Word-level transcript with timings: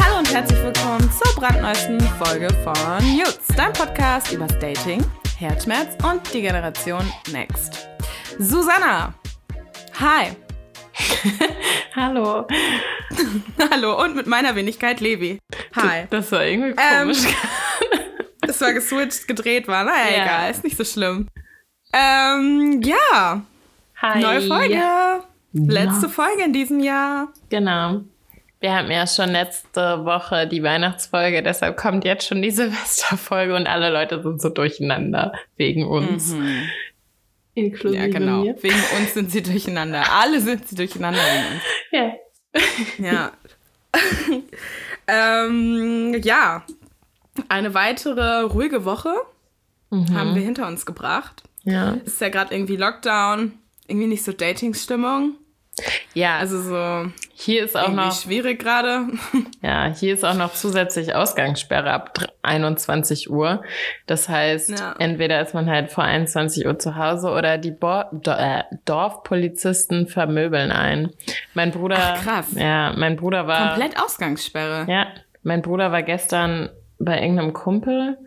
Hallo 0.00 0.18
und 0.18 0.32
herzlich 0.32 0.62
willkommen 0.62 1.10
zur 1.12 1.34
brandneuesten 1.40 2.00
Folge 2.00 2.48
von 2.64 3.16
Jutz, 3.16 3.46
dein 3.56 3.72
Podcast 3.72 4.32
über 4.32 4.46
Dating, 4.46 5.04
Herzschmerz 5.38 5.96
und 6.04 6.32
die 6.32 6.42
Generation 6.42 7.04
Next. 7.32 7.88
Susanna, 8.38 9.14
hi. 9.98 10.28
Hallo. 11.96 12.46
Hallo 13.72 14.02
und 14.02 14.14
mit 14.16 14.26
meiner 14.26 14.54
Wenigkeit 14.54 15.00
Levi. 15.00 15.38
Hi. 15.76 16.06
Das 16.10 16.30
war 16.32 16.44
irgendwie 16.44 16.70
Ähm, 16.80 17.00
komisch. 17.08 17.18
Es 18.46 18.60
war 18.60 18.72
geswitcht, 18.72 19.26
gedreht 19.28 19.68
war. 19.68 19.84
Naja, 19.84 20.16
Ja. 20.16 20.22
egal, 20.24 20.50
ist 20.50 20.64
nicht 20.64 20.76
so 20.76 20.84
schlimm. 20.84 21.28
Ähm, 21.92 22.82
ja, 22.82 23.42
Hi. 24.02 24.20
neue 24.20 24.42
Folge. 24.42 24.82
Letzte 25.52 26.08
Folge 26.08 26.42
in 26.44 26.52
diesem 26.52 26.80
Jahr. 26.80 27.28
Genau. 27.48 28.02
Wir 28.60 28.74
hatten 28.74 28.90
ja 28.90 29.06
schon 29.06 29.30
letzte 29.30 30.04
Woche 30.04 30.46
die 30.46 30.62
Weihnachtsfolge, 30.62 31.42
deshalb 31.42 31.76
kommt 31.76 32.04
jetzt 32.04 32.26
schon 32.26 32.42
die 32.42 32.50
Silvesterfolge 32.52 33.54
und 33.54 33.66
alle 33.66 33.90
Leute 33.90 34.22
sind 34.22 34.40
so 34.40 34.48
durcheinander 34.48 35.32
wegen 35.56 35.86
uns. 35.86 36.34
Inklusive 37.54 38.00
Ja, 38.02 38.08
genau. 38.08 38.42
mir. 38.42 38.62
Wegen 38.62 38.82
uns 38.98 39.14
sind 39.14 39.30
sie 39.30 39.42
durcheinander. 39.42 40.02
Alle 40.12 40.40
sind 40.40 40.68
sie 40.68 40.74
durcheinander 40.76 41.20
wegen 41.20 41.54
uns. 41.54 41.62
Ja. 41.90 42.12
Ja. 42.98 43.32
ähm, 45.06 46.20
ja. 46.22 46.62
Eine 47.48 47.72
weitere 47.74 48.42
ruhige 48.42 48.84
Woche 48.84 49.14
haben 49.90 50.34
wir 50.34 50.42
hinter 50.42 50.66
uns 50.66 50.84
gebracht. 50.84 51.44
Ja. 51.70 51.96
Es 52.04 52.14
ist 52.14 52.20
ja 52.20 52.28
gerade 52.28 52.54
irgendwie 52.54 52.76
Lockdown, 52.76 53.52
irgendwie 53.86 54.06
nicht 54.06 54.24
so 54.24 54.32
Dating-Stimmung. 54.32 55.34
Ja, 56.12 56.38
Also 56.38 56.60
so 56.60 57.12
hier 57.34 57.64
ist 57.64 57.76
auch 57.76 57.92
noch, 57.92 58.12
schwierig 58.12 58.58
gerade. 58.58 59.06
ja, 59.62 59.86
hier 59.94 60.12
ist 60.14 60.24
auch 60.24 60.34
noch 60.34 60.52
zusätzlich 60.52 61.14
Ausgangssperre 61.14 61.92
ab 61.92 62.14
dr- 62.14 62.28
21 62.42 63.30
Uhr. 63.30 63.62
Das 64.06 64.28
heißt, 64.28 64.70
Ja. 64.70 64.96
entweder 64.98 65.40
ist 65.40 65.54
man 65.54 65.70
halt 65.70 65.92
vor 65.92 66.02
21 66.02 66.66
Uhr 66.66 66.80
zu 66.80 66.96
Hause 66.96 67.30
oder 67.30 67.58
die 67.58 67.70
Bo 67.70 68.00
äh, 68.26 68.64
Dorfpolizisten 68.86 70.08
vermöbeln 70.08 70.72
ein. 70.72 71.10
Mein 71.54 71.70
Bruder, 71.70 71.96
Ach, 72.16 72.22
krass. 72.24 72.46
ja, 72.56 72.92
mein 72.96 73.16
Bruder 73.16 73.46
war, 73.46 73.74
Komplett 73.74 74.00
Ausgangssperre. 74.02 74.90
ja, 74.90 75.06
mein 75.42 75.62
Bruder 75.62 75.92
war 75.92 76.02
gestern 76.02 76.70
bei 76.98 77.20
irgendeinem 77.20 77.52
Kumpel 77.52 78.18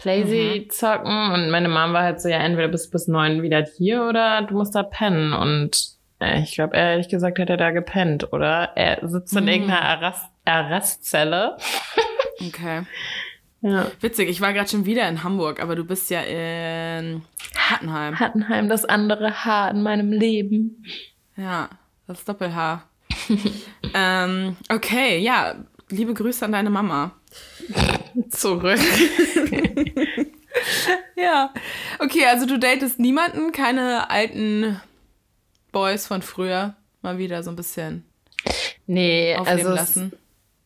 Playsy 0.00 0.62
Mhm. 0.66 0.70
zocken 0.70 1.32
und 1.32 1.50
meine 1.50 1.68
Mom 1.68 1.92
war 1.92 2.02
halt 2.02 2.20
so, 2.20 2.28
ja, 2.28 2.38
entweder 2.38 2.68
bist 2.68 2.86
du 2.86 2.90
bis 2.92 3.06
neun 3.08 3.42
wieder 3.42 3.62
hier 3.76 4.04
oder 4.04 4.42
du 4.42 4.54
musst 4.54 4.74
da 4.74 4.82
pennen 4.82 5.32
und 5.32 5.78
äh, 6.20 6.40
ich 6.42 6.52
glaube, 6.54 6.76
ehrlich 6.76 7.08
gesagt 7.08 7.38
hat 7.38 7.50
er 7.50 7.56
da 7.56 7.70
gepennt, 7.70 8.32
oder? 8.32 8.70
Er 8.76 9.06
sitzt 9.08 9.36
in 9.36 9.44
Mhm. 9.44 9.48
irgendeiner 9.50 9.82
Arrest 9.82 10.24
Arrestzelle. 10.44 11.56
Okay. 12.48 12.82
Ja. 13.60 13.86
Witzig, 14.00 14.30
ich 14.30 14.40
war 14.40 14.54
gerade 14.54 14.70
schon 14.70 14.86
wieder 14.86 15.06
in 15.06 15.22
Hamburg, 15.22 15.62
aber 15.62 15.76
du 15.76 15.84
bist 15.84 16.08
ja 16.08 16.22
in 16.22 17.20
Hattenheim. 17.54 18.18
Hattenheim, 18.18 18.70
das 18.70 18.86
andere 18.86 19.44
Haar 19.44 19.70
in 19.70 19.82
meinem 19.82 20.10
Leben. 20.10 20.82
Ja, 21.36 21.68
das 22.06 22.24
Doppelhaar. 22.24 22.84
ähm, 23.94 24.56
okay, 24.70 25.18
ja, 25.18 25.54
liebe 25.90 26.14
Grüße 26.14 26.42
an 26.46 26.52
deine 26.52 26.70
Mama. 26.70 27.12
Zurück. 28.30 28.78
Ja. 31.16 31.52
Okay, 31.98 32.26
also 32.26 32.46
du 32.46 32.58
datest 32.58 32.98
niemanden, 32.98 33.52
keine 33.52 34.10
alten 34.10 34.80
Boys 35.70 36.06
von 36.06 36.22
früher. 36.22 36.74
Mal 37.02 37.18
wieder 37.18 37.42
so 37.42 37.50
ein 37.50 37.56
bisschen 37.56 38.04
Nee, 38.86 39.36
also 39.36 39.68
lassen. 39.70 40.12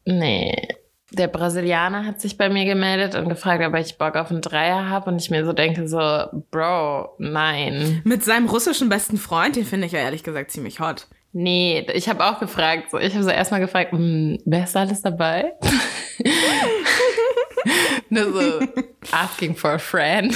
Nee. 0.07 0.69
Der 1.11 1.29
Brasilianer 1.29 2.07
hat 2.07 2.21
sich 2.21 2.39
bei 2.39 2.49
mir 2.49 2.65
gemeldet 2.65 3.15
und 3.15 3.29
gefragt, 3.29 3.63
ob 3.65 3.75
ich 3.75 3.99
Bock 3.99 4.17
auf 4.17 4.31
einen 4.31 4.41
Dreier 4.41 4.89
habe 4.89 5.11
und 5.11 5.21
ich 5.21 5.31
mir 5.31 5.45
so 5.45 5.53
denke 5.53 5.87
so, 5.87 5.99
Bro, 6.51 7.15
nein. 7.19 8.01
Mit 8.05 8.25
seinem 8.25 8.49
russischen 8.49 8.89
besten 8.89 9.19
Freund, 9.19 9.57
den 9.57 9.65
finde 9.65 9.87
ich 9.87 9.93
ja 9.93 10.01
ehrlich 10.01 10.25
gesagt 10.25 10.51
ziemlich 10.51 10.81
hot. 10.81 11.07
Nee, 11.37 11.85
ich 11.93 12.09
habe 12.09 12.25
auch 12.25 12.39
gefragt, 12.39 12.93
so, 12.93 12.99
ich 12.99 13.13
habe 13.13 13.25
so 13.25 13.31
erstmal 13.31 13.59
gefragt, 13.59 13.91
hm, 13.91 14.39
wer 14.45 14.63
ist 14.65 14.77
alles 14.77 15.03
dabei? 15.03 15.53
Nur 18.09 18.33
so 18.33 18.61
asking 19.11 19.57
for 19.57 19.73
a 19.73 19.79
friend. 19.79 20.33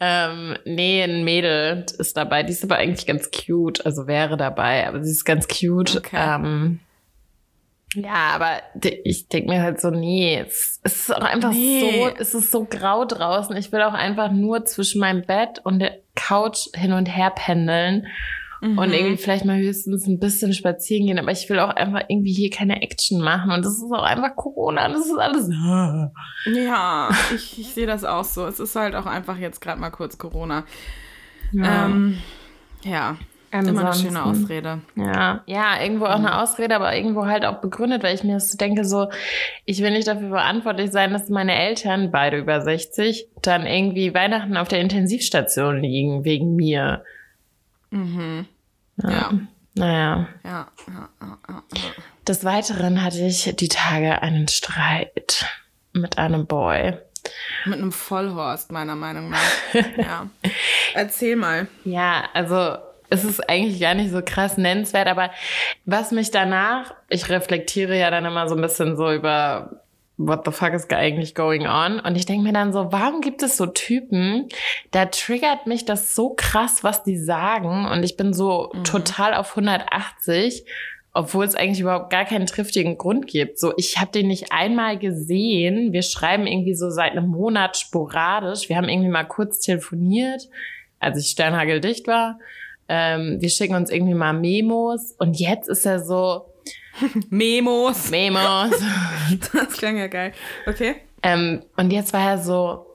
ähm, 0.00 0.56
nee, 0.64 1.02
ein 1.02 1.22
Mädel 1.24 1.84
ist 1.98 2.16
dabei. 2.16 2.44
Die 2.44 2.52
ist 2.52 2.64
aber 2.64 2.76
eigentlich 2.76 3.06
ganz 3.06 3.30
cute, 3.30 3.84
also 3.84 4.06
wäre 4.06 4.38
dabei, 4.38 4.88
aber 4.88 5.04
sie 5.04 5.10
ist 5.10 5.26
ganz 5.26 5.46
cute. 5.48 5.96
Okay. 5.96 6.16
Ähm, 6.18 6.80
ja, 7.94 8.30
aber 8.34 8.62
ich 9.04 9.28
denke 9.28 9.50
mir 9.50 9.62
halt 9.62 9.82
so, 9.82 9.90
nee, 9.90 10.42
es, 10.48 10.80
es 10.82 11.08
ist 11.08 11.14
auch 11.14 11.20
einfach 11.22 11.52
Nee. 11.52 12.02
so, 12.02 12.08
es 12.18 12.32
ist 12.34 12.50
so 12.50 12.64
grau 12.64 13.04
draußen. 13.04 13.54
Ich 13.56 13.70
will 13.70 13.82
auch 13.82 13.92
einfach 13.92 14.32
nur 14.32 14.64
zwischen 14.64 15.00
meinem 15.00 15.26
Bett 15.26 15.60
und 15.62 15.78
der 15.78 15.98
Couch 16.14 16.68
hin 16.74 16.92
und 16.94 17.04
her 17.06 17.30
pendeln 17.34 18.06
und 18.64 18.92
irgendwie 18.92 19.18
vielleicht 19.18 19.44
mal 19.44 19.58
höchstens 19.58 20.06
ein 20.06 20.18
bisschen 20.18 20.54
spazieren 20.54 21.06
gehen, 21.06 21.18
aber 21.18 21.30
ich 21.32 21.48
will 21.50 21.58
auch 21.58 21.68
einfach 21.68 22.02
irgendwie 22.08 22.32
hier 22.32 22.48
keine 22.48 22.80
Action 22.80 23.20
machen 23.20 23.50
und 23.52 23.62
das 23.64 23.74
ist 23.74 23.92
auch 23.92 24.02
einfach 24.02 24.34
Corona, 24.36 24.88
das 24.88 25.04
ist 25.04 25.18
alles. 25.18 25.50
Ja, 26.46 27.10
ich, 27.34 27.58
ich 27.60 27.68
sehe 27.74 27.86
das 27.86 28.04
auch 28.04 28.24
so. 28.24 28.46
Es 28.46 28.60
ist 28.60 28.74
halt 28.74 28.94
auch 28.94 29.06
einfach 29.06 29.36
jetzt 29.36 29.60
gerade 29.60 29.78
mal 29.80 29.90
kurz 29.90 30.16
Corona. 30.16 30.64
Ja. 31.52 31.86
Ähm, 31.86 32.18
ja, 32.84 33.16
immer 33.52 33.68
eine 33.84 33.94
schöne 33.94 34.18
Ansonsten- 34.20 34.44
Ausrede. 34.44 34.80
Ja, 34.96 35.42
ja, 35.46 35.82
irgendwo 35.82 36.06
auch 36.06 36.16
eine 36.16 36.40
Ausrede, 36.40 36.74
aber 36.74 36.96
irgendwo 36.96 37.26
halt 37.26 37.44
auch 37.44 37.60
begründet, 37.60 38.02
weil 38.02 38.14
ich 38.14 38.24
mir 38.24 38.40
so 38.40 38.56
denke, 38.56 38.84
so, 38.84 39.08
ich 39.66 39.80
will 39.82 39.90
nicht 39.90 40.08
dafür 40.08 40.30
verantwortlich 40.30 40.90
sein, 40.90 41.12
dass 41.12 41.28
meine 41.28 41.54
Eltern, 41.54 42.10
beide 42.10 42.38
über 42.38 42.60
60, 42.62 43.28
dann 43.42 43.66
irgendwie 43.66 44.14
Weihnachten 44.14 44.56
auf 44.56 44.68
der 44.68 44.80
Intensivstation 44.80 45.80
liegen, 45.80 46.24
wegen 46.24 46.56
mir. 46.56 47.04
Mhm. 47.90 48.46
Ja, 49.02 49.32
Naja. 49.74 50.28
ja, 50.44 50.68
ja, 50.86 51.08
ja, 51.20 51.38
ja. 51.48 51.62
Des 52.28 52.44
Weiteren 52.44 53.02
hatte 53.02 53.20
ich 53.20 53.54
die 53.56 53.68
Tage 53.68 54.22
einen 54.22 54.48
Streit 54.48 55.46
mit 55.92 56.16
einem 56.18 56.46
Boy. 56.46 56.96
Mit 57.64 57.78
einem 57.78 57.92
Vollhorst, 57.92 58.70
meiner 58.72 58.94
Meinung 58.94 59.30
nach. 59.30 59.40
ja. 59.96 60.28
Erzähl 60.94 61.36
mal. 61.36 61.66
Ja, 61.84 62.24
also 62.34 62.76
es 63.10 63.24
ist 63.24 63.48
eigentlich 63.48 63.80
gar 63.80 63.94
nicht 63.94 64.10
so 64.10 64.22
krass 64.24 64.56
nennenswert, 64.56 65.08
aber 65.08 65.30
was 65.84 66.10
mich 66.10 66.30
danach, 66.30 66.94
ich 67.08 67.28
reflektiere 67.28 67.98
ja 67.98 68.10
dann 68.10 68.24
immer 68.24 68.48
so 68.48 68.54
ein 68.54 68.60
bisschen 68.62 68.96
so 68.96 69.12
über 69.12 69.80
what 70.16 70.44
the 70.44 70.52
fuck 70.52 70.72
is 70.72 70.88
eigentlich 70.90 71.34
going 71.34 71.66
on? 71.66 71.98
Und 71.98 72.16
ich 72.16 72.26
denke 72.26 72.44
mir 72.44 72.52
dann 72.52 72.72
so, 72.72 72.92
warum 72.92 73.20
gibt 73.20 73.42
es 73.42 73.56
so 73.56 73.66
Typen, 73.66 74.48
da 74.90 75.06
triggert 75.06 75.66
mich 75.66 75.84
das 75.84 76.14
so 76.14 76.34
krass, 76.36 76.84
was 76.84 77.02
die 77.02 77.18
sagen 77.18 77.86
und 77.86 78.02
ich 78.02 78.16
bin 78.16 78.32
so 78.32 78.72
total 78.84 79.34
auf 79.34 79.50
180, 79.50 80.64
obwohl 81.12 81.44
es 81.44 81.54
eigentlich 81.54 81.80
überhaupt 81.80 82.10
gar 82.10 82.24
keinen 82.24 82.46
triftigen 82.46 82.98
Grund 82.98 83.26
gibt. 83.26 83.58
So, 83.58 83.72
ich 83.76 83.98
habe 83.98 84.10
den 84.10 84.28
nicht 84.28 84.52
einmal 84.52 84.98
gesehen. 84.98 85.92
Wir 85.92 86.02
schreiben 86.02 86.46
irgendwie 86.46 86.74
so 86.74 86.90
seit 86.90 87.12
einem 87.12 87.28
Monat 87.28 87.76
sporadisch. 87.76 88.68
Wir 88.68 88.76
haben 88.76 88.88
irgendwie 88.88 89.10
mal 89.10 89.24
kurz 89.24 89.60
telefoniert, 89.60 90.48
als 90.98 91.18
ich 91.18 91.30
sternhageldicht 91.30 92.06
war. 92.08 92.38
Ähm, 92.88 93.40
wir 93.40 93.48
schicken 93.48 93.76
uns 93.76 93.90
irgendwie 93.90 94.14
mal 94.14 94.32
Memos 94.32 95.12
und 95.18 95.38
jetzt 95.38 95.68
ist 95.68 95.86
er 95.86 96.00
so, 96.00 96.46
Memos. 97.30 98.10
Memos. 98.10 98.70
Das 99.52 99.76
klang 99.76 99.96
ja 99.96 100.06
geil. 100.06 100.32
Okay. 100.66 100.96
ähm, 101.22 101.62
und 101.76 101.92
jetzt 101.92 102.12
war 102.12 102.30
er 102.30 102.38
so, 102.38 102.86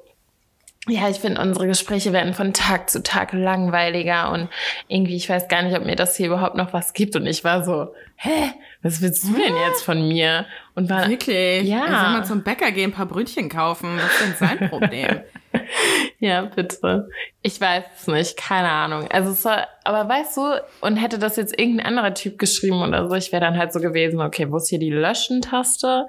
ja, 0.88 1.10
ich 1.10 1.18
finde, 1.20 1.42
unsere 1.42 1.68
Gespräche 1.68 2.14
werden 2.14 2.34
von 2.34 2.54
Tag 2.54 2.90
zu 2.90 3.04
Tag 3.04 3.34
langweiliger 3.34 4.32
und 4.32 4.50
irgendwie, 4.88 5.16
ich 5.16 5.30
weiß 5.30 5.48
gar 5.48 5.62
nicht, 5.62 5.76
ob 5.78 5.86
mir 5.86 5.96
das 5.96 6.16
hier 6.16 6.28
überhaupt 6.28 6.56
noch 6.56 6.74
was 6.74 6.94
gibt. 6.94 7.16
Und 7.16 7.26
ich 7.28 7.44
war 7.44 7.64
so, 7.64 7.94
hä, 8.16 8.52
was 8.82 9.02
willst 9.02 9.24
du 9.26 9.34
denn 9.34 9.56
jetzt 9.68 9.84
von 9.84 10.08
mir? 10.08 10.46
Und 10.76 10.90
war, 10.90 11.08
Wirklich? 11.10 11.68
Ja. 11.68 11.86
Er 11.86 12.00
soll 12.00 12.14
mal 12.14 12.26
zum 12.26 12.44
Bäcker 12.44 12.72
gehen, 12.72 12.92
ein 12.92 12.94
paar 12.94 13.06
Brötchen 13.06 13.50
kaufen. 13.50 13.98
Was 13.98 14.14
ist 14.14 14.22
denn 14.22 14.36
sein 14.58 14.70
Problem? 14.70 15.22
ja, 16.20 16.42
bitte. 16.42 17.10
Ich 17.42 17.60
weiß 17.62 17.84
es 18.02 18.08
nicht, 18.08 18.38
keine 18.38 18.70
Ahnung. 18.70 19.08
Also, 19.10 19.32
es 19.32 19.46
war, 19.46 19.68
aber 19.84 20.08
weißt 20.10 20.38
du, 20.38 20.42
und 20.82 20.98
hätte 20.98 21.18
das 21.20 21.38
jetzt 21.38 21.58
irgendein 21.58 21.86
anderer 21.88 22.14
Typ 22.14 22.38
geschrieben 22.38 22.82
oder 22.82 23.08
so, 23.08 23.16
ich 23.16 23.32
wäre 23.32 23.42
dann 23.42 23.58
halt 23.58 23.72
so 23.74 23.80
gewesen, 23.80 24.20
okay, 24.22 24.52
wo 24.52 24.58
ist 24.58 24.70
hier 24.70 24.80
die 24.80 24.92
Löschen-Taste? 24.92 26.06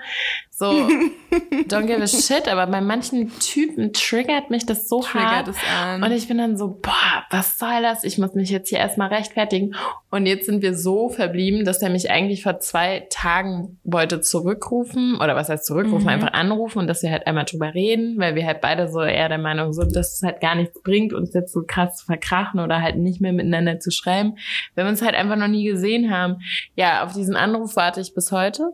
So, 0.50 0.66
don't 1.68 1.86
give 1.86 2.02
a 2.02 2.06
shit, 2.06 2.46
aber 2.46 2.66
bei 2.66 2.82
manchen 2.82 3.32
Typen 3.38 3.94
triggert 3.94 4.50
mich 4.50 4.66
das 4.66 4.88
so 4.90 5.00
Triggert 5.00 5.24
hart. 5.30 5.48
es 5.48 5.56
an. 5.74 6.02
Und 6.02 6.12
ich 6.12 6.28
bin 6.28 6.36
dann 6.36 6.58
so, 6.58 6.68
boah, 6.82 7.24
was 7.30 7.58
soll 7.58 7.80
das? 7.82 8.04
Ich 8.04 8.18
muss 8.18 8.34
mich 8.34 8.50
jetzt 8.50 8.68
hier 8.68 8.78
erstmal 8.78 9.08
rechtfertigen. 9.08 9.74
Und 10.10 10.26
jetzt 10.26 10.44
sind 10.46 10.60
wir 10.60 10.74
so 10.76 11.08
verblieben, 11.08 11.64
dass 11.64 11.80
er 11.80 11.88
mich 11.88 12.10
eigentlich 12.10 12.42
vor 12.42 12.58
zwei 12.60 13.06
Tagen 13.08 13.78
wollte 13.84 14.20
zurückrufen 14.20 15.14
oder 15.16 15.34
was 15.34 15.48
heißt 15.48 15.64
zurückrufen, 15.64 16.02
Mhm. 16.04 16.08
einfach 16.08 16.32
anrufen 16.34 16.80
und 16.80 16.88
dass 16.88 17.02
wir 17.02 17.10
halt 17.10 17.26
einmal 17.26 17.44
drüber 17.46 17.72
reden, 17.72 18.18
weil 18.18 18.34
wir 18.34 18.44
halt 18.44 18.60
beide 18.60 18.88
so 18.88 19.00
eher 19.00 19.29
der 19.30 19.38
Meinung 19.38 19.72
sind, 19.72 19.96
dass 19.96 20.14
es 20.16 20.22
halt 20.22 20.40
gar 20.40 20.54
nichts 20.54 20.82
bringt, 20.82 21.12
uns 21.14 21.32
jetzt 21.32 21.52
so 21.52 21.62
krass 21.66 21.96
zu 21.96 22.04
verkrachen 22.06 22.60
oder 22.60 22.82
halt 22.82 22.96
nicht 22.96 23.20
mehr 23.20 23.32
miteinander 23.32 23.80
zu 23.80 23.90
schreiben, 23.90 24.36
wenn 24.74 24.84
wir 24.84 24.90
uns 24.90 25.00
halt 25.02 25.14
einfach 25.14 25.36
noch 25.36 25.48
nie 25.48 25.64
gesehen 25.64 26.10
haben. 26.14 26.42
Ja, 26.76 27.04
auf 27.04 27.14
diesen 27.14 27.36
Anruf 27.36 27.76
warte 27.76 28.00
ich 28.00 28.12
bis 28.14 28.30
heute. 28.32 28.72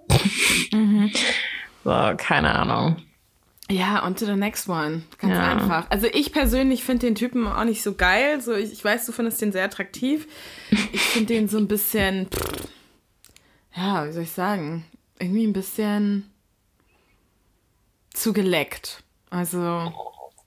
Mhm. 0.72 1.12
So, 1.84 1.90
keine 2.16 2.54
Ahnung. 2.54 2.96
Ja, 3.68 4.04
on 4.06 4.14
to 4.14 4.24
the 4.26 4.36
next 4.36 4.68
one. 4.68 5.02
Ganz 5.18 5.34
Ja. 5.34 5.52
einfach. 5.52 5.86
Also 5.90 6.06
ich 6.12 6.32
persönlich 6.32 6.84
finde 6.84 7.06
den 7.06 7.14
Typen 7.16 7.46
auch 7.48 7.64
nicht 7.64 7.82
so 7.82 7.94
geil. 7.94 8.40
So, 8.40 8.52
ich, 8.54 8.72
ich 8.72 8.84
weiß, 8.84 9.06
du 9.06 9.12
findest 9.12 9.40
den 9.42 9.50
sehr 9.52 9.64
attraktiv. 9.64 10.26
Ich 10.92 11.00
finde 11.00 11.34
den 11.34 11.48
so 11.48 11.58
ein 11.58 11.66
bisschen, 11.66 12.28
pff, 12.28 12.68
ja, 13.76 14.06
wie 14.06 14.12
soll 14.12 14.22
ich 14.22 14.30
sagen, 14.32 14.84
irgendwie 15.18 15.44
ein 15.46 15.52
bisschen 15.52 16.30
zu 18.14 18.32
geleckt. 18.32 19.02
Also 19.30 19.92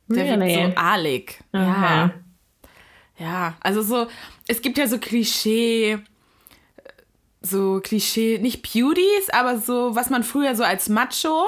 der 0.10 0.26
Really? 0.40 0.56
wird 0.56 0.72
so 0.74 0.78
aalig. 0.78 1.40
Ja. 1.54 2.06
Okay. 2.06 2.14
Ja, 3.20 3.54
also 3.60 3.82
so, 3.82 4.08
es 4.48 4.62
gibt 4.62 4.78
ja 4.78 4.88
so 4.88 4.98
Klischee, 4.98 5.98
so 7.42 7.80
Klischee, 7.82 8.38
nicht 8.40 8.62
Beauties, 8.64 9.30
aber 9.32 9.58
so, 9.60 9.96
was 9.96 10.10
man 10.10 10.24
früher 10.26 10.56
so 10.56 10.64
als 10.64 10.90
Macho. 10.90 11.46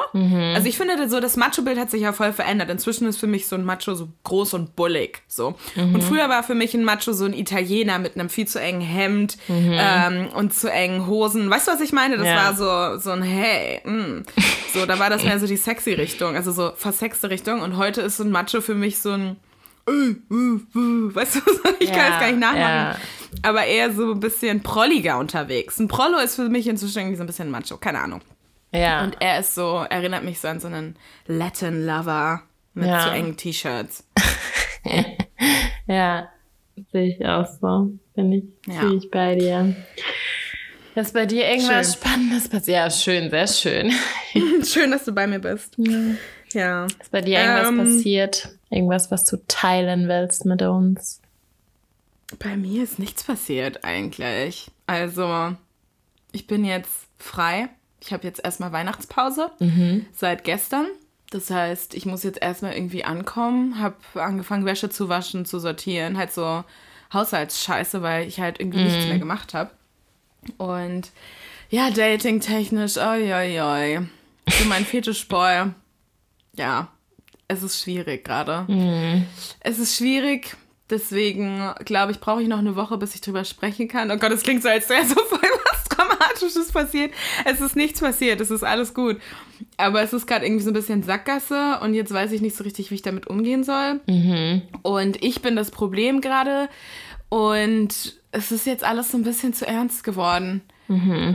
Also 0.55 0.67
ich 0.69 0.77
finde 0.77 1.09
so, 1.09 1.19
das 1.19 1.35
Macho-Bild 1.35 1.77
hat 1.77 1.91
sich 1.91 2.01
ja 2.03 2.13
voll 2.13 2.31
verändert. 2.31 2.69
Inzwischen 2.69 3.05
ist 3.07 3.17
für 3.17 3.27
mich 3.27 3.45
so 3.47 3.57
ein 3.57 3.65
Macho 3.65 3.93
so 3.93 4.07
groß 4.23 4.53
und 4.53 4.77
bullig. 4.77 5.21
So. 5.27 5.55
Und 5.75 6.01
früher 6.01 6.29
war 6.29 6.43
für 6.43 6.55
mich 6.55 6.73
ein 6.73 6.85
Macho 6.85 7.11
so 7.11 7.25
ein 7.25 7.33
Italiener 7.33 7.99
mit 7.99 8.15
einem 8.15 8.29
viel 8.29 8.47
zu 8.47 8.59
engen 8.61 8.79
Hemd 8.79 9.37
ähm, 9.49 10.29
und 10.33 10.53
zu 10.53 10.71
engen 10.71 11.07
Hosen. 11.07 11.49
Weißt 11.49 11.67
du, 11.67 11.73
was 11.73 11.81
ich 11.81 11.91
meine? 11.91 12.17
Das 12.17 12.25
Ja. 12.27 12.35
war 12.35 12.55
so, 12.55 12.99
so 13.01 13.11
ein 13.11 13.21
Hey. 13.23 13.81
Mm. 13.85 14.23
So, 14.73 14.85
da 14.85 14.97
war 14.97 15.09
das 15.09 15.23
mehr 15.25 15.39
so 15.39 15.47
die 15.47 15.57
sexy 15.57 15.91
Richtung, 15.91 16.35
also 16.37 16.53
so 16.53 16.71
versexte 16.77 17.29
Richtung. 17.29 17.59
Und 17.61 17.75
heute 17.75 17.99
ist 17.99 18.15
so 18.15 18.23
ein 18.23 18.31
Macho 18.31 18.61
für 18.61 18.75
mich 18.75 18.99
so 18.99 19.11
ein 19.11 19.35
äh, 19.87 19.91
äh, 19.91 20.13
äh, 20.13 21.15
weißt 21.15 21.35
du, 21.35 21.39
ich 21.79 21.91
kann 21.91 22.13
es 22.13 22.19
gar 22.19 22.27
nicht 22.27 22.39
nachmachen. 22.39 22.61
ja. 22.61 22.95
Aber 23.43 23.65
eher 23.65 23.91
so 23.93 24.11
ein 24.11 24.19
bisschen 24.19 24.61
prolliger 24.61 25.17
unterwegs. 25.17 25.79
Ein 25.79 25.87
Prollo 25.87 26.17
ist 26.19 26.35
für 26.35 26.49
mich 26.49 26.67
inzwischen 26.67 26.99
irgendwie 26.99 27.17
so 27.17 27.23
ein 27.23 27.27
bisschen 27.27 27.49
macho, 27.49 27.77
keine 27.77 27.99
Ahnung. 27.99 28.21
Ja. 28.73 29.03
Und 29.03 29.17
er 29.19 29.39
ist 29.39 29.55
so, 29.55 29.85
erinnert 29.89 30.23
mich 30.23 30.39
so 30.39 30.47
an 30.47 30.59
so 30.59 30.67
einen 30.67 30.95
Latin 31.27 31.85
Lover 31.85 32.43
mit 32.73 32.87
Ja. 32.87 33.01
zu 33.03 33.09
engen 33.11 33.37
T-Shirts. 33.37 34.05
Ja, 35.87 36.29
sehe 36.91 37.15
ich 37.15 37.25
auch 37.25 37.45
so. 37.59 37.91
Bin 38.15 38.31
ich, 38.31 38.43
Ja. 38.73 38.81
bin 38.81 38.97
ich 38.97 39.09
bei 39.11 39.35
dir. 39.35 39.75
Dass 40.95 41.11
bei 41.13 41.25
dir 41.25 41.45
irgendwas 41.49 41.93
Schön. 41.93 42.01
Spannendes 42.01 42.49
passiert. 42.49 42.77
Ja, 42.77 42.89
schön, 42.89 43.29
sehr 43.29 43.47
schön. 43.47 43.91
Schön, 44.63 44.91
dass 44.91 45.05
du 45.05 45.11
bei 45.13 45.25
mir 45.27 45.39
bist. 45.39 45.75
Ja. 46.53 46.85
Ist 46.85 47.11
bei 47.11 47.21
dir 47.21 47.39
irgendwas 47.39 47.67
Ähm. 47.69 47.77
passiert? 47.77 48.49
Irgendwas, 48.69 49.09
was 49.11 49.25
du 49.25 49.37
teilen 49.47 50.07
willst 50.07 50.45
mit 50.45 50.61
uns? 50.61 51.20
Bei 52.39 52.55
mir 52.57 52.83
ist 52.83 52.99
nichts 52.99 53.23
passiert 53.23 53.83
eigentlich. 53.83 54.71
Also, 54.87 55.55
ich 56.31 56.47
bin 56.47 56.65
jetzt 56.65 57.07
frei. 57.17 57.69
Ich 57.99 58.13
habe 58.13 58.25
jetzt 58.25 58.43
erstmal 58.43 58.71
Weihnachtspause 58.71 59.51
seit 60.13 60.43
gestern. 60.43 60.87
Das 61.29 61.49
heißt, 61.49 61.93
ich 61.93 62.05
muss 62.05 62.23
jetzt 62.23 62.41
erstmal 62.41 62.73
irgendwie 62.73 63.05
ankommen, 63.05 63.79
habe 63.79 63.95
angefangen, 64.15 64.65
Wäsche 64.65 64.89
zu 64.89 65.07
waschen, 65.07 65.45
zu 65.45 65.59
sortieren, 65.59 66.17
halt 66.17 66.33
so 66.33 66.65
Haushaltsscheiße, 67.13 68.01
weil 68.01 68.27
ich 68.27 68.39
halt 68.39 68.59
irgendwie 68.59 68.83
nichts 68.83 69.05
mehr 69.05 69.19
gemacht 69.19 69.53
habe. 69.53 69.71
Und 70.57 71.11
ja, 71.69 71.89
dating-technisch, 71.89 72.97
oi, 72.97 73.33
oi, 73.33 73.61
oi. 73.61 73.99
So 74.49 74.65
mein 74.65 74.85
Fetischboy. 74.85 75.71
Ja, 76.57 76.89
es 77.47 77.63
ist 77.63 77.81
schwierig 77.81 78.25
gerade. 78.25 78.65
Es 79.61 79.79
ist 79.79 79.95
schwierig, 79.95 80.57
deswegen 80.91 81.73
glaube 81.85 82.11
ich, 82.11 82.19
brauche 82.19 82.41
ich 82.41 82.47
noch 82.47 82.59
eine 82.59 82.75
Woche, 82.75 82.97
bis 82.97 83.15
ich 83.15 83.21
drüber 83.21 83.43
sprechen 83.45 83.87
kann. 83.87 84.11
Oh 84.11 84.17
Gott, 84.17 84.31
es 84.31 84.43
klingt 84.43 84.61
so, 84.61 84.69
als 84.69 84.89
wäre 84.89 85.05
so 85.05 85.15
voll 85.15 85.39
was 85.39 85.83
Dramatisches 85.89 86.71
passiert. 86.71 87.11
Es 87.45 87.61
ist 87.61 87.75
nichts 87.75 87.99
passiert, 87.99 88.41
es 88.41 88.51
ist 88.51 88.63
alles 88.63 88.93
gut. 88.93 89.17
Aber 89.77 90.01
es 90.01 90.13
ist 90.13 90.27
gerade 90.27 90.45
irgendwie 90.45 90.63
so 90.63 90.69
ein 90.71 90.73
bisschen 90.73 91.03
Sackgasse 91.03 91.79
und 91.81 91.93
jetzt 91.93 92.13
weiß 92.13 92.31
ich 92.31 92.41
nicht 92.41 92.55
so 92.55 92.63
richtig, 92.63 92.91
wie 92.91 92.95
ich 92.95 93.01
damit 93.01 93.27
umgehen 93.27 93.63
soll. 93.63 94.01
Und 94.81 95.23
ich 95.23 95.41
bin 95.41 95.55
das 95.55 95.71
Problem 95.71 96.21
gerade 96.21 96.69
und 97.29 98.19
es 98.31 98.51
ist 98.51 98.65
jetzt 98.65 98.83
alles 98.83 99.11
so 99.11 99.17
ein 99.17 99.23
bisschen 99.23 99.53
zu 99.53 99.65
ernst 99.67 100.03
geworden. 100.03 100.61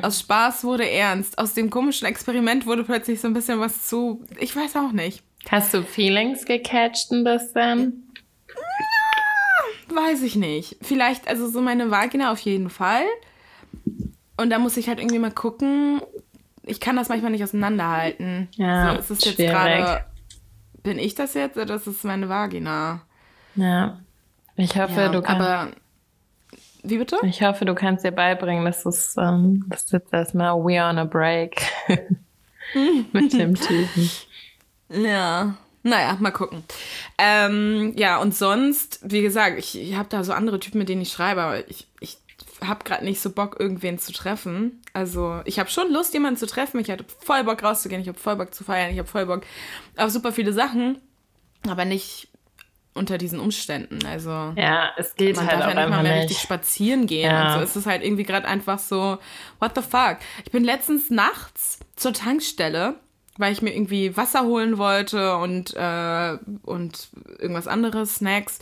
Aus 0.02 0.20
Spaß 0.20 0.64
wurde 0.64 0.88
ernst. 0.88 1.38
Aus 1.38 1.55
dem 1.55 1.70
komischen 1.70 2.06
Experiment 2.06 2.67
wurde 2.67 2.85
plötzlich 2.85 3.20
so 3.20 3.29
ein 3.29 3.32
bisschen 3.32 3.59
was 3.59 3.88
zu. 3.88 4.23
Ich 4.38 4.55
weiß 4.55 4.76
auch 4.76 4.93
nicht. 4.93 5.23
Hast 5.49 5.73
du 5.73 5.82
Feelings 5.82 6.44
gecatcht 6.44 7.11
ein 7.11 7.25
bisschen? 7.25 8.06
Weiß 9.89 10.23
ich 10.23 10.37
nicht. 10.37 10.77
Vielleicht, 10.83 11.29
also 11.29 11.49
so 11.49 11.61
meine 11.61 11.91
Vagina 11.91 12.33
auf 12.33 12.39
jeden 12.41 12.71
Fall. 12.71 13.05
Und 14.37 14.51
da 14.51 14.59
muss 14.59 14.77
ich 14.77 14.89
halt 14.89 14.99
irgendwie 14.99 15.19
mal 15.19 15.31
gucken. 15.33 16.01
Ich 16.63 16.81
kann 16.81 16.97
das 16.97 17.09
manchmal 17.09 17.31
nicht 17.31 17.45
auseinanderhalten. 17.45 18.49
Ja, 18.57 18.93
so, 18.95 18.99
ist 18.99 19.11
es 19.11 19.25
jetzt 19.25 19.37
gerade. 19.39 20.05
Bin 20.83 20.99
ich 20.99 21.15
das 21.15 21.35
jetzt 21.35 21.57
oder 21.57 21.77
ist 21.77 21.87
es 21.87 22.05
meine 22.05 22.29
Vagina? 22.29 23.03
Ja. 23.55 23.99
Ich 24.57 24.77
hoffe, 24.77 25.01
Ja, 25.01 25.09
du 25.09 25.23
kannst. 25.23 25.47
aber. 25.47 25.69
Wie 26.83 26.99
bitte? 26.99 27.17
Ich 27.25 27.43
hoffe, 27.43 27.65
du 27.65 27.75
kannst 27.75 28.05
dir 28.05 28.12
beibringen, 28.12 28.65
dass 28.65 28.87
es 28.87 29.17
ähm, 29.17 29.65
das 29.69 29.91
jetzt 29.91 30.12
erstmal 30.12 30.55
we 30.57 30.81
on 30.81 30.99
a 30.99 31.05
break 31.05 31.61
mit 33.12 33.33
dem 33.33 33.55
Typen. 33.55 34.11
Ja. 34.91 35.57
Naja, 35.87 36.17
mal 36.19 36.33
gucken. 36.33 36.65
Ähm, 37.17 37.93
ja, 37.97 38.19
und 38.19 38.35
sonst, 38.35 38.99
wie 39.03 39.23
gesagt, 39.23 39.56
ich, 39.59 39.81
ich 39.81 39.94
habe 39.94 40.09
da 40.09 40.25
so 40.25 40.33
andere 40.33 40.59
Typen, 40.59 40.79
mit 40.79 40.88
denen 40.88 41.03
ich 41.03 41.12
schreibe, 41.12 41.43
aber 41.43 41.71
ich, 41.71 41.87
ich 42.00 42.19
habe 42.61 42.83
gerade 42.85 43.05
nicht 43.05 43.21
so 43.21 43.31
Bock, 43.31 43.61
irgendwen 43.61 43.99
zu 43.99 44.12
treffen. 44.12 44.83
Also, 44.94 45.43
ich 45.44 45.61
habe 45.61 45.71
schon 45.71 45.93
Lust, 45.93 46.12
jemanden 46.12 46.38
zu 46.41 46.47
treffen. 46.47 46.81
Ich 46.81 46.91
hatte 46.91 47.05
voll 47.25 47.44
Bock 47.44 47.62
rauszugehen, 47.62 48.00
ich 48.03 48.09
habe 48.09 48.19
voll 48.19 48.35
Bock 48.35 48.53
zu 48.53 48.65
feiern, 48.65 48.91
ich 48.91 48.99
habe 48.99 49.06
voll 49.09 49.27
Bock 49.27 49.43
auf 49.97 50.11
super 50.11 50.33
viele 50.33 50.53
Sachen, 50.53 50.99
aber 51.69 51.85
nicht 51.85 52.29
unter 52.94 53.17
diesen 53.17 53.38
Umständen. 53.38 54.05
Also, 54.06 54.31
Ja, 54.56 54.91
es 54.97 55.15
geht 55.15 55.37
man 55.37 55.47
halt 55.47 55.61
darf 55.61 55.67
auch 55.71 55.75
ja 55.75 55.81
nicht 55.83 55.91
mal 55.91 56.03
mehr 56.03 56.15
nicht. 56.15 56.23
richtig 56.31 56.38
spazieren 56.43 57.06
gehen. 57.06 57.31
Ja. 57.31 57.53
Und 57.53 57.59
so 57.59 57.65
ist 57.65 57.77
es 57.77 57.87
halt 57.87 58.03
irgendwie 58.03 58.25
gerade 58.25 58.49
einfach 58.49 58.81
so, 58.81 59.19
what 59.61 59.73
the 59.77 59.83
fuck. 59.83 60.17
Ich 60.44 60.50
bin 60.50 60.65
letztens 60.65 61.11
nachts 61.11 61.79
zur 61.94 62.12
Tankstelle, 62.12 62.97
weil 63.38 63.53
ich 63.53 63.62
mir 63.62 63.75
irgendwie 63.75 64.17
Wasser 64.17 64.44
holen 64.44 64.79
wollte 64.79 65.37
und, 65.37 65.75
äh, 65.77 66.38
und 66.62 67.09
irgendwas 67.38 67.69
anderes, 67.69 68.17
Snacks. 68.17 68.59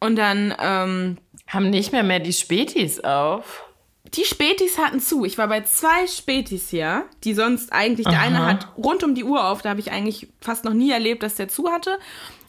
Und 0.00 0.16
dann, 0.16 0.54
ähm, 0.60 1.18
Haben 1.46 1.70
nicht 1.70 1.92
mehr 1.92 2.02
mehr 2.02 2.20
die 2.20 2.32
Spätis 2.32 3.00
auf. 3.00 3.62
die 4.14 4.24
Spätis 4.24 4.76
hatten 4.78 5.00
zu. 5.00 5.24
Ich 5.24 5.38
war 5.38 5.48
bei 5.48 5.62
zwei 5.62 6.06
Spätis 6.06 6.68
hier, 6.68 7.04
die 7.24 7.32
sonst 7.34 7.72
eigentlich, 7.72 8.06
der 8.06 8.20
eine 8.20 8.44
hat 8.44 8.68
rund 8.76 9.04
um 9.04 9.14
die 9.14 9.24
Uhr 9.24 9.46
auf, 9.48 9.62
da 9.62 9.70
habe 9.70 9.80
ich 9.80 9.90
eigentlich 9.90 10.28
fast 10.40 10.64
noch 10.64 10.74
nie 10.74 10.90
erlebt, 10.90 11.22
dass 11.22 11.36
der 11.36 11.48
zu 11.48 11.70
hatte. 11.70 11.98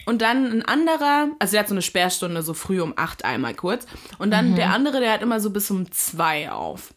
Und 0.06 0.22
dann 0.22 0.52
ein 0.52 0.66
anderer, 0.66 1.30
also 1.40 1.52
der 1.54 1.62
hat 1.62 1.70
so 1.70 1.74
eine 1.76 1.82
Sperrstunde 1.82 2.44
so 2.44 2.54
früh 2.54 2.82
um 2.82 2.94
acht 2.98 3.24
einmal 3.24 3.54
kurz. 3.54 3.86
Und 4.18 4.32
dann 4.32 4.56
der 4.56 4.72
andere, 4.72 5.00
der 5.00 5.14
hat 5.14 5.22
immer 5.22 5.40
so 5.40 5.52
bis 5.52 5.72
um 5.72 5.90
zwei 5.92 6.52
auf. 6.52 6.94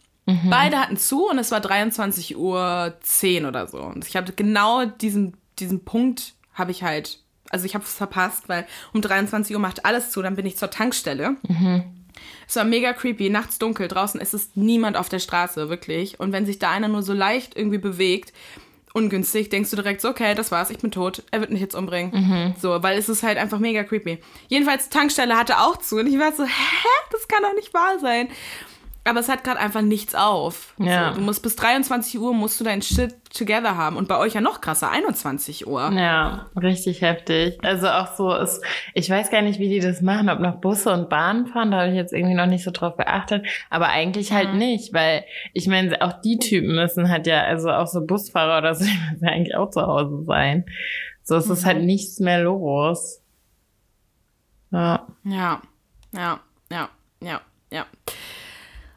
Beide 0.51 0.79
hatten 0.79 0.97
zu 0.97 1.29
und 1.29 1.39
es 1.39 1.53
war 1.53 1.61
23 1.61 2.37
Uhr 2.37 2.95
10 3.01 3.47
oder 3.47 3.67
so. 3.69 3.79
Und 3.79 4.07
ich 4.07 4.17
hatte 4.17 4.33
genau 4.33 4.85
diesen, 4.85 5.37
diesen 5.59 5.85
Punkt, 5.85 6.35
habe 6.53 6.73
ich 6.73 6.83
halt, 6.83 7.21
also 7.51 7.65
ich 7.65 7.75
habe 7.75 7.85
es 7.85 7.95
verpasst, 7.95 8.49
weil 8.49 8.67
um 8.93 9.01
23 9.03 9.55
Uhr 9.55 9.61
macht 9.61 9.85
alles 9.85 10.11
zu, 10.11 10.23
dann 10.23 10.35
bin 10.35 10.47
ich 10.47 10.57
zur 10.57 10.71
Tankstelle. 10.71 11.37
Es 12.49 12.57
war 12.57 12.65
mega 12.65 12.93
creepy, 12.93 13.29
nachts 13.31 13.59
dunkel, 13.59 13.89
draußen 13.89 14.21
ist 14.21 14.35
es 14.35 14.51
niemand 14.55 14.97
auf 14.97 15.09
der 15.09 15.19
Straße, 15.19 15.69
wirklich. 15.69 16.19
Und 16.19 16.33
wenn 16.33 16.47
sich 16.47 16.59
da 16.59 16.71
einer 16.71 16.89
nur 16.89 17.03
so 17.03 17.13
leicht 17.13 17.57
irgendwie 17.57 17.79
bewegt, 17.79 18.33
ungünstig, 18.95 19.51
denkst 19.51 19.69
du 19.71 19.77
direkt 19.77 20.01
so, 20.01 20.09
okay, 20.09 20.35
das 20.35 20.51
war's, 20.51 20.71
ich 20.71 20.79
bin 20.79 20.91
tot, 20.91 21.23
er 21.31 21.41
wird 21.41 21.51
mich 21.51 21.61
jetzt 21.61 21.75
umbringen. 21.75 22.55
So, 22.59 22.83
weil 22.83 22.97
es 22.99 23.11
ist 23.11 23.23
halt 23.23 23.37
einfach 23.37 23.59
mega 23.59 23.85
creepy. 23.85 24.19
Jedenfalls, 24.49 24.89
Tankstelle 24.89 25.37
hatte 25.37 25.59
auch 25.61 25.77
zu 25.77 25.97
und 25.99 26.07
ich 26.07 26.19
war 26.19 26.33
so, 26.33 26.45
hä, 26.45 26.51
das 27.13 27.29
kann 27.29 27.43
doch 27.43 27.55
nicht 27.55 27.75
wahr 27.75 27.99
sein. 28.01 28.29
Aber 29.07 29.21
es 29.21 29.29
hat 29.29 29.45
gerade 29.45 29.61
einfach 29.61 29.83
nichts 29.83 30.15
auf. 30.15 30.75
Ja. 30.79 31.11
So, 31.13 31.21
du 31.21 31.25
musst 31.25 31.43
bis 31.43 31.55
23 31.57 32.19
Uhr 32.19 32.35
musst 32.35 32.59
du 32.61 32.65
dein 32.65 32.83
Shit 32.83 33.15
together 33.33 33.77
haben. 33.77 33.97
Und 33.97 34.09
bei 34.09 34.19
euch 34.19 34.35
ja 34.35 34.41
noch 34.41 34.61
krasser, 34.61 34.91
21 34.91 35.67
Uhr. 35.67 35.93
Ja, 35.93 36.47
richtig 36.61 37.03
heftig. 37.03 37.59
Also 37.63 37.89
auch 37.89 38.15
so 38.17 38.35
ist, 38.35 38.63
ich 38.95 39.09
weiß 39.09 39.31
gar 39.31 39.43
nicht, 39.43 39.59
wie 39.61 39.69
die 39.69 39.81
das 39.81 40.01
machen, 40.01 40.29
ob 40.29 40.41
noch 40.41 40.57
Busse 40.61 40.93
und 40.93 41.09
Bahnen 41.09 41.47
fahren, 41.47 41.71
da 41.71 41.79
habe 41.81 41.91
ich 41.91 41.95
jetzt 41.97 42.13
irgendwie 42.13 42.35
noch 42.35 42.47
nicht 42.47 42.65
so 42.65 42.71
drauf 42.71 42.97
geachtet. 42.97 43.47
Aber 43.71 43.89
eigentlich 43.89 44.33
halt 44.33 44.53
Mhm. 44.53 44.59
nicht, 44.59 44.93
weil 44.93 45.25
ich 45.53 45.67
meine, 45.69 46.01
auch 46.03 46.21
die 46.21 46.39
Typen 46.39 46.75
müssen 46.75 47.09
halt 47.09 47.27
ja, 47.27 47.43
also 47.45 47.71
auch 47.71 47.87
so 47.87 48.05
Busfahrer 48.05 48.59
oder 48.59 48.75
so, 48.75 48.85
die 48.85 48.99
müssen 49.11 49.25
ja 49.25 49.31
eigentlich 49.33 49.57
auch 49.57 49.71
zu 49.71 49.83
Hause 49.83 50.25
sein. 50.27 50.65
So 51.23 51.37
es 51.37 51.49
ist 51.49 51.63
Mhm. 51.63 51.67
halt 51.67 51.83
nichts 51.85 52.19
mehr 52.21 52.41
los. 52.43 53.21
Ja. 54.73 55.07
Ja. 55.25 55.63
Ja, 56.13 56.41
ja, 56.71 56.89
ja, 57.23 57.41
ja. 57.71 57.87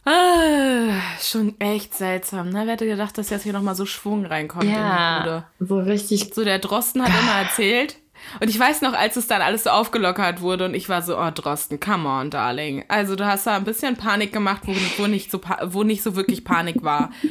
Ah, 0.06 1.02
schon 1.22 1.60
echt 1.60 1.94
seltsam, 1.94 2.50
ne? 2.50 2.62
Wer 2.66 2.74
hätte 2.74 2.86
gedacht, 2.86 3.18
dass 3.18 3.30
jetzt 3.30 3.44
hier 3.44 3.54
nochmal 3.54 3.76
so 3.76 3.86
Schwung 3.86 4.26
reinkommt 4.26 4.64
in 4.64 4.72
die 4.72 5.20
Bude? 5.24 5.44
so 5.60 5.80
richtig. 5.80 6.34
So, 6.34 6.44
der 6.44 6.60
Drosten 6.60 7.04
hat 7.04 7.10
immer 7.10 7.42
erzählt. 7.42 7.98
Und 8.40 8.50
ich 8.50 8.60
weiß 8.60 8.82
noch, 8.82 8.94
als 8.94 9.16
es 9.16 9.28
dann 9.28 9.42
alles 9.42 9.64
so 9.64 9.70
aufgelockert 9.70 10.42
wurde 10.42 10.66
und 10.66 10.74
ich 10.74 10.90
war 10.90 11.02
so, 11.02 11.18
oh 11.18 11.32
Drosten, 11.34 11.80
come 11.80 12.08
on, 12.08 12.30
darling. 12.30 12.84
Also 12.90 13.16
du 13.16 13.26
hast 13.26 13.48
da 13.48 13.56
ein 13.56 13.64
bisschen 13.64 13.96
Panik 13.96 14.34
gemacht, 14.34 14.64
wo, 14.66 14.74
wo, 14.98 15.08
nicht, 15.08 15.32
so, 15.32 15.40
wo 15.68 15.84
nicht 15.84 16.04
so 16.04 16.16
wirklich 16.16 16.44
Panik 16.44 16.84
war. 16.84 17.12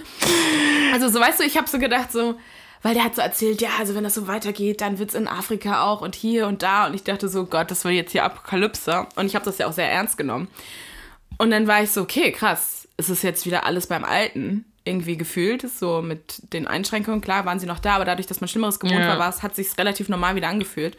Also 0.90 1.10
so, 1.10 1.20
weißt 1.20 1.40
du, 1.40 1.44
ich 1.44 1.58
habe 1.58 1.68
so 1.68 1.78
gedacht, 1.78 2.10
so, 2.10 2.36
weil 2.82 2.94
der 2.94 3.04
hat 3.04 3.14
so 3.14 3.20
erzählt, 3.20 3.60
ja, 3.60 3.68
also 3.78 3.94
wenn 3.94 4.04
das 4.04 4.14
so 4.14 4.26
weitergeht, 4.26 4.80
dann 4.80 4.98
wird's 4.98 5.12
in 5.12 5.28
Afrika 5.28 5.82
auch 5.84 6.00
und 6.00 6.14
hier 6.14 6.46
und 6.46 6.62
da. 6.62 6.86
Und 6.86 6.94
ich 6.94 7.04
dachte 7.04 7.28
so, 7.28 7.44
Gott, 7.44 7.70
das 7.70 7.84
war 7.84 7.92
jetzt 7.92 8.12
hier 8.12 8.24
Apokalypse. 8.24 9.06
Und 9.14 9.26
ich 9.26 9.34
habe 9.34 9.44
das 9.44 9.58
ja 9.58 9.66
auch 9.66 9.72
sehr 9.74 9.92
ernst 9.92 10.16
genommen. 10.16 10.48
Und 11.38 11.50
dann 11.50 11.66
war 11.66 11.82
ich 11.82 11.90
so, 11.90 12.02
okay, 12.02 12.32
krass, 12.32 12.88
es 12.96 13.08
ist 13.10 13.22
jetzt 13.22 13.46
wieder 13.46 13.64
alles 13.64 13.86
beim 13.86 14.04
Alten 14.04 14.64
irgendwie 14.84 15.16
gefühlt, 15.16 15.62
so 15.70 16.02
mit 16.02 16.52
den 16.52 16.66
Einschränkungen. 16.66 17.20
Klar 17.20 17.44
waren 17.44 17.60
sie 17.60 17.66
noch 17.66 17.78
da, 17.78 17.94
aber 17.96 18.04
dadurch, 18.04 18.26
dass 18.26 18.40
man 18.40 18.48
Schlimmeres 18.48 18.80
gewohnt 18.80 19.00
Ja. 19.00 19.08
war, 19.08 19.18
war 19.18 19.28
es, 19.28 19.42
hat 19.42 19.54
sich 19.54 19.68
relativ 19.78 20.08
normal 20.08 20.34
wieder 20.34 20.48
angefühlt. 20.48 20.96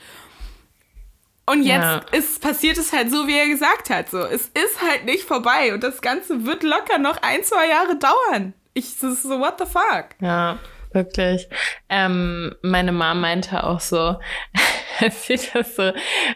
Und 1.46 1.63
jetzt 1.63 1.81
Ja. 1.84 2.01
ist, 2.12 2.41
passiert 2.41 2.77
es 2.77 2.93
halt 2.93 3.10
so, 3.10 3.27
wie 3.27 3.36
er 3.38 3.48
gesagt 3.48 3.89
hat. 3.89 4.10
So, 4.10 4.19
es 4.19 4.48
ist 4.50 4.81
halt 4.88 5.05
nicht 5.05 5.24
vorbei 5.24 5.74
und 5.74 5.84
das 5.84 6.01
Ganze 6.01 6.46
wird 6.46 6.62
locker 6.63 7.00
noch 7.00 7.17
ein, 7.24 7.43
zwei 7.43 7.67
Jahre 7.67 7.98
dauern. 7.98 8.53
Ich, 8.75 8.96
so, 8.98 9.08
what 9.39 9.55
the 9.58 9.65
fuck? 9.65 10.10
Ja, 10.22 10.60
wirklich. 10.93 11.50
Ähm, 11.89 12.55
meine 12.62 12.91
Mom 12.91 13.19
meinte 13.22 13.63
auch 13.63 13.79
so, 13.79 14.19
sie 15.12 15.39
das 15.53 15.75
so, 15.75 15.91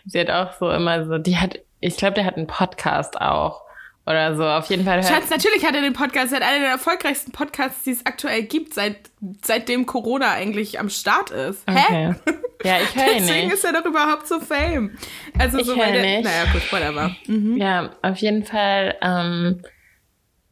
sie 0.05 0.19
hat 0.19 0.31
auch 0.31 0.53
so 0.59 0.71
immer 0.71 1.05
so, 1.05 1.19
die 1.19 1.37
hat, 1.37 1.59
ich 1.79 1.95
glaube, 1.97 2.15
der 2.15 2.25
hat 2.25 2.37
einen 2.37 2.47
Podcast 2.47 3.21
auch. 3.21 3.61
Oder 4.05 4.35
so, 4.35 4.45
auf 4.45 4.65
jeden 4.69 4.83
Fall 4.83 4.95
hört 5.01 5.05
Schatz, 5.07 5.29
natürlich 5.29 5.65
hat 5.65 5.75
er 5.75 5.81
den 5.81 5.93
Podcast, 5.93 6.33
er 6.33 6.41
hat 6.41 6.47
einen 6.47 6.61
der 6.61 6.71
erfolgreichsten 6.71 7.31
Podcasts, 7.31 7.83
die 7.83 7.91
es 7.91 8.05
aktuell 8.05 8.43
gibt, 8.43 8.73
seit, 8.73 8.97
seitdem 9.45 9.85
Corona 9.85 10.31
eigentlich 10.33 10.77
am 10.79 10.89
Start 10.89 11.31
ist. 11.31 11.63
Hä? 11.69 12.09
Okay. 12.09 12.15
Ja, 12.65 12.77
ich 12.81 12.95
höre 12.95 13.11
ihn 13.17 13.25
Deswegen 13.27 13.47
nicht. 13.47 13.55
ist 13.55 13.65
er 13.65 13.73
doch 13.73 13.83
überhaupt 13.83 14.25
so 14.25 14.39
fame. 14.39 14.91
Also 15.37 15.57
Ich 15.59 15.65
so 15.65 15.75
hör 15.75 15.83
weil 15.83 15.91
der, 15.91 16.01
nicht. 16.01 16.23
Naja, 16.23 16.45
gut, 16.53 16.71
whatever. 16.71 17.13
Ja, 17.57 17.89
auf 18.01 18.15
jeden 18.19 18.45
Fall 18.45 18.95
ähm, 19.01 19.61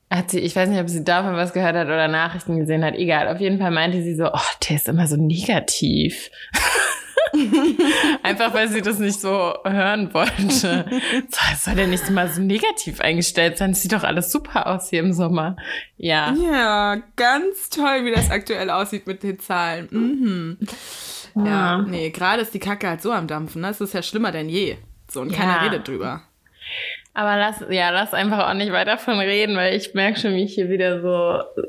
hat 0.09 0.29
sie, 0.29 0.39
ich 0.41 0.53
weiß 0.53 0.67
nicht, 0.67 0.81
ob 0.81 0.89
sie 0.89 1.05
davon 1.05 1.37
was 1.37 1.53
gehört 1.53 1.77
hat 1.77 1.87
oder 1.87 2.09
Nachrichten 2.09 2.59
gesehen 2.59 2.83
hat, 2.83 2.95
egal. 2.95 3.29
Auf 3.29 3.39
jeden 3.39 3.59
Fall 3.59 3.71
meinte 3.71 4.03
sie 4.03 4.13
so, 4.15 4.25
oh, 4.25 4.39
der 4.67 4.75
ist 4.75 4.89
immer 4.89 5.07
so 5.07 5.15
negativ. 5.15 6.29
Einfach 8.23 8.53
weil 8.53 8.67
sie 8.69 8.81
das 8.81 8.99
nicht 8.99 9.19
so 9.19 9.53
hören 9.63 10.13
wollte. 10.13 10.85
So, 11.29 11.39
soll 11.59 11.75
der 11.75 11.87
nicht 11.87 12.07
immer 12.09 12.27
so 12.27 12.41
negativ 12.41 12.99
eingestellt 13.01 13.57
sein? 13.57 13.71
Es 13.71 13.81
sieht 13.81 13.93
doch 13.93 14.03
alles 14.03 14.31
super 14.31 14.67
aus 14.67 14.89
hier 14.89 14.99
im 15.01 15.13
Sommer. 15.13 15.55
Ja. 15.97 16.33
Ja, 16.33 16.97
ganz 17.15 17.69
toll, 17.69 18.05
wie 18.05 18.11
das 18.11 18.29
aktuell 18.31 18.69
aussieht 18.69 19.07
mit 19.07 19.23
den 19.23 19.39
Zahlen. 19.39 19.87
Mhm. 19.91 20.57
Ja, 21.35 21.45
Ja. 21.45 21.77
nee, 21.81 22.09
gerade 22.09 22.41
ist 22.41 22.53
die 22.53 22.59
Kacke 22.59 22.87
halt 22.89 23.01
so 23.01 23.11
am 23.11 23.27
Dampfen. 23.27 23.61
Ne? 23.61 23.69
Es 23.69 23.81
ist 23.81 23.93
ja 23.93 24.01
schlimmer 24.03 24.31
denn 24.31 24.49
je. 24.49 24.77
So, 25.09 25.21
und 25.21 25.31
keiner 25.31 25.53
Ja. 25.55 25.61
redet 25.63 25.87
drüber. 25.87 26.21
Aber 27.13 27.35
lass, 27.37 27.63
ja, 27.69 27.89
lass 27.89 28.13
einfach 28.13 28.47
auch 28.49 28.53
nicht 28.53 28.71
weiter 28.71 28.97
von 28.97 29.19
reden, 29.19 29.55
weil 29.57 29.75
ich 29.75 29.93
merke 29.93 30.19
schon, 30.19 30.33
wie 30.35 30.43
ich 30.45 30.53
hier 30.53 30.69
wieder 30.69 31.01
so. 31.01 31.61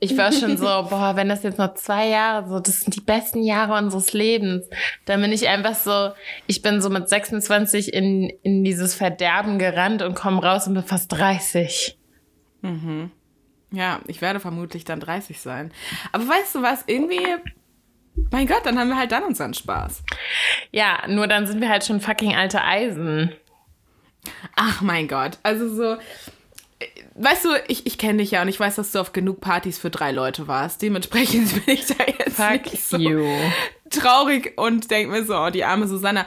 Ich 0.00 0.16
war 0.16 0.32
schon 0.32 0.56
so, 0.56 0.64
boah, 0.64 1.12
wenn 1.16 1.28
das 1.28 1.42
jetzt 1.42 1.58
noch 1.58 1.74
zwei 1.74 2.08
Jahre 2.08 2.48
so, 2.48 2.60
das 2.60 2.80
sind 2.80 2.94
die 2.94 3.00
besten 3.00 3.42
Jahre 3.42 3.76
unseres 3.76 4.12
Lebens. 4.12 4.66
Dann 5.06 5.20
bin 5.20 5.32
ich 5.32 5.48
einfach 5.48 5.74
so, 5.74 6.10
ich 6.46 6.62
bin 6.62 6.80
so 6.80 6.88
mit 6.88 7.08
26 7.08 7.92
in, 7.92 8.30
in 8.42 8.62
dieses 8.62 8.94
Verderben 8.94 9.58
gerannt 9.58 10.02
und 10.02 10.14
komme 10.14 10.42
raus 10.42 10.68
und 10.68 10.74
bin 10.74 10.84
fast 10.84 11.10
30. 11.12 11.98
Ja, 13.72 14.00
ich 14.06 14.22
werde 14.22 14.40
vermutlich 14.40 14.84
dann 14.84 15.00
30 15.00 15.40
sein. 15.40 15.72
Aber 16.12 16.26
weißt 16.28 16.54
du 16.54 16.62
was, 16.62 16.84
irgendwie, 16.86 17.20
mein 18.30 18.46
Gott, 18.46 18.64
dann 18.64 18.78
haben 18.78 18.88
wir 18.88 18.96
halt 18.96 19.12
dann 19.12 19.24
unseren 19.24 19.52
Spaß. 19.54 20.02
Ja, 20.70 21.02
nur 21.08 21.26
dann 21.26 21.46
sind 21.46 21.60
wir 21.60 21.68
halt 21.68 21.84
schon 21.84 22.00
fucking 22.00 22.34
alte 22.34 22.62
Eisen. 22.62 23.32
Ach 24.56 24.80
mein 24.80 25.08
Gott, 25.08 25.38
also 25.42 25.68
so, 25.68 25.96
weißt 27.18 27.44
du, 27.44 27.48
ich, 27.68 27.86
ich 27.86 27.98
kenne 27.98 28.18
dich 28.18 28.30
ja 28.30 28.42
und 28.42 28.48
ich 28.48 28.58
weiß, 28.58 28.76
dass 28.76 28.92
du 28.92 29.00
auf 29.00 29.12
genug 29.12 29.40
Partys 29.40 29.78
für 29.78 29.90
drei 29.90 30.12
Leute 30.12 30.48
warst. 30.48 30.82
Dementsprechend 30.82 31.52
bin 31.66 31.74
ich 31.74 31.86
da 31.86 32.04
jetzt 32.06 32.36
Fuck 32.36 32.72
nicht 32.72 32.84
so 32.84 32.96
you. 32.96 33.26
traurig 33.90 34.54
und 34.56 34.90
denke 34.90 35.12
mir 35.12 35.24
so, 35.24 35.36
oh, 35.36 35.50
die 35.50 35.64
arme 35.64 35.86
Susanna. 35.86 36.26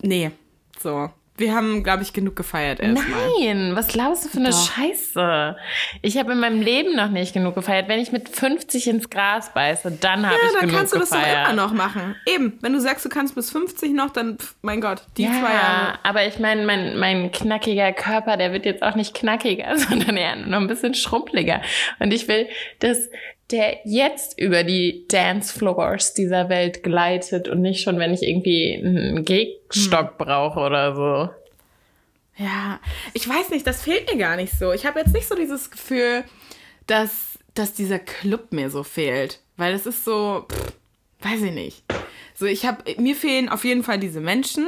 Nee, 0.00 0.30
so. 0.80 1.10
Wir 1.36 1.52
haben, 1.52 1.82
glaube 1.82 2.04
ich, 2.04 2.12
genug 2.12 2.36
gefeiert 2.36 2.78
erstmal. 2.78 3.18
Nein, 3.40 3.72
was 3.74 3.88
glaubst 3.88 4.24
du 4.24 4.28
für 4.28 4.38
eine 4.38 4.50
Doch. 4.50 4.70
Scheiße? 4.70 5.56
Ich 6.00 6.16
habe 6.16 6.30
in 6.32 6.38
meinem 6.38 6.60
Leben 6.62 6.94
noch 6.94 7.10
nicht 7.10 7.34
genug 7.34 7.56
gefeiert. 7.56 7.88
Wenn 7.88 7.98
ich 7.98 8.12
mit 8.12 8.28
50 8.28 8.86
ins 8.86 9.10
Gras 9.10 9.52
beiße, 9.52 9.98
dann 10.00 10.24
habe 10.26 10.36
Ja, 10.36 10.46
ich 10.46 10.52
dann 10.52 10.60
genug 10.68 10.76
kannst 10.76 10.94
du 10.94 10.98
das 11.00 11.10
doch 11.10 11.16
gefeiert. 11.18 11.48
immer 11.50 11.62
noch 11.62 11.72
machen. 11.72 12.14
Eben, 12.26 12.56
wenn 12.60 12.72
du 12.72 12.80
sagst, 12.80 13.04
du 13.04 13.08
kannst 13.08 13.34
bis 13.34 13.50
50 13.50 13.92
noch, 13.94 14.10
dann, 14.10 14.38
pff, 14.38 14.54
mein 14.62 14.80
Gott, 14.80 15.02
die 15.16 15.24
ja, 15.24 15.30
zwei 15.30 15.52
Jahre. 15.54 15.98
aber 16.04 16.24
ich 16.24 16.38
meine, 16.38 16.64
mein, 16.66 16.96
mein 16.98 17.32
knackiger 17.32 17.92
Körper, 17.92 18.36
der 18.36 18.52
wird 18.52 18.64
jetzt 18.64 18.84
auch 18.84 18.94
nicht 18.94 19.12
knackiger, 19.14 19.76
sondern 19.76 20.16
eher 20.16 20.36
noch 20.36 20.60
ein 20.60 20.68
bisschen 20.68 20.94
schrumpeliger. 20.94 21.62
Und 21.98 22.12
ich 22.12 22.28
will, 22.28 22.46
dass 22.78 23.08
der 23.50 23.78
jetzt 23.84 24.38
über 24.40 24.64
die 24.64 25.06
Dancefloors 25.08 26.14
dieser 26.14 26.48
Welt 26.48 26.82
gleitet 26.82 27.48
und 27.48 27.60
nicht 27.60 27.82
schon, 27.82 27.98
wenn 27.98 28.14
ich 28.14 28.22
irgendwie 28.22 28.74
einen 28.74 29.24
Gehstock 29.24 30.16
brauche 30.18 30.60
oder 30.60 30.94
so. 30.94 31.30
Ja, 32.42 32.80
ich 33.12 33.28
weiß 33.28 33.50
nicht, 33.50 33.66
das 33.66 33.82
fehlt 33.82 34.10
mir 34.12 34.18
gar 34.18 34.36
nicht 34.36 34.58
so. 34.58 34.72
Ich 34.72 34.86
habe 34.86 34.98
jetzt 35.00 35.14
nicht 35.14 35.28
so 35.28 35.36
dieses 35.36 35.70
Gefühl, 35.70 36.24
dass, 36.86 37.38
dass 37.54 37.74
dieser 37.74 37.98
Club 37.98 38.52
mir 38.52 38.70
so 38.70 38.82
fehlt. 38.82 39.40
Weil 39.56 39.74
es 39.74 39.86
ist 39.86 40.04
so, 40.04 40.46
pff, 40.50 40.72
weiß 41.24 41.42
ich 41.42 41.52
nicht. 41.52 41.84
So, 42.36 42.46
ich 42.46 42.66
habe, 42.66 42.82
mir 42.98 43.14
fehlen 43.14 43.48
auf 43.48 43.64
jeden 43.64 43.84
Fall 43.84 43.98
diese 43.98 44.20
Menschen. 44.20 44.66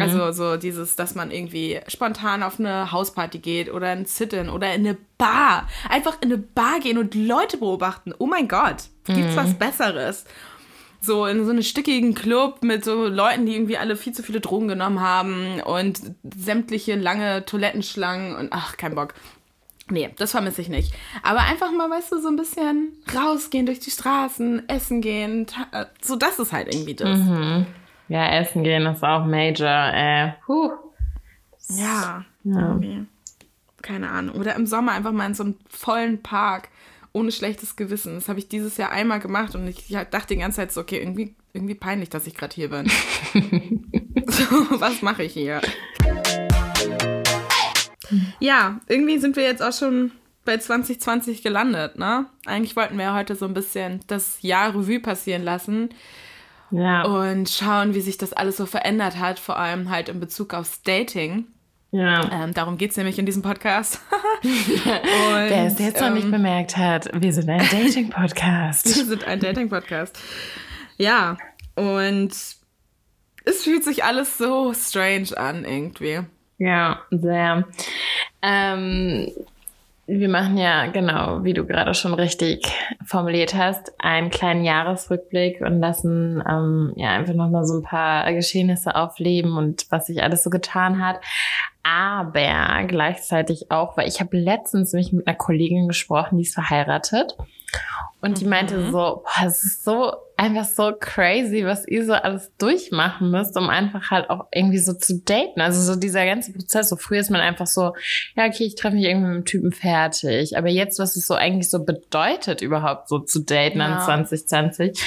Also 0.00 0.30
so 0.32 0.56
dieses, 0.56 0.94
dass 0.94 1.14
man 1.16 1.30
irgendwie 1.32 1.80
spontan 1.88 2.42
auf 2.42 2.60
eine 2.60 2.92
Hausparty 2.92 3.38
geht 3.38 3.72
oder 3.72 3.88
ein 3.88 4.06
Sit-in 4.06 4.48
oder 4.48 4.72
in 4.72 4.86
eine 4.86 4.96
Bar. 5.18 5.68
Einfach 5.88 6.16
in 6.20 6.32
eine 6.32 6.38
Bar 6.38 6.78
gehen 6.80 6.96
und 6.96 7.14
Leute 7.14 7.56
beobachten. 7.56 8.14
Oh 8.18 8.26
mein 8.26 8.46
Gott, 8.46 8.84
gibt's 9.04 9.36
was 9.36 9.54
Besseres? 9.54 10.24
so 11.00 11.26
in 11.26 11.44
so 11.44 11.50
einen 11.50 11.62
stickigen 11.62 12.14
Club 12.14 12.62
mit 12.62 12.84
so 12.84 13.06
Leuten, 13.06 13.46
die 13.46 13.54
irgendwie 13.54 13.78
alle 13.78 13.96
viel 13.96 14.12
zu 14.12 14.22
viele 14.22 14.40
Drogen 14.40 14.68
genommen 14.68 15.00
haben 15.00 15.60
und 15.60 16.00
sämtliche 16.36 16.96
lange 16.96 17.44
Toilettenschlangen 17.44 18.34
und 18.34 18.48
ach, 18.52 18.76
kein 18.76 18.94
Bock. 18.94 19.14
Nee, 19.90 20.10
das 20.16 20.32
vermisse 20.32 20.60
ich 20.60 20.68
nicht. 20.68 20.92
Aber 21.22 21.40
einfach 21.40 21.70
mal, 21.72 21.88
weißt 21.90 22.12
du, 22.12 22.20
so 22.20 22.28
ein 22.28 22.36
bisschen 22.36 22.92
rausgehen 23.14 23.66
durch 23.66 23.80
die 23.80 23.90
Straßen, 23.90 24.68
essen 24.68 25.00
gehen, 25.00 25.46
äh, 25.72 25.86
so 26.02 26.16
das 26.16 26.38
ist 26.38 26.52
halt 26.52 26.72
irgendwie 26.74 26.94
das. 26.94 27.18
Ja, 28.08 28.26
essen 28.38 28.64
gehen 28.64 28.86
ist 28.86 29.02
auch 29.02 29.24
major, 29.26 29.68
äh. 29.94 30.32
Huh. 30.46 30.70
Ja, 31.70 32.24
Ja. 32.44 32.68
irgendwie. 32.68 33.04
Keine 33.82 34.10
Ahnung. 34.10 34.36
Oder 34.36 34.56
im 34.56 34.66
Sommer 34.66 34.92
einfach 34.92 35.12
mal 35.12 35.26
in 35.26 35.34
so 35.34 35.44
einem 35.44 35.56
vollen 35.68 36.22
Park 36.22 36.68
ohne 37.12 37.32
schlechtes 37.32 37.76
Gewissen. 37.76 38.14
Das 38.14 38.28
habe 38.28 38.38
ich 38.38 38.48
dieses 38.48 38.76
Jahr 38.76 38.90
einmal 38.90 39.20
gemacht 39.20 39.54
und 39.54 39.66
ich 39.66 39.88
dachte 40.10 40.34
die 40.34 40.36
ganze 40.40 40.56
Zeit 40.56 40.72
so, 40.72 40.80
okay, 40.80 40.98
irgendwie, 40.98 41.34
irgendwie 41.52 41.74
peinlich, 41.74 42.10
dass 42.10 42.26
ich 42.26 42.34
gerade 42.34 42.54
hier 42.54 42.70
bin. 42.70 42.88
so, 44.26 44.42
was 44.80 45.02
mache 45.02 45.22
ich 45.24 45.32
hier? 45.32 45.60
Ja, 48.40 48.80
irgendwie 48.86 49.18
sind 49.18 49.36
wir 49.36 49.42
jetzt 49.44 49.62
auch 49.62 49.72
schon 49.72 50.12
bei 50.44 50.56
2020 50.58 51.42
gelandet, 51.42 51.98
ne? 51.98 52.26
Eigentlich 52.46 52.74
wollten 52.76 52.96
wir 52.96 53.04
ja 53.06 53.14
heute 53.14 53.34
so 53.34 53.44
ein 53.44 53.54
bisschen 53.54 54.00
das 54.06 54.40
Jahr 54.42 54.70
Revue 54.74 55.00
passieren 55.00 55.42
lassen 55.42 55.90
Ja. 56.70 57.02
und 57.04 57.50
schauen, 57.50 57.94
wie 57.94 58.00
sich 58.00 58.16
das 58.16 58.32
alles 58.32 58.56
so 58.56 58.64
verändert 58.66 59.18
hat, 59.18 59.38
vor 59.38 59.58
allem 59.58 59.90
halt 59.90 60.08
in 60.08 60.20
Bezug 60.20 60.54
aufs 60.54 60.82
Dating. 60.82 61.46
ja. 61.90 62.44
Ähm, 62.44 62.54
darum 62.54 62.78
geht 62.78 62.92
es 62.92 62.96
nämlich 62.96 63.18
in 63.18 63.26
diesem 63.26 63.42
Podcast. 63.42 64.00
und, 64.42 64.52
Wer 64.52 65.66
es 65.66 65.78
jetzt 65.78 66.00
noch 66.00 66.10
nicht 66.14 66.24
ähm, 66.24 66.30
bemerkt 66.30 66.76
hat, 66.78 67.10
wir 67.12 67.32
sind 67.32 67.48
ein 67.50 67.66
Dating-Podcast. 67.70 68.86
Wir 68.96 69.04
sind 69.04 69.24
ein 69.24 69.40
Dating-Podcast. 69.40 70.18
Ja, 70.96 71.36
und 71.76 72.30
es 73.44 73.62
fühlt 73.64 73.84
sich 73.84 74.04
alles 74.04 74.38
so 74.38 74.72
strange 74.74 75.36
an 75.36 75.64
irgendwie. 75.64 76.20
Ja, 76.58 77.00
sehr. 77.10 77.64
Ähm, 78.42 79.30
wir 80.06 80.28
machen 80.30 80.56
ja, 80.56 80.86
genau, 80.86 81.44
wie 81.44 81.52
du 81.52 81.66
gerade 81.66 81.92
schon 81.92 82.14
richtig 82.14 82.66
formuliert 83.04 83.54
hast, 83.54 83.92
einen 83.98 84.30
kleinen 84.30 84.64
Jahresrückblick 84.64 85.60
und 85.60 85.80
lassen 85.80 86.42
ähm, 86.48 86.94
ja 86.96 87.10
einfach 87.10 87.34
nochmal 87.34 87.66
so 87.66 87.76
ein 87.76 87.82
paar 87.82 88.32
Geschehnisse 88.32 88.96
aufleben 88.96 89.56
und 89.58 89.86
was 89.90 90.06
sich 90.06 90.22
alles 90.22 90.42
so 90.42 90.50
getan 90.50 91.04
hat. 91.04 91.20
aber 91.82 92.84
gleichzeitig 92.86 93.70
auch, 93.70 93.96
weil 93.96 94.08
ich 94.08 94.20
habe 94.20 94.36
letztens 94.36 94.94
mich 94.94 95.12
mit 95.12 95.26
einer 95.26 95.36
Kollegin 95.36 95.88
gesprochen, 95.88 96.38
die 96.38 96.44
ist 96.44 96.54
verheiratet. 96.54 97.36
Und 98.20 98.40
die 98.40 98.46
meinte 98.46 98.76
Mhm. 98.76 98.86
so, 98.90 99.22
boah, 99.24 99.46
es 99.46 99.62
ist 99.62 99.84
so 99.84 100.12
einfach 100.36 100.64
so 100.64 100.92
crazy, 100.98 101.64
was 101.64 101.86
ihr 101.86 102.04
so 102.04 102.14
alles 102.14 102.50
durchmachen 102.58 103.30
müsst, 103.30 103.56
um 103.56 103.68
einfach 103.68 104.10
halt 104.10 104.28
auch 104.30 104.46
irgendwie 104.52 104.78
so 104.78 104.92
zu 104.92 105.18
daten. 105.20 105.60
Also 105.60 105.80
so 105.82 105.98
dieser 105.98 106.24
ganze 106.26 106.52
Prozess. 106.52 106.88
So 106.88 106.96
früher 106.96 107.20
ist 107.20 107.30
man 107.30 107.40
einfach 107.40 107.66
so, 107.68 107.94
ja, 108.36 108.46
okay, 108.46 108.64
ich 108.64 108.74
treffe 108.74 108.96
mich 108.96 109.04
irgendwie 109.04 109.26
mit 109.28 109.34
einem 109.36 109.44
Typen 109.44 109.72
fertig. 109.72 110.56
Aber 110.58 110.68
jetzt, 110.68 110.98
was 110.98 111.14
es 111.16 111.26
so 111.26 111.34
eigentlich 111.34 111.70
so 111.70 111.84
bedeutet, 111.84 112.60
überhaupt 112.60 113.08
so 113.08 113.18
zu 113.20 113.40
daten 113.40 113.78
Ja. 113.78 113.96
an 113.98 114.04
2020, 114.04 114.98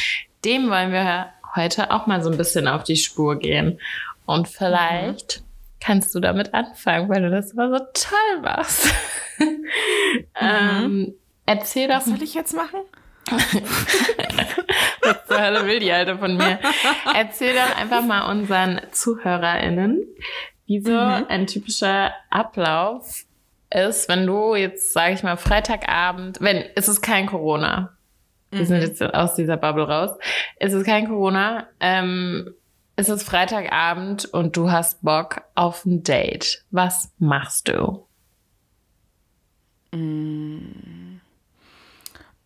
dem 0.45 0.69
wollen 0.69 0.91
wir 0.93 1.27
heute 1.55 1.91
auch 1.91 2.07
mal 2.07 2.23
so 2.23 2.29
ein 2.31 2.37
bisschen 2.37 2.67
auf 2.69 2.83
die 2.85 2.95
Spur 2.95 3.37
gehen. 3.39 3.79
Und 4.25 4.47
vielleicht 4.47 5.43
kannst 5.81 6.15
du 6.15 6.19
damit 6.21 6.53
anfangen, 6.53 7.09
weil 7.09 7.21
du 7.23 7.29
das 7.29 7.51
immer 7.51 7.69
so 7.77 7.85
toll 7.93 8.41
machst. 8.41 8.87
ähm, 10.39 11.13
erzähl 11.45 11.87
doch 11.87 11.95
Was 11.97 12.05
soll 12.05 12.21
ich 12.23 12.33
jetzt 12.33 12.53
machen? 12.53 12.79
was 15.01 15.25
zur 15.27 15.39
Hölle 15.41 15.65
will 15.65 15.79
die 15.79 15.91
Alte 15.91 16.17
von 16.17 16.35
mir? 16.37 16.59
Erzähl 17.15 17.53
doch 17.53 17.77
einfach 17.77 18.03
mal 18.03 18.29
unseren 18.31 18.81
ZuhörerInnen, 18.91 20.03
wie 20.65 20.81
so 20.81 20.91
Mhm. 20.91 21.25
ein 21.29 21.47
typischer 21.47 22.11
Ablauf 22.29 23.23
ist, 23.73 24.09
wenn 24.09 24.25
du 24.27 24.55
jetzt, 24.55 24.91
sage 24.93 25.13
ich 25.13 25.23
mal, 25.23 25.37
Freitagabend, 25.37 26.41
wenn, 26.41 26.65
es 26.75 26.87
ist 26.89 27.01
kein 27.01 27.27
Corona. 27.27 27.95
Wir 28.53 28.65
sind 28.65 28.81
jetzt 28.81 29.01
aus 29.01 29.35
dieser 29.35 29.55
Bubble 29.55 29.87
raus. 29.87 30.17
Es 30.57 30.73
ist 30.73 30.85
kein 30.85 31.07
Corona. 31.07 31.67
Ähm, 31.79 32.53
es 32.97 33.07
ist 33.07 33.23
Freitagabend 33.23 34.25
und 34.25 34.57
du 34.57 34.69
hast 34.71 35.01
Bock 35.03 35.43
auf 35.55 35.85
ein 35.85 36.03
Date. 36.03 36.65
Was 36.69 37.13
machst 37.17 37.69
du? 37.69 38.05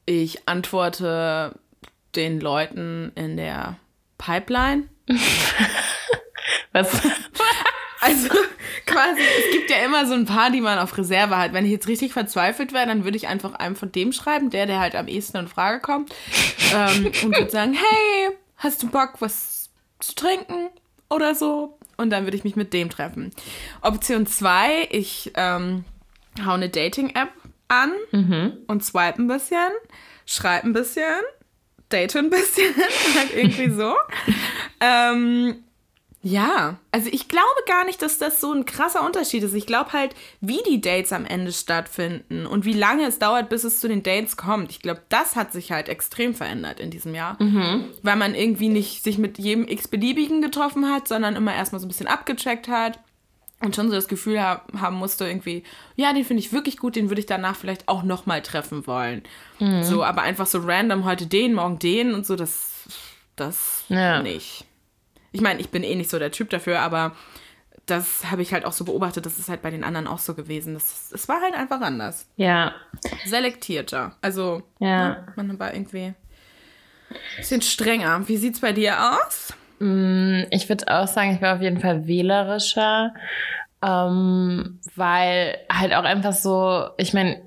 Ich 0.05 0.47
antworte 0.47 1.57
den 2.15 2.39
Leuten 2.39 3.11
in 3.15 3.37
der 3.37 3.77
Pipeline. 4.17 4.89
Was? 6.71 6.89
Also 8.01 8.29
quasi, 8.85 9.21
es 9.21 9.51
gibt 9.51 9.71
ja 9.71 9.77
immer 9.77 10.05
so 10.05 10.13
ein 10.13 10.25
paar, 10.25 10.51
die 10.51 10.61
man 10.61 10.77
auf 10.77 10.95
Reserve 10.95 11.35
hat. 11.37 11.53
Wenn 11.53 11.65
ich 11.65 11.71
jetzt 11.71 11.87
richtig 11.87 12.13
verzweifelt 12.13 12.71
wäre, 12.71 12.85
dann 12.85 13.03
würde 13.03 13.17
ich 13.17 13.27
einfach 13.27 13.53
einem 13.53 13.75
von 13.75 13.91
dem 13.91 14.11
schreiben, 14.11 14.51
der, 14.51 14.67
der 14.67 14.79
halt 14.79 14.95
am 14.95 15.07
ehesten 15.07 15.37
in 15.37 15.47
Frage 15.47 15.79
kommt. 15.79 16.13
Ähm, 16.71 17.07
und 17.23 17.35
würde 17.35 17.49
sagen, 17.49 17.73
hey, 17.73 18.37
hast 18.57 18.83
du 18.83 18.91
Bock, 18.91 19.13
was 19.21 19.71
zu 19.99 20.13
trinken 20.13 20.69
oder 21.09 21.33
so? 21.33 21.79
Und 21.97 22.11
dann 22.11 22.25
würde 22.25 22.37
ich 22.37 22.43
mich 22.43 22.55
mit 22.55 22.73
dem 22.73 22.91
treffen. 22.91 23.31
Option 23.81 24.27
2, 24.27 24.89
ich 24.91 25.31
ähm, 25.35 25.83
hau 26.45 26.51
eine 26.51 26.69
Dating-App 26.69 27.31
an 27.67 27.91
und 28.67 28.83
swipe 28.83 29.21
ein 29.21 29.27
bisschen, 29.27 29.71
schreibe 30.25 30.67
ein 30.67 30.73
bisschen, 30.73 31.21
date 31.89 32.15
ein 32.15 32.29
bisschen, 32.29 32.75
halt 33.15 33.33
irgendwie 33.35 33.69
so. 33.69 33.95
ähm, 34.79 35.63
ja, 36.27 36.79
also 36.91 37.07
ich 37.11 37.27
glaube 37.27 37.45
gar 37.67 37.85
nicht, 37.85 38.01
dass 38.01 38.17
das 38.17 38.41
so 38.41 38.51
ein 38.51 38.65
krasser 38.65 39.05
Unterschied 39.05 39.43
ist. 39.43 39.53
Ich 39.53 39.67
glaube 39.67 39.93
halt, 39.93 40.15
wie 40.41 40.59
die 40.67 40.81
Dates 40.81 41.13
am 41.13 41.23
Ende 41.23 41.51
stattfinden 41.51 42.47
und 42.47 42.65
wie 42.65 42.73
lange 42.73 43.05
es 43.05 43.19
dauert, 43.19 43.47
bis 43.49 43.63
es 43.63 43.79
zu 43.79 43.87
den 43.87 44.01
Dates 44.01 44.35
kommt. 44.35 44.71
Ich 44.71 44.81
glaube, 44.81 45.03
das 45.09 45.35
hat 45.35 45.53
sich 45.53 45.71
halt 45.71 45.87
extrem 45.87 46.33
verändert 46.33 46.79
in 46.79 46.89
diesem 46.89 47.13
Jahr. 47.13 47.37
Weil 48.01 48.15
man 48.15 48.33
irgendwie 48.33 48.69
nicht 48.69 49.03
sich 49.03 49.19
mit 49.19 49.37
jedem 49.37 49.67
x-beliebigen 49.67 50.41
getroffen 50.41 50.91
hat, 50.91 51.07
sondern 51.07 51.35
immer 51.35 51.53
erstmal 51.53 51.79
so 51.79 51.85
ein 51.85 51.89
bisschen 51.89 52.07
abgecheckt 52.07 52.69
hat 52.69 52.99
und 53.65 53.75
schon 53.75 53.89
so 53.89 53.95
das 53.95 54.07
Gefühl 54.07 54.41
ha 54.41 54.61
haben 54.79 54.95
musste 54.95 55.25
irgendwie, 55.27 55.63
ja, 55.95 56.13
den 56.13 56.23
finde 56.23 56.41
ich 56.41 56.53
wirklich 56.53 56.77
gut, 56.77 56.95
den 56.95 57.09
würde 57.09 57.19
ich 57.19 57.25
danach 57.25 57.55
vielleicht 57.55 57.87
auch 57.87 58.03
nochmal 58.03 58.41
treffen 58.41 58.85
wollen. 58.87 59.23
So, 59.81 60.03
aber 60.03 60.21
einfach 60.21 60.47
so 60.47 60.59
random 60.59 61.05
heute 61.05 61.27
den, 61.27 61.53
morgen 61.53 61.79
den 61.79 62.13
und 62.13 62.25
so, 62.25 62.35
das, 62.35 62.83
das 63.35 63.83
Ja. 63.89 64.21
nicht. 64.21 64.65
Ich 65.31 65.41
meine, 65.41 65.59
ich 65.59 65.69
bin 65.69 65.83
eh 65.83 65.95
nicht 65.95 66.09
so 66.09 66.19
der 66.19 66.31
Typ 66.31 66.49
dafür, 66.49 66.79
aber 66.79 67.15
das 67.85 68.31
habe 68.31 68.41
ich 68.41 68.51
halt 68.53 68.65
auch 68.65 68.71
so 68.71 68.83
beobachtet, 68.85 69.25
das 69.25 69.37
ist 69.37 69.47
halt 69.49 69.61
bei 69.61 69.69
den 69.69 69.83
anderen 69.83 70.07
auch 70.07 70.17
so 70.19 70.33
gewesen. 70.33 70.73
Das, 70.73 71.11
es 71.13 71.27
war 71.27 71.41
halt 71.41 71.53
einfach 71.53 71.81
anders. 71.81 72.25
Ja, 72.35 72.73
Selektierter. 73.25 74.15
Also, 74.21 74.63
Ja. 74.79 75.09
ne, 75.09 75.33
man 75.35 75.59
war 75.59 75.73
irgendwie 75.73 76.05
ein 76.05 76.15
bisschen 77.37 77.61
strenger. 77.61 78.27
Wie 78.27 78.37
sieht's 78.37 78.59
bei 78.59 78.71
dir 78.73 78.95
aus? 79.25 79.53
Ich 79.79 80.69
würde 80.69 80.85
auch 80.87 81.07
sagen, 81.07 81.33
ich 81.33 81.41
war 81.41 81.55
auf 81.55 81.61
jeden 81.61 81.79
Fall 81.79 82.07
wählerischer, 82.07 83.13
ähm, 83.83 84.79
weil 84.95 85.57
halt 85.71 85.93
auch 85.93 86.03
einfach 86.03 86.33
so, 86.33 86.87
ich 86.97 87.13
meine, 87.13 87.41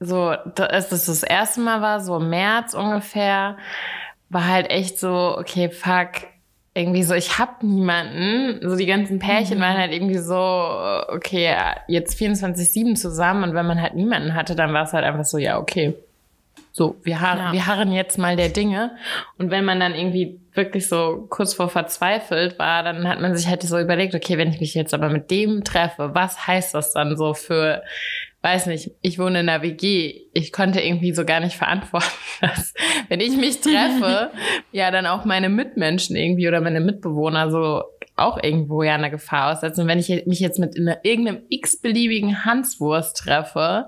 so, 0.00 0.28
als 0.28 0.88
das 0.90 1.06
das 1.06 1.22
erste 1.22 1.60
Mal 1.60 1.80
war, 1.80 2.00
so 2.00 2.16
im 2.16 2.28
März 2.30 2.74
ungefähr, 2.74 3.56
war 4.28 4.46
halt 4.46 4.70
echt 4.70 4.98
so, 4.98 5.36
okay, 5.38 5.70
fuck, 5.70 6.28
irgendwie 6.74 7.04
so, 7.04 7.14
ich 7.14 7.38
hab 7.38 7.62
niemanden. 7.62 8.68
So 8.68 8.76
die 8.76 8.86
ganzen 8.86 9.18
Pärchen 9.20 9.60
waren 9.60 9.78
halt 9.78 9.92
irgendwie 9.92 10.18
so, 10.18 10.34
okay, 10.34 11.54
jetzt 11.86 12.18
24-7 12.20 12.96
zusammen 12.96 13.44
und 13.44 13.54
wenn 13.54 13.66
man 13.66 13.80
halt 13.80 13.94
niemanden 13.94 14.34
hatte, 14.34 14.56
dann 14.56 14.72
war 14.72 14.82
es 14.82 14.92
halt 14.92 15.04
einfach 15.04 15.24
so, 15.24 15.38
ja, 15.38 15.58
okay. 15.58 15.94
So, 16.76 16.96
wir, 17.04 17.20
har 17.20 17.38
Ja. 17.38 17.52
wir 17.52 17.66
harren 17.68 17.92
jetzt 17.92 18.18
mal 18.18 18.34
der 18.34 18.48
Dinge. 18.48 18.96
Und 19.38 19.52
wenn 19.52 19.64
man 19.64 19.78
dann 19.78 19.94
irgendwie 19.94 20.40
wirklich 20.54 20.88
so 20.88 21.24
kurz 21.30 21.54
vor 21.54 21.68
verzweifelt 21.68 22.58
war, 22.58 22.82
dann 22.82 23.06
hat 23.08 23.20
man 23.20 23.36
sich 23.36 23.46
halt 23.46 23.62
so 23.62 23.78
überlegt, 23.78 24.12
okay, 24.16 24.38
wenn 24.38 24.50
ich 24.50 24.58
mich 24.58 24.74
jetzt 24.74 24.92
aber 24.92 25.08
mit 25.08 25.30
dem 25.30 25.62
treffe, 25.62 26.10
was 26.14 26.48
heißt 26.48 26.74
das 26.74 26.92
dann 26.92 27.16
so 27.16 27.32
für, 27.32 27.82
weiß 28.42 28.66
nicht, 28.66 28.90
ich 29.02 29.20
wohne 29.20 29.38
in 29.40 29.48
einer 29.48 29.62
WG. 29.62 30.22
Ich 30.32 30.50
konnte 30.52 30.80
irgendwie 30.80 31.14
so 31.14 31.24
gar 31.24 31.38
nicht 31.38 31.56
verantworten, 31.56 32.10
dass, 32.40 32.74
wenn 33.08 33.20
ich 33.20 33.36
mich 33.36 33.60
treffe, 33.60 34.32
ja, 34.72 34.90
dann 34.90 35.06
auch 35.06 35.24
meine 35.24 35.48
Mitmenschen 35.50 36.16
irgendwie 36.16 36.48
oder 36.48 36.60
meine 36.60 36.80
Mitbewohner 36.80 37.52
so 37.52 37.84
auch 38.16 38.40
irgendwo 38.42 38.82
ja 38.82 38.94
eine 38.94 39.10
Gefahr 39.10 39.52
aussetzen. 39.52 39.82
Und 39.82 39.88
wenn 39.88 39.98
ich 39.98 40.08
mich 40.26 40.38
jetzt 40.38 40.58
mit 40.58 40.76
in 40.76 40.92
irgendeinem 41.02 41.42
x-beliebigen 41.48 42.44
Hanswurst 42.44 43.16
treffe, 43.16 43.86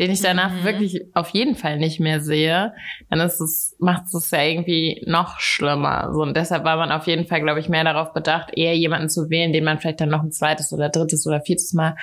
den 0.00 0.10
ich 0.10 0.20
danach 0.20 0.64
wirklich 0.64 1.02
auf 1.14 1.30
jeden 1.30 1.54
Fall 1.54 1.78
nicht 1.78 2.00
mehr 2.00 2.20
sehe, 2.20 2.72
dann 3.08 3.20
ist 3.20 3.40
es, 3.40 3.76
macht 3.78 4.04
es 4.12 4.30
ja 4.30 4.42
irgendwie 4.42 5.04
noch 5.06 5.38
schlimmer. 5.38 6.10
So, 6.12 6.22
und 6.22 6.36
deshalb 6.36 6.64
war 6.64 6.76
man 6.76 6.90
auf 6.90 7.06
jeden 7.06 7.26
Fall, 7.26 7.40
glaube 7.40 7.60
ich, 7.60 7.68
mehr 7.68 7.84
darauf 7.84 8.12
bedacht, 8.12 8.50
eher 8.56 8.76
jemanden 8.76 9.08
zu 9.08 9.30
wählen, 9.30 9.52
den 9.52 9.64
man 9.64 9.78
vielleicht 9.78 10.00
dann 10.00 10.08
noch 10.08 10.22
ein 10.22 10.32
zweites 10.32 10.72
oder 10.72 10.88
drittes 10.88 11.26
oder 11.26 11.40
viertes 11.40 11.72
Mal 11.72 11.96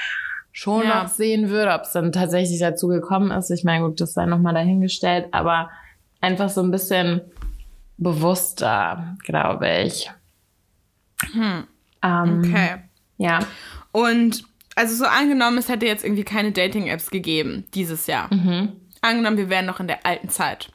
schon 0.54 0.86
Ja. 0.86 1.04
noch 1.04 1.10
sehen 1.10 1.50
würde. 1.50 1.74
Ob 1.74 1.82
es 1.82 1.92
dann 1.92 2.14
tatsächlich 2.14 2.60
dazu 2.60 2.88
gekommen 2.88 3.32
ist, 3.32 3.50
ich 3.50 3.66
meine, 3.66 3.86
gut, 3.86 4.00
das 4.00 4.14
sei 4.14 4.26
nochmal 4.26 4.54
dahingestellt, 4.54 5.28
aber 5.32 5.70
einfach 6.22 6.48
so 6.50 6.62
ein 6.62 6.72
bisschen 6.72 7.22
bewusster, 7.98 9.16
glaube 9.24 9.70
ich. 9.84 10.10
Ähm, 12.04 12.42
Okay. 12.44 12.76
Ja. 13.18 13.40
Und 13.92 14.44
also 14.76 14.96
so 14.96 15.06
angenommen, 15.06 15.58
es 15.58 15.70
hätte 15.70 15.86
jetzt 15.86 16.04
irgendwie 16.04 16.26
keine 16.26 16.52
Dating-Apps 16.52 17.10
gegeben 17.10 17.66
dieses 17.74 18.08
Jahr. 18.08 18.30
Angenommen, 19.02 19.38
wir 19.38 19.50
wären 19.50 19.66
noch 19.66 19.80
in 19.80 19.88
der 19.88 20.06
alten 20.06 20.30
Zeit. 20.30 20.70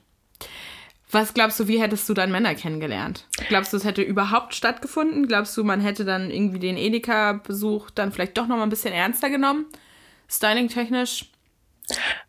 Was 1.13 1.35
glaubst 1.35 1.59
du, 1.59 1.67
wie 1.67 1.81
hättest 1.81 2.09
du 2.09 2.15
dann 2.15 2.31
Männer 2.31 2.55
kennengelernt? 2.55 3.27
Glaubst 3.49 3.73
du, 3.73 3.77
es 3.77 3.85
hätte 3.85 4.01
überhaupt 4.01 4.55
stattgefunden? 4.55 5.27
Glaubst 5.27 5.57
du, 5.57 5.65
man 5.65 5.81
hätte 5.81 6.05
dann 6.05 6.31
irgendwie 6.31 6.61
den 6.61 6.77
Edeka-Besuch 6.77 7.91
dann 7.91 8.13
vielleicht 8.13 8.39
doch 8.39 8.47
noch 8.47 8.57
mal 8.57 8.63
ein 8.63 8.69
bisschen 8.71 8.95
ernster 8.95 9.29
genommen? 9.29 9.67
Styling-technisch? 10.29 11.27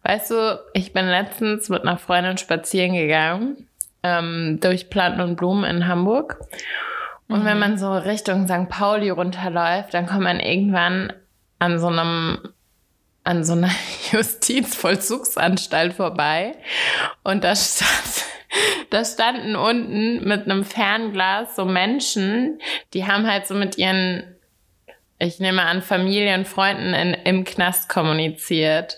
Weißt 0.02 0.32
du, 0.32 0.60
ich 0.74 0.94
bin 0.94 1.06
letztens 1.06 1.70
mit 1.70 1.84
einer 1.84 1.98
Freundin 1.98 2.40
spazieren 2.40 2.94
gegangen 2.94 3.68
ähm, 4.02 4.58
durch 4.60 4.90
Planten 4.90 5.22
und 5.22 5.36
Blumen 5.36 5.64
in 5.64 5.88
Hamburg. 5.88 6.40
Und 7.32 7.46
wenn 7.46 7.60
man 7.60 7.78
so 7.78 7.94
Richtung 7.94 8.48
St. 8.48 8.68
Pauli 8.70 9.10
runterläuft, 9.10 9.94
dann 9.94 10.06
kommt 10.06 10.24
man 10.24 10.40
irgendwann 10.40 11.14
an 11.60 11.80
so 11.80 11.88
einem 11.88 12.40
an 13.24 13.44
so 13.44 13.54
einer 13.54 13.70
Justizvollzugsanstalt 14.12 15.94
vorbei 15.94 16.56
und 17.24 17.44
da 17.44 17.56
stand 17.56 18.26
da 18.90 19.06
standen 19.06 19.56
unten 19.56 20.28
mit 20.28 20.46
einem 20.46 20.66
Fernglas 20.66 21.56
so 21.56 21.66
Menschen, 21.66 22.60
die 22.94 23.06
haben 23.06 23.26
halt 23.28 23.48
so 23.48 23.54
mit 23.54 23.78
ihren 23.78 24.36
ich 25.20 25.40
nehme 25.40 25.62
an, 25.62 25.84
Familien, 25.84 26.46
Freunden 26.46 26.96
in, 26.96 27.14
im 27.14 27.44
Knast 27.44 27.90
kommuniziert. 27.90 28.98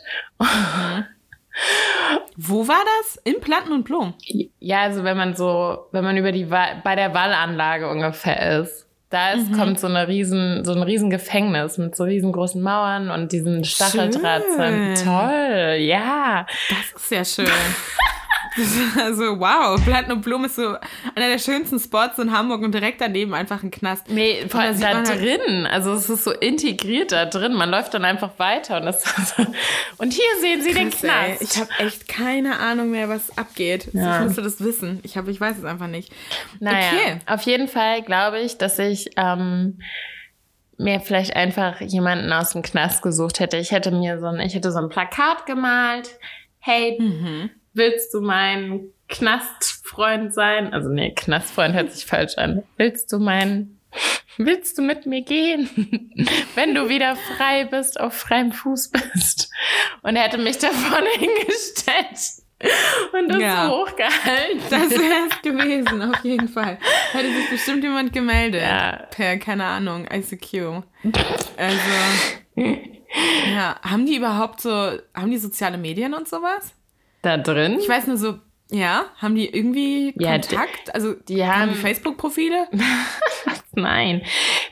Wo 2.36 2.68
war 2.68 2.84
das? 3.00 3.18
In 3.24 3.40
Planten 3.40 3.74
und 3.74 3.84
Blumen. 3.84 4.14
Ja, 4.60 4.82
also 4.82 5.04
wenn 5.04 5.18
man 5.18 5.36
so, 5.36 5.88
wenn 5.92 6.04
man 6.04 6.18
über 6.18 6.32
die 6.32 6.46
bei 6.46 6.96
der 6.96 7.14
Wallanlage 7.14 7.90
ungefähr 7.90 8.62
ist, 8.62 8.88
da 9.10 9.34
ist, 9.34 9.54
kommt 9.54 9.80
so 9.80 9.86
eine 9.86 10.08
riesen, 10.08 10.66
so 10.66 10.72
ein 10.72 10.82
riesen 10.82 11.12
Gefängnis 11.12 11.78
mit 11.78 11.96
so 11.96 12.04
riesengroßen 12.04 12.60
Mauern 12.60 13.12
und 13.12 13.32
diesen 13.32 13.64
Stacheldrahtzäunen. 13.64 14.98
Schön. 14.98 15.06
Toll, 15.06 15.76
ja. 15.82 16.48
Das 16.70 17.04
ist 17.04 17.12
ja 17.12 17.24
schön. 17.46 17.54
Also 19.04 19.40
wow, 19.40 19.84
Platinum 19.84 20.22
Blum 20.22 20.46
ist 20.46 20.56
so 20.56 20.76
einer 21.16 21.28
der 21.28 21.40
schönsten 21.40 21.80
Spots 21.80 22.20
in 22.20 22.32
Hamburg 22.32 22.62
und 22.62 22.74
direkt 22.74 23.02
daneben 23.02 23.34
einfach 23.34 23.64
ein 23.64 23.72
Knast. 23.72 24.10
Nee, 24.10 24.46
vor 24.48 24.62
da 24.62 24.68
allem 24.68 24.80
da 24.80 24.94
man 24.94 25.08
halt- 25.08 25.20
drin. 25.22 25.66
Also 25.66 25.94
es 25.94 26.10
ist 26.10 26.24
so 26.24 26.32
integriert 26.32 27.12
da 27.12 27.26
drin. 27.26 27.54
Man 27.54 27.70
läuft 27.70 27.94
dann 27.94 28.06
einfach 28.06 28.38
weiter 28.40 28.78
und 28.78 28.86
das 28.86 29.04
und 29.98 30.14
hier 30.14 30.24
sehen 30.42 30.62
Sie 30.62 30.74
den 30.74 30.90
Krass, 30.90 31.04
ey. 31.04 31.10
Knast. 31.36 31.42
Ich 31.42 31.60
habe 31.60 31.70
echt 31.80 32.08
keine 32.08 32.60
Ahnung 32.60 32.92
mehr, 32.92 33.10
was 33.10 33.36
abgeht. 33.38 33.90
Ja. 33.94 34.20
Ich 34.20 34.26
müsste 34.28 34.42
das 34.42 34.60
wissen. 34.64 35.00
Ich, 35.04 35.18
hab, 35.18 35.28
ich 35.28 35.40
weiß 35.42 35.58
es 35.58 35.66
einfach 35.66 35.88
nicht. 35.88 36.12
Naja, 36.60 36.92
Okay. 36.94 37.20
auf 37.26 37.42
jeden 37.44 37.68
Fall 37.68 38.02
glaube 38.04 38.40
ich, 38.40 38.58
dass 38.58 38.78
ich 38.80 39.12
ähm, 39.18 39.80
mir 40.78 41.00
vielleicht 41.00 41.36
einfach 41.36 41.82
jemanden 41.82 42.32
aus 42.34 42.52
dem 42.54 42.62
Knast 42.62 43.02
gesucht 43.02 43.40
hätte. 43.40 43.58
Ich 43.58 43.72
hätte 43.72 43.92
mir 43.92 44.20
so 44.20 44.28
ein, 44.28 44.40
ich 44.40 44.54
hätte 44.56 44.72
so 44.72 44.80
ein 44.80 44.90
Plakat 44.90 45.46
gemalt. 45.46 46.18
Hey, 46.60 46.98
Mhm. 47.00 47.50
Willst 47.74 48.14
du 48.14 48.22
mein 48.22 48.86
Knastfreund 49.10 50.34
sein? 50.34 50.74
Also 50.74 50.90
nee, 50.90 51.14
Knastfreund 51.16 51.74
hört 51.76 51.92
sich 51.92 52.06
falsch 52.06 52.38
an. 52.38 52.64
Willst 52.78 53.12
du 53.12 53.20
mein 53.20 53.80
Willst 54.38 54.80
du 54.80 54.82
mit 54.82 55.06
mir 55.06 55.22
gehen, 55.22 55.70
wenn 56.56 56.74
du 56.74 56.90
wieder 56.90 57.16
frei 57.16 57.66
bist, 57.66 58.00
auf 58.00 58.14
freiem 58.16 58.52
Fuß 58.52 58.90
bist? 58.90 59.52
Und 60.02 60.16
er 60.16 60.24
hätte 60.24 60.40
mich 60.40 60.58
da 60.58 60.70
vorne 60.70 61.10
hingestellt 61.20 62.18
und 63.14 63.28
das 63.30 63.40
Ja. 63.40 63.68
so 63.68 63.72
hochgehalten. 63.82 64.62
Das 64.72 64.90
wäre 64.90 65.28
es 65.30 65.42
gewesen, 65.44 66.02
auf 66.02 66.24
jeden 66.24 66.48
Fall. 66.48 66.80
Hätte 67.12 67.32
sich 67.32 67.50
bestimmt 67.52 67.84
jemand 67.84 68.14
gemeldet. 68.14 68.64
Ja. 68.64 69.06
Per, 69.12 69.38
keine 69.38 69.66
Ahnung, 69.66 70.08
ICQ. 70.12 70.82
Also, 71.58 72.72
ja. 73.54 73.80
Haben 73.84 74.06
die 74.08 74.16
überhaupt 74.16 74.62
so, 74.62 74.72
haben 75.14 75.30
die 75.30 75.38
soziale 75.38 75.78
Medien 75.78 76.16
und 76.16 76.28
sowas? 76.28 76.74
Da 77.24 77.38
drin? 77.38 77.80
Ich 77.80 77.90
weiß 77.90 78.06
nur 78.08 78.18
so, 78.18 78.36
ja, 78.70 79.06
haben 79.18 79.34
die 79.36 79.48
irgendwie 79.50 80.14
Ja, 80.18 80.34
Kontakt? 80.34 80.94
Also, 80.94 81.14
die 81.14 81.44
haben 81.46 81.74
Facebook-Profile? 81.74 82.68
Nein, 83.76 84.22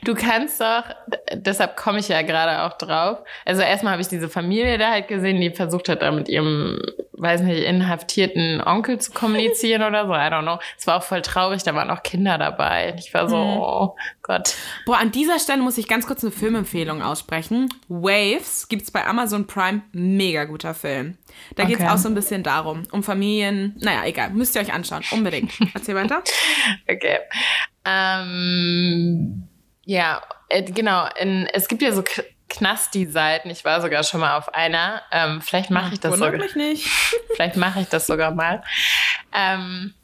du 0.04 0.14
kannst 0.14 0.60
doch, 0.60 0.84
deshalb 1.32 1.76
komme 1.76 1.98
ich 1.98 2.08
ja 2.08 2.22
gerade 2.22 2.62
auch 2.62 2.78
drauf. 2.78 3.18
Also 3.44 3.62
erstmal 3.62 3.92
habe 3.92 4.02
ich 4.02 4.08
diese 4.08 4.28
Familie 4.28 4.78
da 4.78 4.90
halt 4.90 5.08
gesehen, 5.08 5.40
die 5.40 5.50
versucht 5.50 5.88
hat, 5.88 6.02
da 6.02 6.12
mit 6.12 6.28
ihrem, 6.28 6.80
weiß 7.12 7.40
nicht, 7.42 7.64
inhaftierten 7.64 8.60
Onkel 8.64 9.00
zu 9.00 9.10
kommunizieren 9.12 9.82
oder 9.82 10.06
so. 10.06 10.12
I 10.12 10.16
don't 10.28 10.42
know. 10.42 10.58
Es 10.78 10.86
war 10.86 10.98
auch 10.98 11.02
voll 11.02 11.22
traurig, 11.22 11.62
da 11.64 11.74
waren 11.74 11.90
auch 11.90 12.02
Kinder 12.04 12.38
dabei. 12.38 12.94
Ich 12.98 13.12
war 13.12 13.28
so, 13.28 13.36
oh 13.36 13.96
Gott. 14.22 14.54
Boah, 14.86 14.98
an 14.98 15.10
dieser 15.10 15.38
Stelle 15.40 15.62
muss 15.62 15.78
ich 15.78 15.88
ganz 15.88 16.06
kurz 16.06 16.22
eine 16.22 16.30
Filmempfehlung 16.32 17.02
aussprechen. 17.02 17.68
Waves 17.88 18.68
gibt's 18.68 18.90
bei 18.92 19.04
Amazon 19.04 19.46
Prime. 19.48 19.82
Mega 19.92 20.44
guter 20.44 20.74
Film. 20.74 21.18
Da 21.56 21.64
geht's 21.64 21.80
Okay. 21.80 21.90
auch 21.90 21.98
so 21.98 22.08
ein 22.08 22.14
bisschen 22.14 22.42
darum, 22.44 22.84
um 22.92 23.02
Familien. 23.02 23.74
Naja, 23.80 24.04
egal. 24.04 24.30
Müsst 24.30 24.54
ihr 24.54 24.60
euch 24.62 24.72
anschauen. 24.72 25.02
Unbedingt. 25.10 25.52
Erzähl 25.74 25.96
weiter. 25.96 26.22
Okay. 26.88 27.18
Ähm, 27.84 29.48
ja, 29.84 30.22
äh, 30.48 30.62
genau. 30.62 31.08
In, 31.18 31.46
es 31.52 31.68
gibt 31.68 31.82
ja 31.82 31.92
so 31.92 32.04
Knasti-Seiten. 32.48 33.50
Ich 33.50 33.64
war 33.64 33.80
sogar 33.80 34.02
schon 34.04 34.20
mal 34.20 34.36
auf 34.36 34.54
einer. 34.54 35.02
Ähm, 35.10 35.40
vielleicht 35.40 35.70
mache 35.70 35.94
ich 35.94 36.00
das 36.00 36.18
sogar. 36.18 36.32
mich 36.32 36.54
nicht. 36.54 36.88
Vielleicht 37.34 37.56
mache 37.56 37.80
ich 37.80 37.88
das 37.88 38.06
sogar 38.06 38.30
mal. 38.32 38.62
Ähm, 39.32 39.94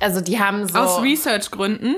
also 0.00 0.20
die 0.20 0.38
haben 0.38 0.66
so. 0.68 0.78
Aus 0.78 1.02
Research-Gründen. 1.02 1.96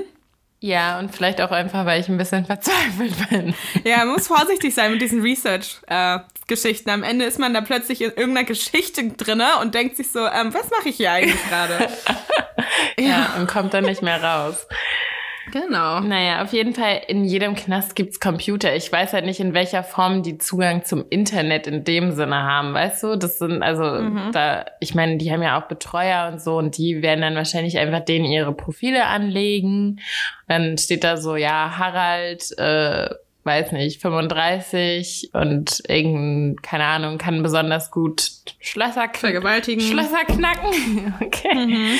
Ja, 0.63 0.99
und 0.99 1.13
vielleicht 1.13 1.41
auch 1.41 1.49
einfach, 1.49 1.87
weil 1.87 1.99
ich 1.99 2.07
ein 2.07 2.19
bisschen 2.19 2.45
verzweifelt 2.51 3.29
bin. 3.29 3.55
Ja, 3.83 3.97
man 3.97 4.09
muss 4.09 4.27
vorsichtig 4.27 4.75
sein 4.75 4.91
mit 4.91 5.01
diesen 5.01 5.21
Research-Geschichten. 5.21 6.89
Am 6.91 7.01
Ende 7.01 7.25
ist 7.25 7.39
man 7.39 7.53
da 7.53 7.61
plötzlich 7.61 8.01
in 8.01 8.11
irgendeiner 8.11 8.45
Geschichte 8.45 9.09
drinne 9.09 9.57
und 9.59 9.73
denkt 9.73 9.97
sich 9.97 10.11
so, 10.11 10.19
ähm, 10.19 10.53
was 10.53 10.69
mache 10.69 10.89
ich 10.89 10.97
hier 10.97 11.11
eigentlich 11.11 11.49
gerade? 11.49 11.89
Ja. 12.99 13.35
Und 13.37 13.47
kommt 13.47 13.73
dann 13.73 13.85
nicht 13.85 14.01
mehr 14.01 14.23
raus. 14.23 14.67
Genau. 15.51 15.99
Naja, 15.99 16.41
auf 16.41 16.53
jeden 16.53 16.73
Fall, 16.73 17.01
in 17.07 17.23
jedem 17.23 17.55
Knast 17.55 17.95
gibt's 17.95 18.19
Computer. 18.19 18.75
Ich 18.75 18.91
weiß 18.91 19.13
halt 19.13 19.25
nicht, 19.25 19.39
in 19.39 19.53
welcher 19.53 19.83
Form 19.83 20.23
die 20.23 20.37
Zugang 20.37 20.83
zum 20.85 21.05
Internet 21.09 21.67
in 21.67 21.83
dem 21.83 22.11
Sinne 22.11 22.43
haben, 22.43 22.73
weißt 22.73 23.03
du? 23.03 23.15
Das 23.17 23.37
sind, 23.37 23.61
also, 23.61 23.83
da, 24.31 24.65
ich 24.79 24.95
meine, 24.95 25.17
die 25.17 25.31
haben 25.31 25.43
ja 25.43 25.61
auch 25.61 25.67
Betreuer 25.67 26.29
und 26.31 26.41
so 26.41 26.57
und 26.57 26.77
die 26.77 27.01
werden 27.01 27.21
dann 27.21 27.35
wahrscheinlich 27.35 27.77
einfach 27.77 27.99
denen 28.01 28.25
ihre 28.25 28.53
Profile 28.53 29.05
anlegen. 29.05 29.99
Dann 30.47 30.77
steht 30.77 31.03
da 31.03 31.17
so, 31.17 31.35
ja, 31.35 31.77
Harald, 31.77 32.57
äh, 32.57 33.09
weiß 33.43 33.71
nicht, 33.71 34.01
35 34.01 35.31
und 35.33 35.81
irgendein, 35.87 36.61
keine 36.61 36.85
Ahnung, 36.85 37.17
kann 37.17 37.41
besonders 37.41 37.89
gut 37.91 38.29
Schlösser. 38.59 39.09
Vergewaltigen. 39.13 39.81
Schlösser 39.81 40.25
knacken. 40.25 41.13
Okay. 41.21 41.97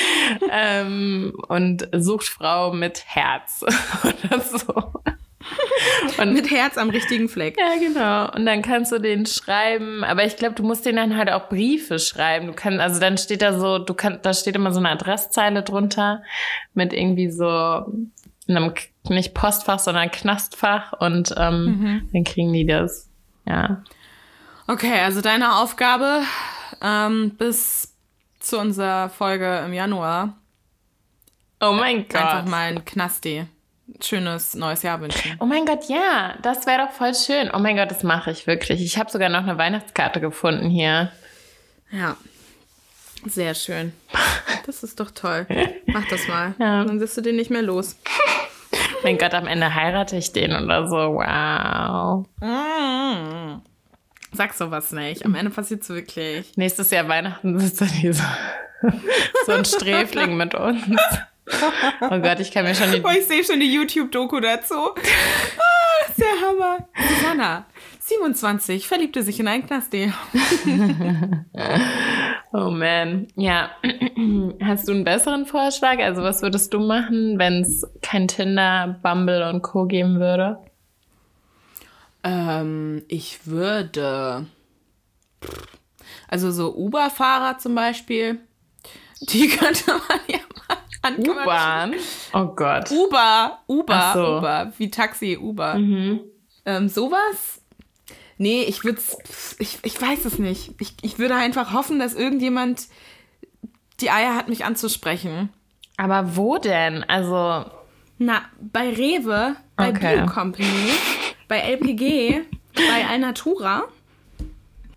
Ähm, 0.50 1.32
und 1.48 1.88
sucht 1.92 2.26
Frau 2.26 2.72
mit 2.72 3.02
Herz 3.06 3.62
oder 4.04 4.40
so. 4.40 4.92
Und 6.18 6.34
Mit 6.34 6.50
Herz 6.50 6.78
am 6.78 6.90
richtigen 6.90 7.28
Fleck. 7.28 7.56
ja, 7.58 7.74
genau. 7.78 8.30
Und 8.32 8.46
dann 8.46 8.62
kannst 8.62 8.92
du 8.92 8.98
den 8.98 9.26
schreiben, 9.26 10.04
aber 10.04 10.24
ich 10.24 10.36
glaube, 10.36 10.54
du 10.54 10.62
musst 10.62 10.86
denen 10.86 10.96
dann 10.96 11.16
halt 11.16 11.30
auch 11.30 11.48
Briefe 11.48 11.98
schreiben. 11.98 12.46
Du 12.48 12.52
kannst, 12.52 12.80
also 12.80 13.00
dann 13.00 13.18
steht 13.18 13.42
da 13.42 13.58
so, 13.58 13.78
du 13.78 13.94
kannst, 13.94 14.24
da 14.24 14.32
steht 14.34 14.54
immer 14.54 14.72
so 14.72 14.78
eine 14.78 14.90
Adresszeile 14.90 15.62
drunter 15.62 16.22
mit 16.74 16.92
irgendwie 16.92 17.30
so 17.30 17.46
einem 18.48 18.72
nicht 19.08 19.34
Postfach, 19.34 19.78
sondern 19.78 20.10
Knastfach 20.10 20.92
und 20.94 21.34
ähm, 21.36 22.08
dann 22.12 22.24
kriegen 22.24 22.52
die 22.52 22.66
das. 22.66 23.08
Ja. 23.46 23.82
Okay, 24.68 25.00
also 25.00 25.20
deine 25.20 25.56
Aufgabe 25.56 26.22
ähm, 26.80 27.30
bis 27.36 27.94
zu 28.38 28.58
unserer 28.58 29.08
Folge 29.08 29.62
im 29.66 29.72
Januar 29.72 30.36
Oh 31.60 31.72
mein 31.72 32.08
Gott. 32.08 32.16
einfach 32.20 32.44
mal 32.46 32.68
ein 32.68 32.84
Knasti. 32.84 33.46
Schönes 34.02 34.54
neues 34.54 34.82
Jahr 34.82 35.00
wünschen. 35.00 35.36
Oh 35.38 35.44
mein 35.44 35.66
Gott, 35.66 35.88
ja, 35.88 36.34
das 36.42 36.66
wäre 36.66 36.86
doch 36.86 36.92
voll 36.92 37.14
schön. 37.14 37.50
Oh 37.54 37.58
mein 37.58 37.76
Gott, 37.76 37.90
das 37.90 38.02
mache 38.02 38.30
ich 38.30 38.46
wirklich. 38.46 38.80
Ich 38.82 38.98
habe 38.98 39.10
sogar 39.10 39.28
noch 39.28 39.42
eine 39.42 39.58
Weihnachtskarte 39.58 40.20
gefunden 40.20 40.70
hier. 40.70 41.12
Ja. 41.90 42.16
Sehr 43.26 43.54
schön. 43.54 43.92
Das 44.64 44.84
ist 44.84 45.00
doch 45.00 45.10
toll. 45.10 45.44
Mach 45.86 46.06
das 46.06 46.28
mal. 46.28 46.54
Ja. 46.60 46.84
Dann 46.84 47.00
wirst 47.00 47.16
du 47.16 47.20
den 47.20 47.34
nicht 47.34 47.50
mehr 47.50 47.62
los. 47.62 47.96
Mein 49.02 49.18
Gott, 49.18 49.34
am 49.34 49.46
Ende 49.46 49.74
heirate 49.74 50.16
ich 50.16 50.32
den 50.32 50.54
oder 50.54 50.86
so. 50.88 50.96
Wow. 50.96 52.26
Mm. 52.40 53.60
Sag 54.32 54.54
sowas 54.54 54.92
nicht. 54.92 55.24
Am 55.24 55.34
Ende 55.34 55.50
passiert's 55.50 55.88
wirklich. 55.88 56.56
Nächstes 56.56 56.90
Jahr 56.90 57.08
Weihnachten 57.08 57.58
sitzt 57.58 57.80
da 57.80 57.86
dieser 57.86 58.36
so 59.46 59.52
ein 59.52 59.64
Sträfling 59.64 60.36
mit 60.36 60.54
uns. 60.54 60.82
Oh 62.00 62.18
Gott, 62.20 62.40
ich 62.40 62.52
kann 62.52 62.64
mir 62.64 62.74
schon 62.74 62.92
die. 62.92 63.00
Boah, 63.00 63.12
ich 63.12 63.26
sehe 63.26 63.44
schon 63.44 63.60
die 63.60 63.72
YouTube-Doku 63.72 64.40
dazu. 64.40 64.74
Ah, 64.74 66.08
ist 66.08 66.18
der 66.18 66.48
Hammer. 66.48 66.88
Susanna, 67.08 67.66
27, 68.04 68.88
verliebte 68.88 69.22
sich 69.22 69.38
in 69.40 69.48
einen 69.48 69.66
Knasti. 69.66 70.12
Oh 72.54 72.70
man. 72.70 73.28
Ja. 73.34 73.70
Hast 74.62 74.86
du 74.86 74.92
einen 74.92 75.04
besseren 75.04 75.46
Vorschlag? 75.46 75.98
Also, 76.00 76.22
was 76.22 76.42
würdest 76.42 76.74
du 76.74 76.80
machen, 76.80 77.38
wenn 77.38 77.62
es 77.62 77.86
kein 78.02 78.28
Tinder, 78.28 79.00
Bumble 79.02 79.48
und 79.48 79.62
Co. 79.62 79.86
geben 79.86 80.20
würde? 80.20 80.58
Ähm, 82.22 83.04
ich 83.08 83.46
würde. 83.46 84.46
Also 86.28 86.50
so 86.50 86.74
Uber-Fahrer 86.76 87.56
zum 87.56 87.74
Beispiel, 87.74 88.38
die 89.22 89.48
könnte 89.56 89.92
man 89.92 90.20
ja 90.28 90.38
mal 90.68 90.76
anquatschen. 91.00 91.42
U-Bahn. 91.42 91.94
Oh 92.34 92.54
Gott. 92.54 92.90
Uber, 92.90 93.60
Uber, 93.66 94.10
so. 94.12 94.36
Uber, 94.36 94.72
wie 94.76 94.90
Taxi, 94.90 95.38
Uber. 95.40 95.74
Mhm. 95.76 96.20
Ähm, 96.66 96.88
sowas? 96.90 97.61
Nee, 98.38 98.62
ich 98.62 98.84
würde 98.84 99.00
ich, 99.58 99.78
ich 99.82 100.00
weiß 100.00 100.24
es 100.24 100.38
nicht. 100.38 100.74
Ich, 100.80 100.94
ich 101.02 101.18
würde 101.18 101.34
einfach 101.36 101.72
hoffen, 101.72 101.98
dass 101.98 102.14
irgendjemand 102.14 102.88
die 104.00 104.10
Eier 104.10 104.34
hat, 104.34 104.48
mich 104.48 104.64
anzusprechen. 104.64 105.50
Aber 105.96 106.36
wo 106.36 106.58
denn? 106.58 107.04
Also, 107.04 107.64
Na, 108.18 108.42
bei 108.60 108.90
Rewe, 108.90 109.56
bei 109.76 109.90
Okay. 109.90 110.16
Bio 110.16 110.26
Company, 110.26 110.92
bei 111.48 111.58
LPG, 111.58 112.40
bei 112.74 113.06
Alnatura, 113.08 113.84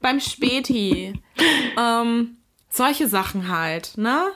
beim 0.01 0.19
Späti. 0.19 1.13
ähm, 1.77 2.37
solche 2.69 3.07
Sachen 3.07 3.49
halt, 3.49 3.97
ne? 3.97 4.31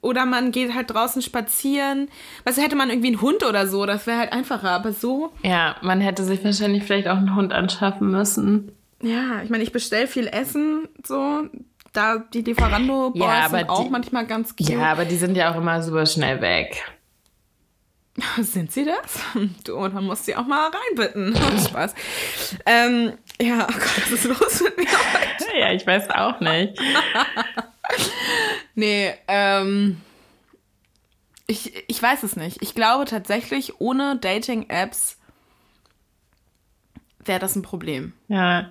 Oder 0.00 0.26
man 0.26 0.50
geht 0.52 0.74
halt 0.74 0.90
draußen 0.92 1.22
spazieren. 1.22 2.08
Weißt 2.44 2.58
du, 2.58 2.62
hätte 2.62 2.76
man 2.76 2.90
irgendwie 2.90 3.08
einen 3.08 3.20
Hund 3.20 3.42
oder 3.44 3.66
so, 3.66 3.86
das 3.86 4.06
wäre 4.06 4.18
halt 4.18 4.32
einfacher. 4.32 4.70
Aber 4.70 4.92
so, 4.92 5.32
ja, 5.42 5.76
man 5.82 6.00
hätte 6.00 6.24
sich 6.24 6.44
wahrscheinlich 6.44 6.84
vielleicht 6.84 7.08
auch 7.08 7.16
einen 7.16 7.34
Hund 7.34 7.52
anschaffen 7.52 8.10
müssen. 8.10 8.72
ja, 9.02 9.42
ich 9.42 9.50
meine, 9.50 9.62
ich 9.64 9.72
bestelle 9.72 10.06
viel 10.06 10.26
Essen, 10.26 10.88
so. 11.04 11.42
Da 11.92 12.18
die 12.18 12.42
Lieferando-Boys 12.42 13.20
Ja, 13.22 13.44
aber 13.46 13.58
sind 13.58 13.68
auch 13.70 13.84
die- 13.84 13.90
manchmal 13.90 14.26
ganz 14.26 14.56
cute. 14.56 14.68
Ja, 14.70 14.90
aber 14.90 15.04
die 15.04 15.16
sind 15.16 15.36
ja 15.36 15.52
auch 15.52 15.56
immer 15.56 15.80
super 15.80 16.06
schnell 16.06 16.40
weg. 16.40 16.82
Sind 18.40 18.70
sie 18.70 18.84
das? 18.84 19.20
Du, 19.64 19.76
dann 19.88 20.04
musst 20.04 20.22
du 20.22 20.32
sie 20.32 20.36
auch 20.36 20.46
mal 20.46 20.70
reinbitten. 20.70 21.34
Spaß. 21.68 21.94
Ähm, 22.64 23.12
ja, 23.40 23.66
oh 23.68 23.72
Gott, 23.72 24.02
was 24.02 24.12
ist 24.12 24.24
los 24.24 24.62
mit 24.62 24.76
mir 24.78 24.86
heute? 25.12 25.58
Ja, 25.58 25.72
ich 25.72 25.84
weiß 25.86 26.10
auch 26.10 26.38
nicht. 26.40 26.78
Nee, 28.74 29.14
ähm. 29.28 30.00
Ich, 31.46 31.74
ich 31.88 32.02
weiß 32.02 32.22
es 32.22 32.36
nicht. 32.36 32.62
Ich 32.62 32.74
glaube 32.74 33.04
tatsächlich, 33.04 33.78
ohne 33.78 34.16
Dating-Apps 34.16 35.18
wäre 37.22 37.38
das 37.38 37.54
ein 37.54 37.62
Problem. 37.62 38.14
Ja. 38.28 38.70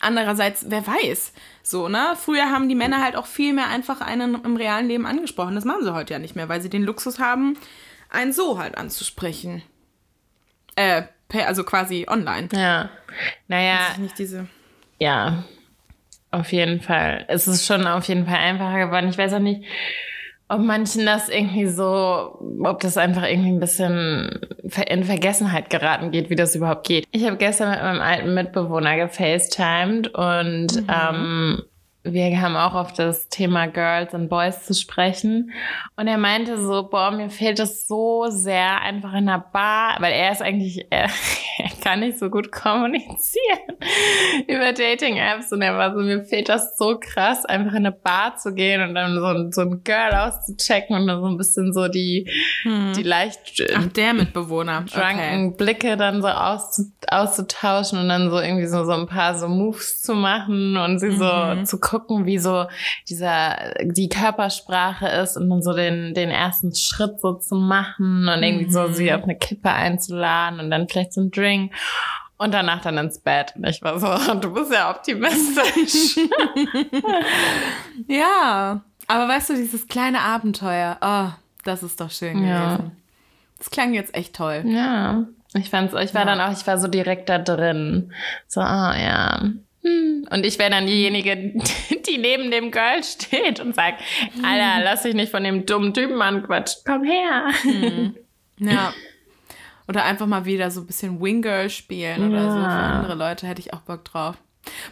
Andererseits, 0.00 0.64
wer 0.68 0.86
weiß, 0.86 1.32
so, 1.62 1.88
ne? 1.88 2.14
Früher 2.16 2.50
haben 2.50 2.68
die 2.68 2.74
Männer 2.74 3.02
halt 3.02 3.16
auch 3.16 3.26
viel 3.26 3.52
mehr 3.52 3.68
einfach 3.68 4.00
einen 4.00 4.42
im 4.42 4.56
realen 4.56 4.88
Leben 4.88 5.06
angesprochen. 5.06 5.54
Das 5.54 5.64
machen 5.64 5.84
sie 5.84 5.92
heute 5.92 6.14
ja 6.14 6.18
nicht 6.18 6.34
mehr, 6.34 6.48
weil 6.48 6.62
sie 6.62 6.70
den 6.70 6.82
Luxus 6.82 7.18
haben, 7.18 7.56
einen 8.08 8.32
so 8.32 8.58
halt 8.58 8.76
anzusprechen. 8.78 9.62
Äh, 10.74 11.02
per, 11.28 11.46
also 11.46 11.64
quasi 11.64 12.06
online. 12.08 12.48
Ja. 12.52 12.88
Naja, 13.46 13.78
Nicht 13.98 14.18
diese. 14.18 14.48
ja. 14.98 15.44
Auf 16.30 16.52
jeden 16.52 16.80
Fall. 16.80 17.24
Es 17.28 17.48
ist 17.48 17.66
schon 17.66 17.86
auf 17.86 18.04
jeden 18.04 18.26
Fall 18.26 18.38
einfacher 18.38 18.86
geworden. 18.86 19.08
Ich 19.08 19.18
weiß 19.18 19.34
auch 19.34 19.40
nicht, 19.40 19.64
ob 20.48 20.60
manchen 20.60 21.06
das 21.06 21.28
irgendwie 21.28 21.66
so, 21.66 22.38
ob 22.64 22.80
das 22.80 22.96
einfach 22.96 23.28
irgendwie 23.28 23.50
ein 23.50 23.60
bisschen 23.60 24.40
in 24.88 25.04
Vergessenheit 25.04 25.70
geraten 25.70 26.10
geht, 26.10 26.28
wie 26.28 26.34
das 26.34 26.56
überhaupt 26.56 26.86
geht. 26.86 27.06
Ich 27.12 27.24
habe 27.24 27.36
gestern 27.36 27.70
mit 27.70 27.80
meinem 27.80 28.00
alten 28.00 28.34
Mitbewohner 28.34 28.96
gefacetimed 28.96 30.08
und 30.08 30.82
ähm, 30.88 31.62
wir 32.02 32.40
haben 32.40 32.56
auch 32.56 32.74
auf 32.74 32.92
das 32.94 33.28
Thema 33.28 33.66
Girls 33.66 34.14
und 34.14 34.28
Boys 34.30 34.64
zu 34.64 34.72
sprechen. 34.74 35.52
Und 35.96 36.06
er 36.06 36.16
meinte 36.16 36.56
so, 36.58 36.88
boah, 36.88 37.10
mir 37.10 37.28
fehlt 37.28 37.58
es 37.60 37.86
so 37.86 38.24
sehr 38.30 38.80
einfach 38.80 39.10
in 39.12 39.28
einer 39.28 39.38
Bar, 39.38 39.96
weil 40.00 40.12
er 40.12 40.32
ist 40.32 40.40
eigentlich, 40.40 40.86
er, 40.90 41.08
er 41.58 41.70
kann 41.82 42.00
nicht 42.00 42.18
so 42.18 42.30
gut 42.30 42.50
kommunizieren 42.52 43.76
über 44.48 44.72
Dating-Apps. 44.72 45.52
Und 45.52 45.60
er 45.60 45.76
war 45.76 45.92
so, 45.94 46.00
mir 46.00 46.24
fehlt 46.24 46.48
das 46.48 46.76
so 46.78 46.98
krass, 46.98 47.44
einfach 47.44 47.72
in 47.72 47.78
eine 47.86 47.92
Bar 47.92 48.36
zu 48.36 48.54
gehen 48.54 48.80
und 48.80 48.94
dann 48.94 49.16
so, 49.18 49.26
ein- 49.26 49.52
so 49.52 49.60
ein 49.60 49.82
Girl 49.84 50.12
auszuchecken 50.14 50.96
und 50.96 51.06
dann 51.06 51.20
so 51.20 51.26
ein 51.26 51.36
bisschen 51.36 51.72
so 51.74 51.88
die, 51.88 52.26
die 52.64 53.02
leicht 53.02 53.60
äh, 53.60 53.74
Ach, 53.76 53.86
der 53.88 54.14
Mitbewohner. 54.14 54.86
drunken 54.90 55.48
Okay. 55.48 55.54
Blicke 55.58 55.96
dann 55.98 56.22
so 56.22 56.28
auszu 56.28 56.84
auszutauschen 57.10 57.98
und 57.98 58.08
dann 58.08 58.30
so 58.30 58.38
irgendwie 58.38 58.66
so, 58.66 58.84
so 58.84 58.92
ein 58.92 59.06
paar 59.06 59.34
so 59.38 59.48
Moves 59.48 60.00
zu 60.02 60.14
machen 60.14 60.76
und 60.76 60.98
sie 60.98 61.10
so 61.10 61.62
zu 61.64 61.78
gucken, 61.90 62.26
wie 62.26 62.38
so 62.38 62.66
dieser, 63.08 63.56
die 63.82 64.08
Körpersprache 64.08 65.08
ist 65.08 65.36
und 65.36 65.50
dann 65.50 65.62
so 65.62 65.72
den, 65.74 66.14
den 66.14 66.30
ersten 66.30 66.74
Schritt 66.74 67.20
so 67.20 67.34
zu 67.34 67.54
machen 67.56 68.28
und 68.28 68.42
irgendwie 68.42 68.70
so 68.70 68.92
sie 68.92 69.12
auf 69.12 69.22
eine 69.24 69.36
Kippe 69.36 69.70
einzuladen 69.70 70.60
und 70.60 70.70
dann 70.70 70.88
vielleicht 70.88 71.12
so 71.12 71.20
ein 71.22 71.30
Drink 71.30 71.72
und 72.38 72.54
danach 72.54 72.80
dann 72.80 72.96
ins 72.98 73.18
Bett. 73.18 73.52
Und 73.56 73.66
ich 73.66 73.82
war 73.82 73.98
so, 73.98 74.34
du 74.40 74.52
bist 74.52 74.72
ja 74.72 74.90
optimistisch. 74.90 76.16
Ja, 78.08 78.80
aber 79.06 79.28
weißt 79.28 79.50
du, 79.50 79.54
dieses 79.54 79.86
kleine 79.88 80.20
Abenteuer, 80.20 80.96
oh, 81.00 81.28
das 81.64 81.82
ist 81.82 82.00
doch 82.00 82.10
schön 82.10 82.44
Ja. 82.46 82.76
gewesen. 82.76 82.96
Das 83.58 83.70
klang 83.70 83.92
jetzt 83.92 84.14
echt 84.14 84.34
toll. 84.34 84.62
ja, 84.64 85.24
ich 85.54 85.68
fand's, 85.68 85.92
ich 85.94 86.14
war 86.14 86.22
Ja. 86.22 86.34
dann 86.34 86.40
auch, 86.40 86.52
ich 86.52 86.66
war 86.66 86.78
so 86.78 86.88
direkt 86.88 87.28
da 87.28 87.38
drin. 87.38 88.12
So, 88.48 88.60
ah 88.60 88.96
ja. 88.96 89.42
Hm. 89.82 90.26
Und 90.30 90.44
ich 90.44 90.58
wäre 90.58 90.70
dann 90.70 90.86
diejenige, 90.86 91.36
die 92.08 92.18
neben 92.18 92.50
dem 92.50 92.70
Girl 92.70 93.02
steht 93.02 93.60
und 93.60 93.74
sagt, 93.74 94.02
Alter, 94.42 94.84
lass 94.84 95.02
dich 95.02 95.14
nicht 95.14 95.30
von 95.30 95.42
dem 95.42 95.64
dummen 95.66 95.94
Typen 95.94 96.20
anquatschen, 96.20 96.82
komm 96.86 97.04
her. 97.04 97.48
Ja. 98.58 98.92
Oder 99.88 100.04
einfach 100.04 100.26
mal 100.26 100.44
wieder 100.44 100.70
so 100.70 100.82
ein 100.82 100.86
bisschen 100.86 101.20
Wingirl 101.20 101.68
spielen 101.68 102.30
oder 102.30 102.44
so. 102.52 102.56
Für 102.58 102.62
Ja. 102.62 102.90
andere 102.90 103.14
Leute 103.16 103.48
hätte 103.48 103.60
ich 103.60 103.74
auch 103.74 103.80
Bock 103.80 104.04
drauf. 104.04 104.36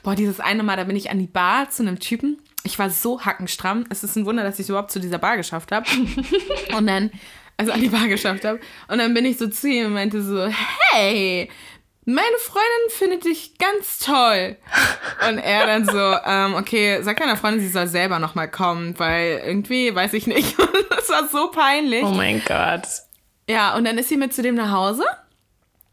Boah, 0.03 0.17
dieses 0.17 0.41
eine 0.41 0.65
Mal, 0.65 0.77
da 0.77 0.83
bin 0.85 0.97
ich 0.97 1.11
an 1.11 1.21
die 1.21 1.29
Bar 1.29 1.71
zu 1.71 1.85
einem 1.85 2.01
Typen. 2.01 2.39
Ich 2.65 2.81
war 2.81 2.91
so 2.91 3.21
hackenstramm. 3.21 3.85
Es 3.91 4.03
ist 4.03 4.17
ein 4.17 4.27
Wunder, 4.27 4.43
dass 4.43 4.57
ich 4.59 4.65
es 4.65 4.71
überhaupt 4.71 4.91
zu 4.91 4.99
dieser 4.99 5.19
Bar 5.19 5.37
geschafft 5.37 5.71
habe. 5.71 5.87
Und 6.77 6.89
dann, 6.89 7.13
also 7.57 7.71
an 7.71 7.81
die 7.81 7.91
Bar 7.91 8.09
geschafft 8.09 8.45
habe. 8.45 8.59
Und 8.89 8.99
dann 8.99 9.15
bin 9.15 9.25
ich 9.25 9.39
so 9.39 9.47
zu 9.47 9.69
ihm 9.69 9.87
und 9.87 9.93
meinte 9.93 10.21
so, 10.21 10.49
hey, 10.93 11.49
meine 12.09 12.39
Freundin 12.39 12.91
findet 12.91 13.25
dich 13.25 13.59
ganz 13.59 13.99
toll. 13.99 14.57
Und 15.29 15.39
er 15.39 15.67
dann 15.67 15.85
so, 15.85 16.17
ähm, 16.25 16.55
okay, 16.55 17.03
sag 17.03 17.19
deiner 17.19 17.37
Freundin, 17.37 17.61
sie 17.61 17.69
soll 17.69 17.87
selber 17.87 18.19
nochmal 18.19 18.51
kommen, 18.51 18.99
weil 18.99 19.43
irgendwie, 19.45 19.95
weiß 19.95 20.15
ich 20.15 20.27
nicht. 20.27 20.59
Und 20.59 20.71
das 20.91 21.11
war 21.11 21.29
so 21.29 21.51
peinlich. 21.51 22.05
Oh 22.05 22.13
mein 22.13 22.43
Gott. 22.47 22.89
Ja, 23.47 23.77
und 23.77 23.85
dann 23.85 23.99
ist 23.99 24.09
sie 24.09 24.17
mit 24.17 24.33
zu 24.33 24.41
dem 24.43 24.55
nach 24.55 24.73
Hause 24.73 25.05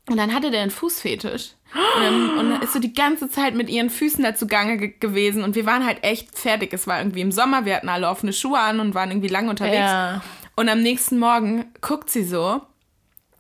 und 0.10 0.16
dann 0.16 0.34
hatte 0.34 0.52
der 0.52 0.62
einen 0.62 0.72
Fußfetisch. 0.72 1.52
Und 1.74 2.04
dann, 2.04 2.38
und 2.38 2.50
dann 2.52 2.62
ist 2.62 2.72
so 2.72 2.80
die 2.80 2.94
ganze 2.94 3.30
Zeit 3.30 3.54
mit 3.54 3.70
ihren 3.70 3.90
Füßen 3.90 4.24
da 4.24 4.36
zugange 4.36 4.78
ge 4.78 4.94
gewesen 4.98 5.44
und 5.44 5.56
wir 5.56 5.66
waren 5.66 5.86
halt 5.86 6.04
echt 6.04 6.38
fertig. 6.38 6.72
Es 6.72 6.88
war 6.88 7.00
irgendwie 7.00 7.22
im 7.22 7.34
Sommer, 7.34 7.66
wir 7.66 7.76
hatten 7.76 7.90
alle 7.90 8.08
offene 8.08 8.32
Schuhe 8.32 8.60
an 8.60 8.80
und 8.80 8.96
waren 8.96 9.12
irgendwie 9.12 9.28
lang 9.28 9.50
unterwegs. 9.50 9.78
Ja. 9.78 10.22
Und 10.56 10.70
am 10.70 10.82
nächsten 10.82 11.20
Morgen 11.20 11.66
guckt 11.82 12.10
sie 12.10 12.24
so 12.24 12.62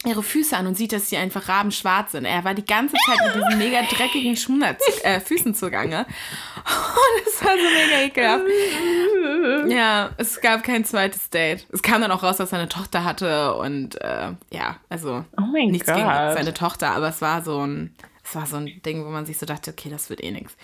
ihre 0.05 0.23
Füße 0.23 0.55
an 0.55 0.67
und 0.67 0.75
sieht, 0.75 0.91
dass 0.91 1.09
sie 1.09 1.17
einfach 1.17 1.47
rabenschwarz 1.49 2.11
sind. 2.13 2.25
Er 2.25 2.43
war 2.43 2.53
die 2.53 2.65
ganze 2.65 2.95
Zeit 3.05 3.17
mit 3.25 3.35
diesen 3.35 3.57
mega 3.57 3.81
dreckigen 3.83 4.35
Schmuner 4.35 4.75
äh, 5.03 5.19
Füßen 5.19 5.53
zugange. 5.55 6.05
Und 6.65 7.27
es 7.27 7.43
war 7.43 7.51
so 7.57 7.63
mega 7.63 8.01
ekelhaft. 8.05 9.71
Ja, 9.71 10.09
es 10.17 10.41
gab 10.41 10.63
kein 10.63 10.83
zweites 10.85 11.29
Date. 11.29 11.67
Es 11.71 11.81
kam 11.83 12.01
dann 12.01 12.11
auch 12.11 12.23
raus, 12.23 12.37
dass 12.37 12.51
er 12.51 12.59
eine 12.59 12.69
Tochter 12.69 13.03
hatte 13.03 13.53
und 13.55 14.01
äh, 14.01 14.31
ja, 14.51 14.77
also 14.89 15.25
Oh 15.37 15.41
mein 15.51 15.67
nichts 15.67 15.87
Gott. 15.87 15.95
gegen 15.97 16.07
seine 16.07 16.53
Tochter, 16.53 16.91
aber 16.91 17.09
es 17.09 17.21
war 17.21 17.43
so 17.43 17.59
ein, 17.65 17.93
es 18.23 18.33
war 18.35 18.45
so 18.47 18.57
ein 18.57 18.81
Ding, 18.83 19.05
wo 19.05 19.09
man 19.09 19.25
sich 19.25 19.37
so 19.37 19.45
dachte, 19.45 19.71
okay, 19.71 19.89
das 19.89 20.09
wird 20.09 20.23
eh 20.23 20.31
nichts. 20.31 20.55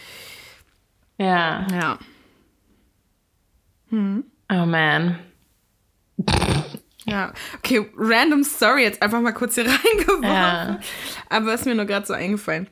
Ja. 1.18 1.68
Ja. 1.72 2.00
Oh 3.92 4.66
man. 4.66 5.20
Ja, 7.06 7.34
okay, 7.58 7.90
random 7.98 8.44
Story 8.44 8.84
jetzt 8.84 9.02
einfach 9.02 9.22
mal 9.22 9.34
kurz 9.34 9.56
hier 9.56 9.66
reingeworfen. 9.68 10.24
Ja. 10.24 10.80
Aber 11.30 11.54
ist 11.54 11.66
mir 11.66 11.76
nur 11.76 11.86
gerade 11.86 12.06
so 12.06 12.14
eingefallen. 12.14 12.68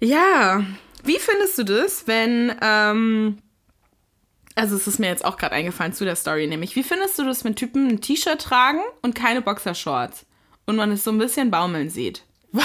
Ja, 0.00 0.62
wie 1.04 1.18
findest 1.18 1.58
du 1.58 1.64
das, 1.64 2.06
wenn, 2.06 2.54
ähm, 2.60 3.38
also 4.54 4.76
es 4.76 4.86
ist 4.86 4.98
mir 4.98 5.08
jetzt 5.08 5.24
auch 5.24 5.36
gerade 5.36 5.54
eingefallen 5.54 5.92
zu 5.92 6.04
der 6.04 6.16
Story, 6.16 6.46
nämlich, 6.46 6.74
wie 6.76 6.82
findest 6.82 7.18
du 7.18 7.24
das, 7.24 7.44
wenn 7.44 7.54
Typen 7.54 7.88
ein 7.88 8.00
T-Shirt 8.00 8.40
tragen 8.40 8.80
und 9.02 9.14
keine 9.14 9.42
Boxershorts 9.42 10.26
und 10.66 10.76
man 10.76 10.92
es 10.92 11.04
so 11.04 11.10
ein 11.10 11.18
bisschen 11.18 11.50
baumeln 11.50 11.90
sieht? 11.90 12.24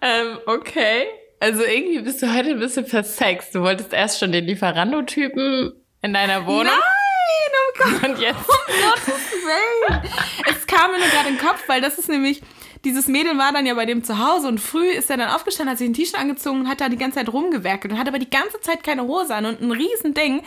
Ähm, 0.00 0.38
okay. 0.46 1.06
Also 1.40 1.62
irgendwie 1.62 2.00
bist 2.00 2.22
du 2.22 2.32
heute 2.32 2.50
ein 2.50 2.58
bisschen 2.58 2.86
versext. 2.86 3.54
Du 3.54 3.60
wolltest 3.62 3.92
erst 3.92 4.18
schon 4.18 4.32
den 4.32 4.44
Lieferando-Typen 4.44 5.72
in 6.02 6.14
deiner 6.14 6.46
Wohnung. 6.46 6.64
Nein, 6.66 6.97
oh 7.28 7.78
Gott. 7.78 8.10
Und 8.10 8.18
jetzt. 8.18 8.46
Gottes 8.46 9.32
Willen. 9.44 10.02
Es 10.48 10.66
kam 10.66 10.90
mir 10.92 10.98
nur 10.98 11.08
gerade 11.08 11.28
in 11.28 11.36
den 11.36 11.44
Kopf, 11.44 11.62
weil 11.66 11.80
das 11.80 11.98
ist 11.98 12.08
nämlich, 12.08 12.42
dieses 12.84 13.08
Mädel 13.08 13.38
war 13.38 13.52
dann 13.52 13.66
ja 13.66 13.74
bei 13.74 13.86
dem 13.86 14.04
zu 14.04 14.18
Hause 14.18 14.48
und 14.48 14.60
früh 14.60 14.88
ist 14.88 15.10
er 15.10 15.16
dann 15.16 15.30
aufgestanden, 15.30 15.72
hat 15.72 15.78
sich 15.78 15.88
ein 15.88 15.94
T-Shirt 15.94 16.18
angezogen 16.18 16.60
und 16.60 16.68
hat 16.68 16.80
da 16.80 16.88
die 16.88 16.96
ganze 16.96 17.18
Zeit 17.18 17.32
rumgewerkelt 17.32 17.92
und 17.92 17.98
hat 17.98 18.08
aber 18.08 18.18
die 18.18 18.30
ganze 18.30 18.60
Zeit 18.60 18.82
keine 18.82 19.02
Hose 19.02 19.34
an 19.34 19.46
und 19.46 19.60
ein 19.60 19.72
riesen 19.72 20.14
Ding. 20.14 20.42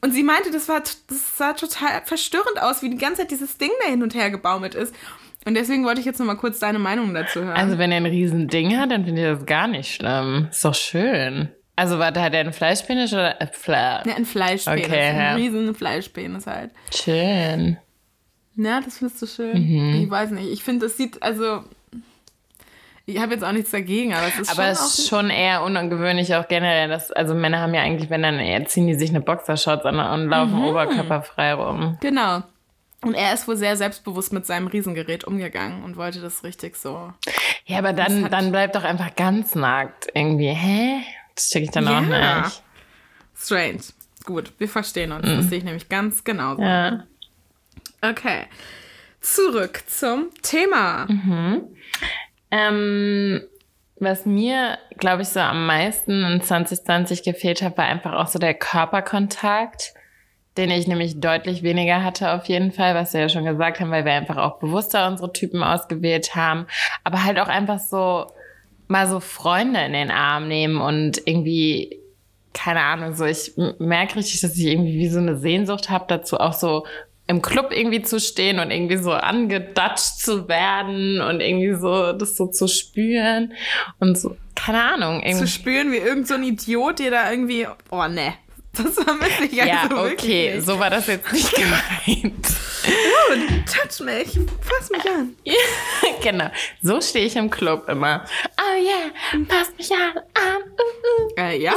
Und 0.00 0.12
sie 0.12 0.22
meinte, 0.22 0.50
das, 0.50 0.68
war, 0.68 0.80
das 0.80 1.36
sah 1.36 1.52
total 1.52 2.02
verstörend 2.04 2.60
aus, 2.60 2.82
wie 2.82 2.90
die 2.90 2.98
ganze 2.98 3.22
Zeit 3.22 3.30
dieses 3.30 3.58
Ding 3.58 3.70
da 3.82 3.90
hin 3.90 4.02
und 4.02 4.14
her 4.14 4.30
gebaumelt 4.30 4.74
ist. 4.74 4.94
Und 5.46 5.54
deswegen 5.54 5.84
wollte 5.84 6.00
ich 6.00 6.06
jetzt 6.06 6.18
noch 6.18 6.26
mal 6.26 6.36
kurz 6.36 6.58
deine 6.58 6.80
Meinung 6.80 7.14
dazu 7.14 7.40
hören. 7.40 7.56
Also, 7.56 7.78
wenn 7.78 7.92
er 7.92 7.98
ein 7.98 8.06
riesen 8.06 8.48
Ding 8.48 8.76
hat, 8.76 8.90
dann 8.90 9.04
finde 9.04 9.22
ich 9.22 9.38
das 9.38 9.46
gar 9.46 9.68
nicht 9.68 9.94
schlimm. 9.94 10.48
Ist 10.50 10.64
doch 10.64 10.74
schön. 10.74 11.50
Also, 11.76 11.98
warte, 11.98 12.22
hat 12.22 12.32
er 12.32 12.40
einen 12.40 12.54
Fleischpenis 12.54 13.12
oder 13.12 13.40
äh, 13.40 13.46
Fla 13.52 14.02
ja, 14.06 14.14
ein 14.16 14.24
Fleischpenis, 14.24 14.86
Okay, 14.86 15.00
ein 15.00 15.16
ja. 15.16 15.34
riesen 15.34 15.74
Fleischpenis 15.74 16.46
halt. 16.46 16.70
Schön. 16.94 17.76
Ja, 18.56 18.80
das 18.80 18.98
findest 18.98 19.20
du 19.20 19.26
schön. 19.26 19.52
Mhm. 19.52 20.02
Ich 20.02 20.10
weiß 20.10 20.30
nicht. 20.30 20.50
Ich 20.50 20.64
finde, 20.64 20.86
es 20.86 20.96
sieht, 20.96 21.22
also. 21.22 21.62
Ich 23.08 23.20
habe 23.20 23.34
jetzt 23.34 23.44
auch 23.44 23.52
nichts 23.52 23.70
dagegen, 23.70 24.14
aber 24.14 24.26
es 24.26 24.38
ist 24.38 24.50
Aber 24.50 24.62
schon 24.62 24.72
es 24.72 24.80
auch 24.80 24.98
ist 24.98 25.08
schon 25.08 25.30
eher 25.30 25.62
ungewöhnlich 25.62 26.34
auch 26.34 26.48
generell, 26.48 26.88
dass, 26.88 27.12
also 27.12 27.34
Männer 27.34 27.60
haben 27.60 27.72
ja 27.72 27.82
eigentlich, 27.82 28.10
wenn 28.10 28.22
dann 28.22 28.40
eher 28.40 28.64
ziehen 28.66 28.88
die 28.88 28.94
sich 28.94 29.10
eine 29.10 29.20
Boxershorts 29.20 29.84
an 29.84 30.00
und 30.00 30.28
laufen 30.28 30.64
oberkörperfrei 30.64 31.54
rum. 31.54 31.98
Genau. 32.00 32.42
Und 33.02 33.14
er 33.14 33.32
ist 33.32 33.46
wohl 33.46 33.56
sehr 33.56 33.76
selbstbewusst 33.76 34.32
mit 34.32 34.44
seinem 34.44 34.66
Riesengerät 34.66 35.22
umgegangen 35.22 35.84
und 35.84 35.96
wollte 35.96 36.20
das 36.20 36.42
richtig 36.42 36.74
so. 36.76 37.12
Ja, 37.66 37.78
aber 37.78 37.92
dann, 37.92 38.28
dann 38.28 38.50
bleibt 38.50 38.74
doch 38.74 38.82
einfach 38.82 39.14
ganz 39.14 39.54
nackt 39.54 40.08
irgendwie. 40.12 40.48
Hä? 40.48 41.02
Das 41.36 41.48
check 41.50 41.62
ich 41.62 41.70
dann 41.70 41.86
auch 41.86 42.02
Ja. 42.08 42.42
nicht. 42.42 42.62
Strange. 43.36 43.80
Gut, 44.24 44.52
wir 44.58 44.68
verstehen 44.68 45.12
uns. 45.12 45.24
Das 45.28 45.44
sehe 45.48 45.58
ich 45.58 45.64
nämlich 45.64 45.88
ganz 45.88 46.24
genauso. 46.24 46.60
Mhm. 46.62 46.66
Ja. 46.66 47.04
Okay. 48.02 48.46
Zurück 49.20 49.82
zum 49.86 50.30
Thema. 50.42 51.06
Ähm, 52.50 53.42
was 53.98 54.26
mir, 54.26 54.78
glaube 54.98 55.22
ich, 55.22 55.28
so 55.28 55.40
am 55.40 55.66
meisten 55.66 56.24
in 56.24 56.40
2020 56.42 57.22
gefehlt 57.22 57.62
hat, 57.62 57.76
war 57.78 57.86
einfach 57.86 58.12
auch 58.14 58.26
so 58.28 58.38
der 58.38 58.54
Körperkontakt, 58.54 59.94
den 60.56 60.70
ich 60.70 60.86
nämlich 60.86 61.20
deutlich 61.20 61.62
weniger 61.62 62.02
hatte 62.04 62.32
auf 62.32 62.46
jeden 62.46 62.72
Fall, 62.72 62.94
was 62.94 63.12
wir 63.14 63.20
ja 63.22 63.28
schon 63.28 63.44
gesagt 63.44 63.80
haben, 63.80 63.90
weil 63.90 64.04
wir 64.04 64.12
einfach 64.12 64.36
auch 64.36 64.58
bewusster 64.58 65.06
unsere 65.08 65.32
Typen 65.32 65.62
ausgewählt 65.62 66.34
haben. 66.34 66.66
Aber 67.04 67.24
halt 67.24 67.38
auch 67.38 67.48
einfach 67.48 67.78
so 67.78 68.26
mal 68.88 69.08
so 69.08 69.20
Freunde 69.20 69.80
in 69.84 69.92
den 69.92 70.10
Arm 70.10 70.48
nehmen 70.48 70.80
und 70.80 71.22
irgendwie 71.26 72.00
keine 72.56 72.80
Ahnung, 72.80 73.14
so 73.14 73.26
ich 73.26 73.52
merke 73.78 74.16
richtig, 74.16 74.40
dass 74.40 74.56
ich 74.56 74.64
irgendwie 74.64 74.94
wie 74.94 75.08
so 75.08 75.18
eine 75.18 75.36
Sehnsucht 75.36 75.90
habe, 75.90 76.06
dazu 76.08 76.38
auch 76.38 76.54
so 76.54 76.86
im 77.26 77.42
Club 77.42 77.70
irgendwie 77.70 78.02
zu 78.02 78.18
stehen 78.18 78.58
und 78.60 78.70
irgendwie 78.70 78.96
so 78.96 79.12
angedatscht 79.12 80.20
zu 80.20 80.48
werden 80.48 81.20
und 81.20 81.40
irgendwie 81.40 81.74
so 81.74 82.12
das 82.12 82.36
so 82.36 82.46
zu 82.46 82.66
spüren 82.68 83.52
und 83.98 84.16
so, 84.16 84.36
keine 84.54 84.82
Ahnung. 84.82 85.22
Irgendwie. 85.22 85.44
Zu 85.44 85.48
spüren, 85.48 85.92
wie 85.92 85.98
irgend 85.98 86.28
so 86.28 86.34
ein 86.34 86.44
Idiot 86.44 86.98
dir 86.98 87.10
da 87.10 87.30
irgendwie, 87.30 87.66
oh 87.90 88.06
ne, 88.06 88.34
das 88.76 88.94
vermisse 88.94 89.44
ich 89.44 89.62
also 89.62 89.96
Ja, 89.96 90.04
okay, 90.04 90.54
nicht. 90.54 90.66
so 90.66 90.78
war 90.78 90.90
das 90.90 91.06
jetzt 91.06 91.32
nicht 91.32 91.52
gemeint. 91.54 92.46
Oh, 92.88 93.34
touch 93.66 94.00
mich, 94.00 94.38
fass 94.60 94.90
mich 94.90 95.04
an. 95.06 95.36
genau, 96.22 96.50
so 96.82 97.00
stehe 97.00 97.26
ich 97.26 97.36
im 97.36 97.50
Club 97.50 97.88
immer. 97.88 98.24
Oh 98.60 98.80
yeah, 98.80 99.44
fass 99.48 99.72
mich 99.76 99.90
an. 99.92 100.16
an 100.34 100.62
uh, 100.62 101.32
uh. 101.32 101.40
Äh, 101.40 101.58
ja. 101.58 101.74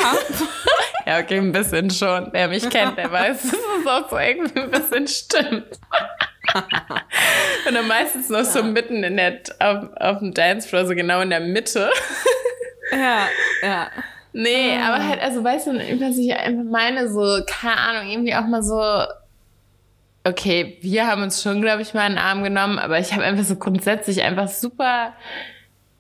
ja, 1.06 1.20
okay, 1.20 1.38
ein 1.38 1.52
bisschen 1.52 1.90
schon. 1.90 2.30
Wer 2.32 2.48
mich 2.48 2.70
kennt, 2.70 2.98
der 2.98 3.12
weiß, 3.12 3.42
dass 3.42 3.54
es 3.54 3.88
auch 3.88 4.10
so 4.10 4.18
irgendwie 4.18 4.60
ein 4.60 4.72
bisschen 4.72 5.08
stimmt. 5.08 5.80
Und 7.68 7.74
dann 7.74 7.88
meistens 7.88 8.30
noch 8.30 8.44
so 8.44 8.64
mitten 8.64 9.04
in 9.04 9.18
der, 9.18 9.40
auf, 9.60 9.90
auf 10.00 10.20
dem 10.20 10.34
Dancefloor, 10.34 10.86
so 10.86 10.96
genau 10.96 11.22
in 11.22 11.30
der 11.30 11.40
Mitte. 11.40 11.92
ja, 12.92 13.28
ja. 13.62 13.90
Nee, 14.34 14.78
ah. 14.78 14.94
aber 14.94 15.08
halt, 15.08 15.22
also 15.22 15.44
weißt 15.44 15.68
du, 15.68 15.72
was 15.74 16.18
ich 16.18 16.34
einfach 16.36 16.64
meine, 16.70 17.10
so, 17.10 17.42
keine 17.48 17.78
Ahnung, 17.78 18.12
irgendwie 18.12 18.36
auch 18.36 18.46
mal 18.46 18.64
so, 18.64 18.82
okay, 20.24 20.78
wir 20.82 21.08
haben 21.08 21.24
uns 21.24 21.42
schon, 21.42 21.62
glaube 21.62 21.82
ich, 21.82 21.94
mal 21.94 22.02
einen 22.02 22.18
Arm 22.18 22.44
genommen, 22.44 22.80
aber 22.80 23.00
ich 23.00 23.14
habe 23.14 23.24
einfach 23.24 23.44
so 23.44 23.56
grundsätzlich 23.56 24.22
einfach 24.22 24.48
super 24.48 25.14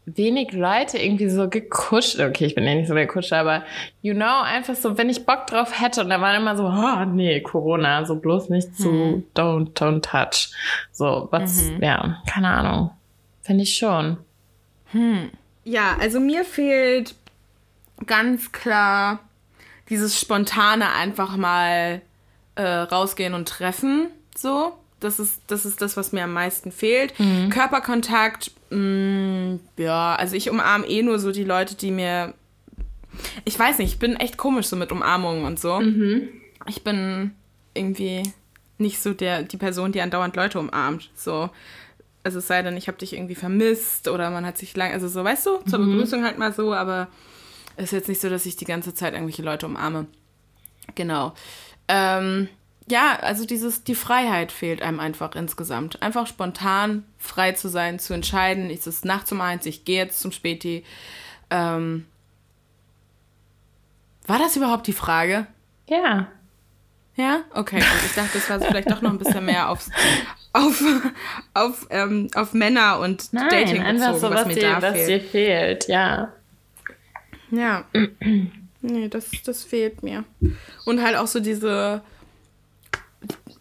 wenig 0.05 0.53
Leute 0.53 0.97
irgendwie 0.97 1.29
so 1.29 1.49
gekuscht. 1.49 2.19
Okay, 2.19 2.45
ich 2.45 2.55
bin 2.55 2.63
ja 2.63 2.75
nicht 2.75 2.87
so 2.87 2.93
der 2.93 3.07
Kuscher, 3.07 3.37
aber 3.37 3.63
you 4.01 4.13
know, 4.13 4.41
einfach 4.43 4.75
so, 4.75 4.97
wenn 4.97 5.09
ich 5.09 5.25
Bock 5.25 5.47
drauf 5.47 5.79
hätte 5.79 6.01
und 6.01 6.09
da 6.09 6.21
waren 6.21 6.41
immer 6.41 6.55
so, 6.55 6.65
oh 6.65 7.05
nee, 7.05 7.41
Corona, 7.41 8.05
so 8.05 8.15
bloß 8.15 8.49
nicht 8.49 8.75
zu 8.75 8.89
hm. 8.89 9.23
don't, 9.35 9.73
don't 9.73 10.01
touch. 10.01 10.51
So, 10.91 11.27
was, 11.31 11.63
mhm. 11.63 11.83
ja, 11.83 12.21
keine 12.27 12.49
Ahnung. 12.49 12.91
Finde 13.41 13.63
ich 13.63 13.75
schon. 13.75 14.17
Hm. 14.91 15.31
Ja, 15.63 15.97
also 15.99 16.19
mir 16.19 16.45
fehlt 16.45 17.18
ganz 18.05 18.51
klar 18.51 19.19
dieses 19.89 20.19
spontane 20.19 20.91
einfach 20.93 21.35
mal 21.35 22.01
äh, 22.55 22.63
rausgehen 22.63 23.33
und 23.33 23.47
treffen. 23.47 24.07
So, 24.35 24.73
das 24.99 25.19
ist, 25.19 25.41
das 25.47 25.65
ist 25.65 25.81
das, 25.81 25.97
was 25.97 26.11
mir 26.11 26.23
am 26.23 26.33
meisten 26.33 26.71
fehlt. 26.71 27.17
Mhm. 27.19 27.49
Körperkontakt, 27.49 28.51
mh, 28.69 28.77
mm, 28.77 29.59
ja, 29.77 30.15
also 30.15 30.35
ich 30.35 30.49
umarme 30.49 30.87
eh 30.87 31.01
nur 31.01 31.19
so 31.19 31.31
die 31.31 31.43
Leute, 31.43 31.75
die 31.75 31.91
mir. 31.91 32.33
Ich 33.43 33.57
weiß 33.57 33.79
nicht, 33.79 33.93
ich 33.93 33.99
bin 33.99 34.15
echt 34.15 34.37
komisch 34.37 34.67
so 34.67 34.75
mit 34.75 34.91
Umarmungen 34.91 35.45
und 35.45 35.59
so. 35.59 35.79
Mhm. 35.79 36.29
Ich 36.67 36.83
bin 36.83 37.31
irgendwie 37.73 38.23
nicht 38.77 39.01
so 39.01 39.13
der, 39.13 39.43
die 39.43 39.57
Person, 39.57 39.91
die 39.91 40.01
andauernd 40.01 40.35
Leute 40.35 40.59
umarmt. 40.59 41.09
So. 41.15 41.49
Also 42.23 42.39
es 42.39 42.47
sei 42.47 42.61
denn, 42.61 42.77
ich 42.77 42.87
habe 42.87 42.97
dich 42.97 43.13
irgendwie 43.13 43.35
vermisst 43.35 44.07
oder 44.07 44.29
man 44.29 44.45
hat 44.45 44.57
sich 44.57 44.75
lang, 44.75 44.91
also 44.91 45.07
so, 45.07 45.23
weißt 45.23 45.45
du, 45.47 45.57
zur 45.69 45.79
mhm. 45.79 45.91
Begrüßung 45.91 46.23
halt 46.23 46.37
mal 46.37 46.53
so, 46.53 46.73
aber 46.73 47.07
ist 47.79 47.91
jetzt 47.91 48.09
nicht 48.09 48.21
so, 48.21 48.29
dass 48.29 48.45
ich 48.45 48.55
die 48.55 48.65
ganze 48.65 48.93
Zeit 48.93 49.13
irgendwelche 49.13 49.41
Leute 49.41 49.65
umarme. 49.65 50.07
Genau. 50.95 51.33
Ähm, 51.87 52.49
ja, 52.89 53.17
also 53.21 53.45
dieses, 53.45 53.83
die 53.83 53.95
Freiheit 53.95 54.51
fehlt 54.51 54.81
einem 54.81 54.99
einfach 54.99 55.35
insgesamt. 55.35 56.01
Einfach 56.01 56.27
spontan 56.27 57.05
frei 57.17 57.51
zu 57.53 57.69
sein, 57.69 57.99
zu 57.99 58.13
entscheiden, 58.13 58.69
ist 58.69 58.87
es 58.87 59.03
nachts 59.03 59.31
um 59.31 59.41
eins, 59.41 59.65
ich 59.65 59.85
gehe 59.85 59.97
jetzt 59.97 60.19
zum 60.19 60.31
Späti. 60.31 60.83
Ähm, 61.49 62.05
war 64.25 64.39
das 64.39 64.55
überhaupt 64.55 64.87
die 64.87 64.93
Frage? 64.93 65.47
Ja. 65.87 66.27
Ja? 67.15 67.41
Okay, 67.53 67.79
gut. 67.79 68.05
Ich 68.05 68.15
dachte, 68.15 68.31
das 68.33 68.49
war 68.49 68.61
vielleicht 68.61 68.89
doch 68.89 69.01
noch 69.01 69.11
ein 69.11 69.17
bisschen 69.17 69.45
mehr 69.45 69.69
aufs, 69.69 69.89
auf, 70.53 70.81
auf, 71.53 71.87
ähm, 71.89 72.29
auf 72.33 72.53
Männer 72.53 72.99
und 72.99 73.33
Nein, 73.33 73.49
Dating 73.49 73.81
einfach 73.81 74.13
bezogen, 74.13 74.19
so, 74.19 74.35
was, 74.35 74.47
was 74.47 74.55
dir, 74.55 74.77
was 74.79 75.05
dir 75.05 75.21
fehlt, 75.21 75.87
ja. 75.87 76.31
Ja. 77.51 77.85
nee, 78.81 79.07
das, 79.09 79.31
das 79.45 79.63
fehlt 79.63 80.03
mir. 80.03 80.23
Und 80.85 81.01
halt 81.01 81.15
auch 81.15 81.27
so 81.27 81.39
diese, 81.39 82.01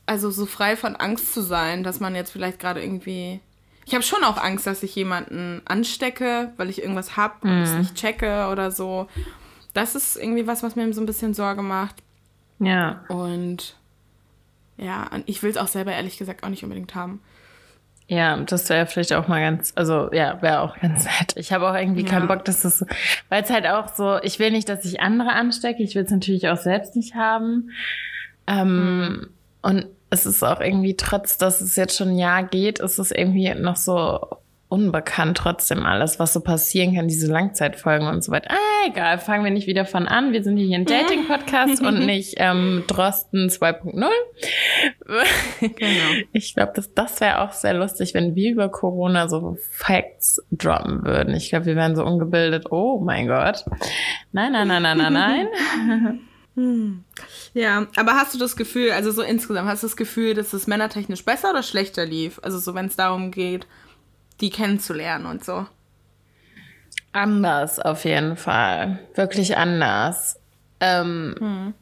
also 0.07 0.31
so 0.31 0.47
frei 0.47 0.77
von 0.77 0.97
Angst 0.97 1.35
zu 1.35 1.43
sein, 1.43 1.83
dass 1.83 2.01
man 2.01 2.15
jetzt 2.15 2.31
vielleicht 2.31 2.59
gerade 2.59 2.83
irgendwie. 2.83 3.41
Ich 3.87 3.95
habe 3.95 4.05
schon 4.05 4.23
auch 4.25 4.37
Angst, 4.37 4.67
dass 4.67 4.83
ich 4.83 4.95
jemanden 4.95 5.63
anstecke, 5.65 6.53
weil 6.59 6.69
ich 6.69 6.83
irgendwas 6.83 7.17
habe 7.17 7.49
und 7.49 7.63
es 7.63 7.73
mhm. 7.73 7.79
nicht 7.79 7.95
checke 7.95 8.49
oder 8.53 8.71
so. 8.71 9.09
Das 9.73 9.95
ist 9.95 10.17
irgendwie 10.17 10.47
was, 10.47 10.63
was 10.63 10.77
mir 10.77 10.93
so 10.93 11.01
ein 11.01 11.07
bisschen 11.07 11.33
Sorge 11.33 11.63
macht. 11.63 12.03
Ja. 12.59 13.05
Und 13.09 13.77
ja, 14.77 15.11
ich 15.27 15.43
will 15.43 15.51
es 15.51 15.57
auch 15.57 15.69
selber 15.69 15.93
ehrlich 15.93 16.19
gesagt 16.19 16.45
auch 16.45 16.49
nicht 16.49 16.65
unbedingt 16.65 16.95
haben. 16.95 17.21
Ja, 18.11 18.39
das 18.39 18.71
wäre 18.71 18.87
vielleicht 18.87 19.13
auch 19.13 19.29
mal 19.29 19.41
ganz, 19.41 19.73
also 19.75 20.11
ja, 20.13 20.41
wäre 20.41 20.61
auch 20.63 20.79
ganz 20.81 21.05
nett. 21.21 21.35
Ich 21.37 21.53
habe 21.53 21.71
auch 21.71 21.75
irgendwie 21.75 22.03
ja. 22.03 22.09
keinen 22.09 22.27
Bock, 22.27 22.45
dass 22.47 22.63
das, 22.63 22.85
weil 23.29 23.43
es 23.43 23.51
halt 23.51 23.67
auch 23.67 23.95
so, 23.95 24.19
ich 24.23 24.39
will 24.39 24.51
nicht, 24.51 24.69
dass 24.69 24.85
ich 24.87 25.01
andere 25.01 25.33
anstecke, 25.33 25.83
ich 25.83 25.95
will 25.95 26.05
es 26.05 26.11
natürlich 26.11 26.49
auch 26.49 26.57
selbst 26.57 26.97
nicht 26.97 27.15
haben. 27.15 27.71
Ähm, 28.47 29.09
mhm. 29.09 29.29
Und 29.61 29.87
es 30.09 30.25
ist 30.25 30.43
auch 30.43 30.61
irgendwie, 30.61 30.97
trotz 30.97 31.37
dass 31.37 31.61
es 31.61 31.77
jetzt 31.77 31.97
schon 31.97 32.09
ein 32.09 32.19
Jahr 32.19 32.45
geht, 32.45 32.79
ist 32.79 32.99
es 32.99 33.11
irgendwie 33.11 33.55
noch 33.55 33.77
so 33.77 34.39
unbekannt 34.69 35.39
trotzdem 35.39 35.85
alles, 35.85 36.19
was 36.19 36.35
so 36.35 36.41
passieren 36.41 36.95
kann, 36.95 37.09
diese 37.09 37.27
Langzeitfolgen 37.27 38.07
und 38.07 38.23
so 38.23 38.31
weiter. 38.33 38.51
Ah, 38.51 38.87
egal, 38.87 39.19
fangen 39.19 39.45
wir 39.45 39.51
nicht 39.51 39.67
wieder 39.67 39.87
von 39.87 40.07
an. 40.07 40.33
Wir 40.33 40.43
sind 40.43 40.59
hier 40.59 40.77
ein 40.77 40.85
Dating-Podcast 40.85 41.83
und 41.83 42.05
nicht 42.07 42.35
ähm, 42.37 42.85
Drosten 42.87 43.49
2.0. 43.49 44.11
genau. 45.61 46.25
Ich 46.33 46.55
glaube, 46.55 46.73
das, 46.75 46.93
das 46.93 47.21
wäre 47.21 47.41
auch 47.41 47.53
sehr 47.53 47.75
lustig, 47.75 48.13
wenn 48.13 48.35
wir 48.35 48.53
über 48.53 48.69
Corona 48.69 49.29
so 49.29 49.57
Facts 49.71 50.43
droppen 50.53 51.05
würden. 51.05 51.35
Ich 51.35 51.49
glaube, 51.49 51.65
wir 51.67 51.77
wären 51.77 51.97
so 51.97 52.05
ungebildet. 52.05 52.67
Oh 52.71 53.01
mein 53.01 53.27
Gott. 53.27 53.65
Nein, 54.33 54.53
nein, 54.53 54.69
nein, 54.69 54.83
nein, 54.83 54.99
nein, 54.99 55.13
nein. 55.13 56.21
Hm. 56.59 57.05
Ja, 57.55 57.87
aber 57.95 58.15
hast 58.15 58.35
du 58.35 58.39
das 58.39 58.57
Gefühl, 58.57 58.91
also 58.91 59.13
so 59.13 59.23
insgesamt, 59.23 59.69
hast 59.69 59.85
du 59.85 59.87
das 59.87 59.97
Gefühl, 59.97 60.35
dass 60.35 60.53
es 60.53 60.67
männertechnisch 60.67 61.25
besser 61.25 61.51
oder 61.51 61.63
schlechter 61.63 62.05
lief? 62.05 62.41
Also 62.43 62.59
so, 62.59 62.75
wenn 62.75 62.87
es 62.87 62.97
darum 62.97 63.31
geht, 63.31 63.69
die 64.41 64.51
kennenzulernen 64.51 65.27
und 65.27 65.45
so. 65.45 65.67
Anders 67.13 67.81
auf 67.81 68.05
jeden 68.05 68.37
Fall. 68.37 68.99
Wirklich 69.15 69.57
anders. 69.57 70.39
Ähm, 70.81 71.35
hm. 71.39 71.75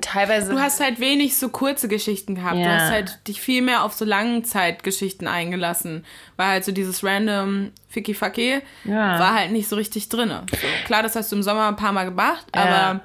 Teilweise. 0.00 0.52
Du 0.52 0.58
hast 0.58 0.80
halt 0.80 1.00
wenig 1.00 1.36
so 1.36 1.50
kurze 1.50 1.86
Geschichten 1.86 2.34
gehabt. 2.34 2.56
Ja. 2.56 2.64
Du 2.64 2.70
hast 2.70 2.90
halt 2.90 3.28
dich 3.28 3.42
viel 3.42 3.60
mehr 3.60 3.84
auf 3.84 3.92
so 3.92 4.06
Langzeitgeschichten 4.06 5.28
eingelassen. 5.28 6.06
Weil 6.36 6.46
halt 6.46 6.64
so 6.64 6.72
dieses 6.72 7.04
random 7.04 7.72
Ficky 7.88 8.14
Fucky 8.14 8.62
ja. 8.84 9.18
war 9.18 9.34
halt 9.34 9.52
nicht 9.52 9.68
so 9.68 9.76
richtig 9.76 10.08
drin. 10.08 10.30
So, 10.50 10.66
klar, 10.86 11.02
das 11.02 11.14
hast 11.14 11.30
du 11.30 11.36
im 11.36 11.42
Sommer 11.42 11.68
ein 11.68 11.76
paar 11.76 11.92
Mal 11.92 12.04
gemacht, 12.04 12.46
ja. 12.54 12.62
aber. 12.62 13.00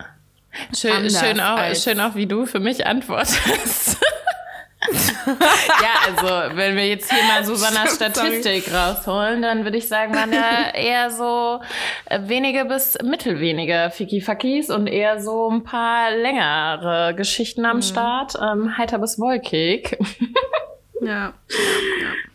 Schön, 0.76 1.10
schön, 1.10 1.40
auch, 1.40 1.76
schön 1.76 2.00
auch, 2.00 2.16
wie 2.16 2.26
du 2.26 2.46
für 2.48 2.60
mich 2.60 2.88
antwortest. 2.88 3.98
ja, 5.28 5.94
also 6.08 6.56
wenn 6.56 6.76
wir 6.76 6.88
jetzt 6.88 7.12
hier 7.12 7.24
mal 7.24 7.44
Susannas 7.44 7.96
Statistik 7.96 8.66
Sorry. 8.66 8.78
rausholen, 8.78 9.42
dann 9.42 9.64
würde 9.64 9.78
ich 9.78 9.88
sagen, 9.88 10.14
waren 10.16 10.32
ja 10.32 10.74
eher 10.74 11.10
so 11.12 11.60
äh, 12.06 12.20
wenige 12.24 12.66
bis 12.66 12.98
mittelwenige 13.04 13.92
Fiki-Fakis 13.94 14.70
und 14.70 14.88
eher 14.88 15.22
so 15.22 15.50
ein 15.50 15.64
paar 15.64 16.12
längere 16.12 17.14
Geschichten 17.16 17.66
am 17.66 17.78
mhm. 17.78 17.82
Start. 17.82 18.34
Ähm, 18.42 18.78
heiter 18.78 19.00
bis 19.00 19.20
wolkig. 19.20 19.98
ja. 21.02 21.34
ja. 21.34 21.34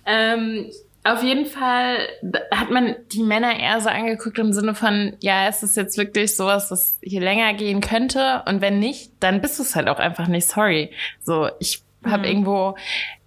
Ähm, 0.06 0.70
auf 1.04 1.22
jeden 1.24 1.46
Fall 1.46 2.08
hat 2.52 2.70
man 2.70 2.94
die 3.12 3.24
Männer 3.24 3.58
eher 3.58 3.80
so 3.80 3.88
angeguckt 3.88 4.38
im 4.38 4.52
Sinne 4.52 4.76
von, 4.76 5.16
ja, 5.20 5.48
es 5.48 5.64
ist 5.64 5.76
jetzt 5.76 5.98
wirklich 5.98 6.36
sowas, 6.36 6.68
das 6.68 6.98
hier 7.02 7.20
länger 7.20 7.54
gehen 7.54 7.80
könnte. 7.80 8.42
Und 8.46 8.60
wenn 8.60 8.78
nicht, 8.78 9.10
dann 9.18 9.40
bist 9.40 9.58
du 9.58 9.64
es 9.64 9.74
halt 9.74 9.88
auch 9.88 9.98
einfach 9.98 10.28
nicht. 10.28 10.46
Sorry. 10.46 10.92
So, 11.20 11.48
ich 11.58 11.82
habe 12.04 12.18
mhm. 12.18 12.24
irgendwo 12.24 12.76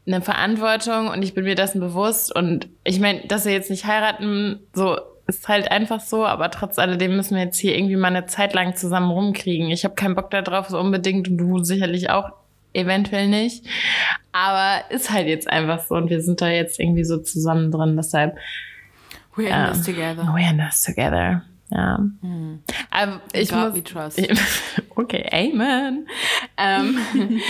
eine 0.07 0.21
Verantwortung 0.21 1.07
und 1.07 1.23
ich 1.23 1.33
bin 1.33 1.45
mir 1.45 1.55
dessen 1.55 1.79
bewusst. 1.79 2.35
Und 2.35 2.67
ich 2.83 2.99
meine, 2.99 3.21
dass 3.27 3.45
wir 3.45 3.53
jetzt 3.53 3.69
nicht 3.69 3.85
heiraten, 3.85 4.59
so 4.73 4.97
ist 5.27 5.47
halt 5.47 5.71
einfach 5.71 6.01
so, 6.01 6.25
aber 6.25 6.51
trotz 6.51 6.77
alledem 6.77 7.15
müssen 7.15 7.35
wir 7.35 7.43
jetzt 7.43 7.57
hier 7.57 7.75
irgendwie 7.75 7.95
mal 7.95 8.09
eine 8.09 8.27
Zeit 8.27 8.53
lang 8.53 8.75
zusammen 8.75 9.09
rumkriegen. 9.09 9.71
Ich 9.71 9.83
habe 9.83 9.95
keinen 9.95 10.15
Bock 10.15 10.29
darauf, 10.29 10.69
so 10.69 10.79
unbedingt 10.79 11.27
und 11.27 11.38
du 11.38 11.63
sicherlich 11.63 12.11
auch 12.11 12.29
eventuell 12.73 13.27
nicht. 13.27 13.65
Aber 14.31 14.83
ist 14.91 15.11
halt 15.11 15.27
jetzt 15.27 15.49
einfach 15.49 15.83
so 15.83 15.95
und 15.95 16.09
wir 16.09 16.21
sind 16.21 16.41
da 16.41 16.49
jetzt 16.49 16.79
irgendwie 16.79 17.05
so 17.05 17.17
zusammen 17.17 17.71
drin, 17.71 17.95
deshalb. 17.95 18.38
We're 19.35 19.47
in 19.47 19.53
um, 19.53 19.73
this 19.73 19.85
together. 19.85 20.23
We're 20.23 20.49
in 20.49 20.57
this 20.59 20.83
together. 20.83 21.43
Ja. 21.71 21.97
Hm. 22.21 22.60
Aber 22.91 23.21
ich 23.34 23.49
God 23.49 23.73
muss, 23.75 23.84
trust. 23.84 24.21
Okay, 24.97 25.25
Amen. 25.30 26.08
ähm, 26.58 26.97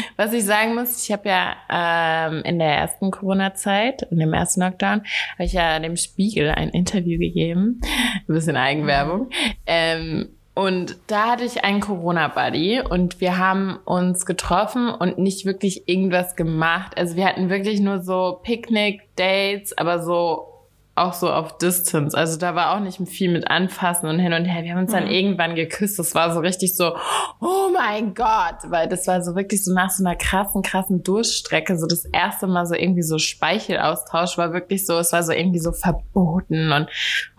was 0.18 0.34
ich 0.34 0.44
sagen 0.46 0.74
muss, 0.74 1.04
ich 1.04 1.12
habe 1.12 1.30
ja 1.30 1.56
ähm, 1.70 2.42
in 2.44 2.58
der 2.58 2.70
ersten 2.76 3.12
Corona-Zeit, 3.12 4.02
in 4.10 4.18
dem 4.18 4.34
ersten 4.34 4.62
Lockdown, 4.62 5.04
habe 5.34 5.44
ich 5.44 5.54
ja 5.54 5.78
dem 5.80 5.96
Spiegel 5.96 6.50
ein 6.50 6.70
Interview 6.70 7.20
gegeben, 7.20 7.82
ein 7.84 8.34
bisschen 8.34 8.56
Eigenwerbung. 8.58 9.30
Ähm, 9.68 10.30
Und 10.56 10.96
da 11.08 11.32
hatte 11.34 11.44
ich 11.44 11.64
einen 11.66 11.82
Corona-Buddy 11.82 12.82
und 12.90 13.20
wir 13.22 13.38
haben 13.38 13.78
uns 13.86 14.26
getroffen 14.26 14.90
und 14.90 15.20
nicht 15.20 15.46
wirklich 15.46 15.88
irgendwas 15.88 16.36
gemacht. 16.36 16.98
Also 16.98 17.16
wir 17.18 17.26
hatten 17.28 17.50
wirklich 17.50 17.80
nur 17.82 18.02
so 18.02 18.40
Picknick-Dates, 18.42 19.78
aber 19.78 20.02
so 20.02 20.55
auch 20.96 21.12
so 21.12 21.30
auf 21.30 21.58
Distance. 21.58 22.18
Also 22.18 22.40
da 22.40 22.56
war 22.56 22.74
auch 22.74 22.80
nicht 22.80 23.00
viel 23.10 23.30
mit 23.30 23.50
Anfassen 23.50 24.08
und 24.08 24.18
hin 24.18 24.32
und 24.32 24.46
her. 24.46 24.64
Wir 24.64 24.72
haben 24.72 24.80
uns 24.80 24.94
dann 24.94 25.06
mhm. 25.06 25.12
irgendwann 25.12 25.56
geküsst. 25.56 26.00
Das 26.00 26.16
war 26.16 26.34
so 26.34 26.40
richtig 26.40 26.78
so, 26.78 26.96
oh 27.42 27.70
mein 27.74 28.14
Gott, 28.14 28.60
weil 28.68 28.88
das 28.88 29.06
war 29.06 29.22
so 29.22 29.36
wirklich 29.36 29.64
so 29.66 29.74
nach 29.74 29.90
so 29.90 30.06
einer 30.06 30.16
krassen, 30.16 30.62
krassen 30.62 31.04
Durchstrecke. 31.04 31.78
So 31.78 31.86
das 31.86 32.06
erste 32.06 32.48
Mal 32.48 32.66
so 32.66 32.76
irgendwie 32.76 33.02
so 33.02 33.18
Speichelaustausch 33.18 34.38
war 34.38 34.54
wirklich 34.54 34.86
so, 34.86 34.98
es 34.98 35.12
war 35.12 35.22
so 35.24 35.34
irgendwie 35.34 35.60
so 35.60 35.74
verboten 35.74 36.72
und 36.72 36.88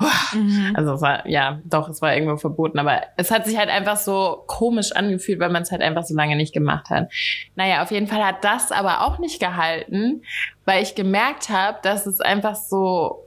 oh, 0.00 0.36
mhm. 0.36 0.74
also 0.76 0.92
es 0.92 1.00
war, 1.00 1.26
ja, 1.26 1.60
doch, 1.64 1.88
es 1.88 2.02
war 2.02 2.14
irgendwo 2.14 2.36
verboten, 2.36 2.78
aber 2.78 3.00
es 3.16 3.30
hat 3.30 3.46
sich 3.46 3.56
halt 3.56 3.70
einfach 3.70 3.96
so 3.96 4.44
komisch 4.46 4.92
angefühlt, 4.92 5.40
weil 5.40 5.50
man 5.50 5.62
es 5.62 5.70
halt 5.70 5.80
einfach 5.80 6.04
so 6.04 6.14
lange 6.14 6.36
nicht 6.36 6.52
gemacht 6.52 6.90
hat. 6.90 7.10
Naja, 7.54 7.82
auf 7.82 7.90
jeden 7.90 8.06
Fall 8.06 8.22
hat 8.22 8.44
das 8.44 8.70
aber 8.70 9.06
auch 9.06 9.18
nicht 9.18 9.40
gehalten, 9.40 10.22
weil 10.66 10.82
ich 10.82 10.94
gemerkt 10.94 11.48
habe, 11.48 11.78
dass 11.82 12.04
es 12.04 12.20
einfach 12.20 12.54
so 12.54 13.25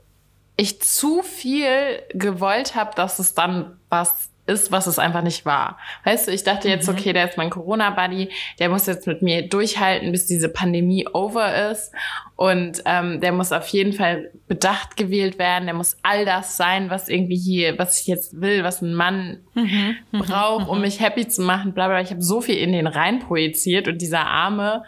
ich 0.60 0.82
zu 0.82 1.22
viel 1.22 2.02
gewollt 2.12 2.74
habe, 2.74 2.94
dass 2.94 3.18
es 3.18 3.32
dann 3.32 3.78
was 3.88 4.28
ist, 4.46 4.70
was 4.70 4.86
es 4.86 4.98
einfach 4.98 5.22
nicht 5.22 5.46
war. 5.46 5.78
Weißt 6.04 6.28
du, 6.28 6.32
ich 6.32 6.42
dachte 6.42 6.68
jetzt, 6.68 6.86
mhm. 6.86 6.94
okay, 6.94 7.12
der 7.14 7.28
ist 7.28 7.38
mein 7.38 7.48
Corona-Buddy, 7.48 8.28
der 8.58 8.68
muss 8.68 8.86
jetzt 8.86 9.06
mit 9.06 9.22
mir 9.22 9.48
durchhalten, 9.48 10.12
bis 10.12 10.26
diese 10.26 10.50
Pandemie 10.50 11.06
over 11.12 11.70
ist. 11.70 11.92
Und 12.36 12.82
ähm, 12.84 13.20
der 13.20 13.32
muss 13.32 13.52
auf 13.52 13.68
jeden 13.68 13.94
Fall 13.94 14.30
bedacht 14.48 14.96
gewählt 14.96 15.38
werden. 15.38 15.64
Der 15.64 15.74
muss 15.74 15.96
all 16.02 16.26
das 16.26 16.58
sein, 16.58 16.90
was 16.90 17.08
irgendwie 17.08 17.38
hier, 17.38 17.78
was 17.78 18.00
ich 18.00 18.06
jetzt 18.06 18.40
will, 18.40 18.62
was 18.62 18.82
ein 18.82 18.94
Mann 18.94 19.38
mhm. 19.54 19.96
braucht, 20.10 20.68
um 20.68 20.76
mhm. 20.76 20.82
mich 20.82 21.00
happy 21.00 21.26
zu 21.26 21.40
machen. 21.40 21.72
Bla 21.72 21.88
bla. 21.88 22.00
Ich 22.00 22.10
habe 22.10 22.22
so 22.22 22.42
viel 22.42 22.56
in 22.56 22.72
den 22.72 22.86
rein 22.86 23.20
projiziert 23.20 23.88
und 23.88 24.02
dieser 24.02 24.26
arme 24.26 24.82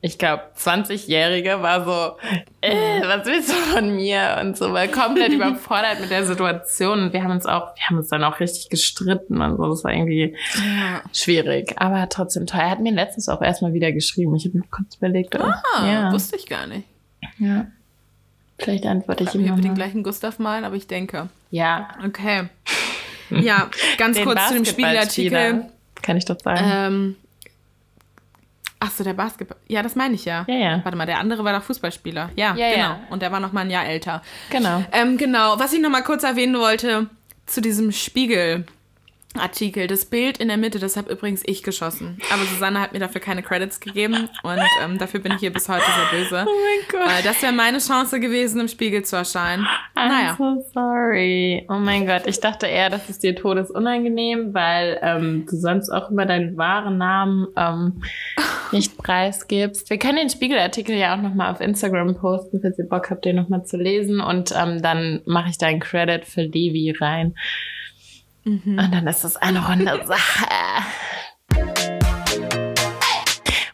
ich 0.00 0.16
glaube, 0.16 0.44
20-Jährige 0.56 1.60
war 1.60 1.84
so, 1.84 2.16
äh, 2.60 3.02
was 3.02 3.26
willst 3.26 3.48
du 3.48 3.54
von 3.54 3.96
mir? 3.96 4.38
Und 4.40 4.56
so, 4.56 4.72
war 4.72 4.86
komplett 4.86 5.32
überfordert 5.32 6.00
mit 6.00 6.10
der 6.10 6.24
Situation. 6.24 7.02
Und 7.02 7.12
wir 7.12 7.24
haben 7.24 7.32
uns 7.32 7.46
auch, 7.46 7.74
wir 7.74 7.84
haben 7.88 7.98
uns 7.98 8.08
dann 8.08 8.22
auch 8.22 8.38
richtig 8.38 8.68
gestritten 8.70 9.42
und 9.42 9.56
so. 9.56 9.68
Das 9.68 9.82
war 9.82 9.92
irgendwie 9.92 10.36
ja. 10.54 11.02
schwierig. 11.12 11.74
Aber 11.78 12.08
trotzdem 12.08 12.46
toll. 12.46 12.60
Er 12.60 12.70
hat 12.70 12.80
mir 12.80 12.92
letztens 12.92 13.28
auch 13.28 13.42
erstmal 13.42 13.72
wieder 13.72 13.90
geschrieben. 13.90 14.36
Ich 14.36 14.44
habe 14.44 14.58
mir 14.58 14.64
kurz 14.70 14.96
überlegt. 14.96 15.34
Ah, 15.36 15.62
ja. 15.84 16.12
wusste 16.12 16.36
ich 16.36 16.46
gar 16.46 16.68
nicht. 16.68 16.86
Ja. 17.38 17.66
Vielleicht 18.60 18.86
antworte 18.86 19.24
ich, 19.24 19.30
ich 19.30 19.34
ihm 19.34 19.46
noch. 19.46 19.60
den 19.60 19.74
gleichen 19.74 20.04
Gustav 20.04 20.38
malen, 20.38 20.64
aber 20.64 20.76
ich 20.76 20.86
denke. 20.86 21.28
Ja. 21.50 21.88
Okay. 22.04 22.48
Ja, 23.30 23.68
ganz 23.98 24.16
den 24.16 24.24
kurz 24.24 24.48
zu 24.48 24.54
dem 24.54 24.64
Spiegelartikel. 24.64 25.66
Kann 26.00 26.16
ich 26.16 26.24
doch 26.24 26.40
sagen. 26.40 26.64
Ähm, 26.64 27.16
Ach 28.80 28.90
so, 28.90 29.02
der 29.02 29.14
Basketball. 29.14 29.58
Ja, 29.66 29.82
das 29.82 29.96
meine 29.96 30.14
ich 30.14 30.24
ja. 30.24 30.44
Ja, 30.46 30.54
ja. 30.54 30.80
Warte 30.84 30.96
mal, 30.96 31.06
der 31.06 31.18
andere 31.18 31.44
war 31.44 31.52
doch 31.52 31.64
Fußballspieler. 31.64 32.30
Ja, 32.36 32.54
ja 32.54 32.70
genau. 32.70 32.78
Ja. 32.78 33.00
Und 33.10 33.22
der 33.22 33.32
war 33.32 33.40
noch 33.40 33.52
mal 33.52 33.62
ein 33.62 33.70
Jahr 33.70 33.86
älter. 33.86 34.22
Genau. 34.50 34.84
Ähm, 34.92 35.16
genau. 35.16 35.58
Was 35.58 35.72
ich 35.72 35.80
noch 35.80 35.90
mal 35.90 36.02
kurz 36.02 36.22
erwähnen 36.22 36.56
wollte 36.58 37.08
zu 37.46 37.60
diesem 37.60 37.90
Spiegel. 37.92 38.66
Artikel. 39.36 39.86
Das 39.86 40.04
Bild 40.04 40.38
in 40.38 40.48
der 40.48 40.56
Mitte, 40.56 40.78
das 40.78 40.96
habe 40.96 41.12
übrigens 41.12 41.42
ich 41.44 41.62
geschossen. 41.62 42.18
Aber 42.32 42.44
Susanne 42.44 42.80
hat 42.80 42.92
mir 42.92 42.98
dafür 42.98 43.20
keine 43.20 43.42
Credits 43.42 43.78
gegeben 43.78 44.28
und 44.42 44.60
ähm, 44.82 44.98
dafür 44.98 45.20
bin 45.20 45.32
ich 45.32 45.40
hier 45.40 45.52
bis 45.52 45.68
heute 45.68 45.84
sehr 45.84 46.18
böse. 46.18 46.46
Oh 46.48 46.50
mein 46.50 47.00
Gott. 47.00 47.10
Äh, 47.10 47.22
das 47.22 47.42
wäre 47.42 47.52
meine 47.52 47.78
Chance 47.78 48.20
gewesen, 48.20 48.60
im 48.60 48.68
Spiegel 48.68 49.04
zu 49.04 49.16
erscheinen. 49.16 49.66
I'm 49.94 50.08
naja. 50.08 50.34
so 50.38 50.64
sorry. 50.72 51.66
Oh 51.68 51.78
mein 51.78 52.06
Gott, 52.06 52.22
ich 52.26 52.40
dachte 52.40 52.66
eher, 52.66 52.90
das 52.90 53.08
ist 53.10 53.22
dir 53.22 53.36
todesunangenehm, 53.36 54.54
weil 54.54 54.98
ähm, 55.02 55.46
du 55.48 55.56
sonst 55.56 55.90
auch 55.90 56.10
immer 56.10 56.24
deinen 56.24 56.56
wahren 56.56 56.96
Namen 56.98 57.46
ähm, 57.56 58.02
nicht 58.72 58.96
preisgibst. 58.96 59.90
Wir 59.90 59.98
können 59.98 60.16
den 60.16 60.30
Spiegelartikel 60.30 60.96
ja 60.96 61.14
auch 61.14 61.22
nochmal 61.22 61.52
auf 61.52 61.60
Instagram 61.60 62.16
posten, 62.16 62.60
falls 62.62 62.78
ihr 62.78 62.88
Bock 62.88 63.10
habt, 63.10 63.24
den 63.24 63.36
nochmal 63.36 63.64
zu 63.64 63.76
lesen 63.76 64.20
und 64.20 64.52
ähm, 64.56 64.80
dann 64.82 65.20
mache 65.26 65.50
ich 65.50 65.58
deinen 65.58 65.80
Credit 65.80 66.24
für 66.24 66.42
Levi 66.42 66.94
rein. 66.98 67.34
Mhm. 68.48 68.78
Und 68.78 68.94
dann 68.94 69.06
ist 69.06 69.24
das 69.24 69.36
eine 69.36 69.66
runde 69.66 70.00
Sache. 70.06 70.46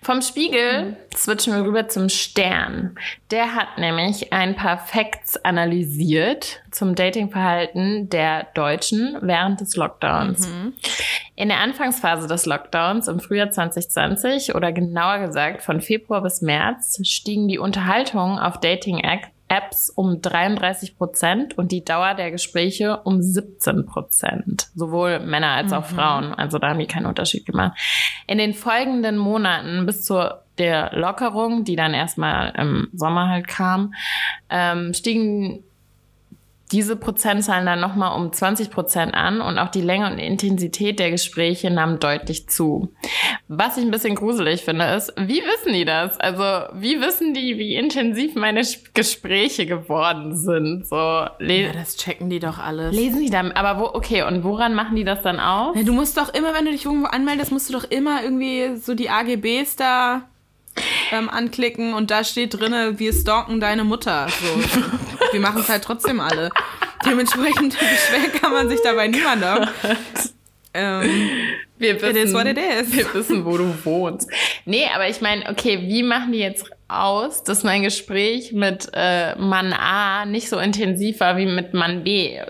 Vom 0.03 0.21
Spiegel 0.21 0.99
switchen 1.17 1.55
wir 1.55 1.65
rüber 1.65 1.89
zum 1.89 2.11
Stern. 2.11 2.95
Der 3.31 3.55
hat 3.55 3.79
nämlich 3.79 4.35
ein 4.35 4.55
paar 4.55 4.77
Facts 4.77 5.43
analysiert 5.43 6.63
zum 6.71 6.95
Datingverhalten 6.95 8.11
der 8.11 8.49
Deutschen 8.55 9.17
während 9.23 9.63
des 9.63 9.77
Lockdowns. 9.77 10.47
Mhm. 10.47 10.75
In 11.37 11.49
der 11.49 11.61
Anfangsphase 11.61 12.29
des 12.29 12.45
Lockdowns 12.45 13.09
im 13.09 13.19
Frühjahr 13.19 13.51
2020 13.51 14.55
oder 14.55 14.73
genauer 14.73 15.21
gesagt 15.21 15.63
von 15.63 15.81
Februar 15.81 16.23
bis 16.23 16.43
März 16.43 17.01
stiegen 17.05 17.49
die 17.49 17.59
Unterhaltungen 17.59 18.39
auf 18.39 18.61
Dating-Apps 18.61 19.34
Apps 19.55 19.89
um 19.91 20.21
33 20.21 20.99
Prozent 20.99 21.57
und 21.57 21.71
die 21.71 21.85
Dauer 21.85 22.15
der 22.15 22.31
Gespräche 22.31 22.99
um 23.05 23.23
17 23.23 23.87
Prozent. 23.87 24.69
Sowohl 24.75 25.21
Männer 25.21 25.51
als 25.51 25.73
auch 25.73 25.89
mhm. 25.91 25.95
Frauen. 25.95 26.35
Also 26.35 26.59
da 26.59 26.71
haben 26.71 26.81
die 26.81 26.87
keinen 26.87 27.07
Unterschied 27.07 27.47
gemacht. 27.47 27.79
In 28.27 28.39
den 28.39 28.53
folgenden 28.53 29.17
Monaten 29.17 29.87
bis 29.87 30.05
zur 30.05 30.43
der 30.59 30.91
Lockerung, 30.95 31.65
die 31.65 31.77
dann 31.77 31.95
erstmal 31.95 32.53
im 32.57 32.89
Sommer 32.93 33.29
halt 33.29 33.49
kam, 33.49 33.95
ähm, 34.51 34.95
stiegen 34.95 35.65
diese 36.73 36.97
Prozentzahlen 36.97 37.67
dann 37.67 37.81
nochmal 37.81 38.19
um 38.19 38.33
20 38.33 38.71
Prozent 38.71 39.15
an 39.15 39.41
und 39.41 39.59
auch 39.59 39.71
die 39.71 39.83
Länge 39.83 40.11
und 40.11 40.19
Intensität 40.19 40.99
der 40.99 41.11
Gespräche 41.11 41.71
nahm 41.71 42.01
deutlich 42.01 42.49
zu. 42.49 42.93
Was 43.49 43.77
ich 43.77 43.85
ein 43.85 43.91
bisschen 43.91 44.15
gruselig 44.15 44.63
finde, 44.63 44.87
ist, 44.87 45.13
wie 45.17 45.43
wissen 45.43 45.75
die 45.75 45.85
das? 45.85 46.19
Also, 46.19 46.43
wie 46.75 47.01
wissen 47.01 47.35
die, 47.35 47.59
wie 47.59 47.75
intensiv 47.75 48.35
meine 48.35 48.63
Gespräche 48.95 49.67
geworden 49.67 50.35
sind? 50.35 50.87
So, 50.87 50.97
ja, 50.97 51.73
das 51.73 51.97
checken 51.97 52.31
die 52.31 52.41
doch 52.41 52.59
alles. 52.59 52.95
Lesen 52.95 53.21
die 53.21 53.31
dann, 53.31 53.53
aber 53.53 53.81
wo, 53.81 53.87
okay, 53.95 54.23
und 54.23 54.43
woran 54.43 54.75
machen 54.75 54.97
die 54.97 55.05
das 55.05 55.23
dann 55.23 55.41
aus? 55.41 55.77
Ja, 55.77 55.83
du 55.83 55.93
musst 55.93 56.17
doch 56.17 56.33
immer, 56.33 56.55
wenn 56.55 56.65
du 56.65 56.71
dich 56.71 56.87
irgendwo 56.87 57.07
anmeldest, 57.07 57.53
musst 57.53 57.69
du 57.69 57.75
doch 57.75 57.85
immer 57.85 58.23
irgendwie 58.23 58.77
so 58.77 58.95
die 58.95 59.11
AGBs 59.11 59.77
da 59.77 60.23
ähm, 61.13 61.29
anklicken 61.29 61.95
und 61.95 62.11
da 62.11 62.25
steht 62.25 62.59
drinne, 62.59 62.99
wir 62.99 63.13
stalken 63.13 63.61
deine 63.61 63.85
Mutter. 63.85 64.27
So. 64.29 64.81
wir 65.35 65.41
machen 65.41 65.61
es 65.61 65.69
halt 65.69 65.85
trotzdem 65.85 66.21
alle. 66.21 66.51
Dementsprechend 67.05 67.79
beschweren 67.79 68.41
kann 68.41 68.53
man 68.53 68.69
sich 68.69 68.81
dabei 68.83 69.09
niemandem. 69.09 69.69
Ähm, 70.73 71.29
wir 71.79 72.01
wissen, 72.01 72.17
it 72.17 72.25
is 72.25 72.35
what 72.35 72.47
it 72.47 72.59
is. 72.59 72.97
Wir 72.97 73.13
wissen, 73.15 73.45
wo 73.45 73.57
du 73.57 73.75
wohnst. 73.85 74.31
Nee, 74.65 74.87
aber 74.95 75.09
ich 75.09 75.21
meine, 75.21 75.49
okay, 75.51 75.81
wie 75.83 76.03
machen 76.03 76.33
die 76.33 76.39
jetzt 76.39 76.71
aus, 76.89 77.43
dass 77.43 77.65
mein 77.65 77.83
Gespräch 77.83 78.53
mit 78.53 78.89
äh, 78.93 79.37
Mann 79.37 79.73
A 79.73 80.25
nicht 80.25 80.49
so 80.49 80.59
intensiv 80.59 81.21
war 81.21 81.37
wie 81.37 81.47
mit 81.47 81.75
Mann 81.75 82.05
B? 82.05 82.41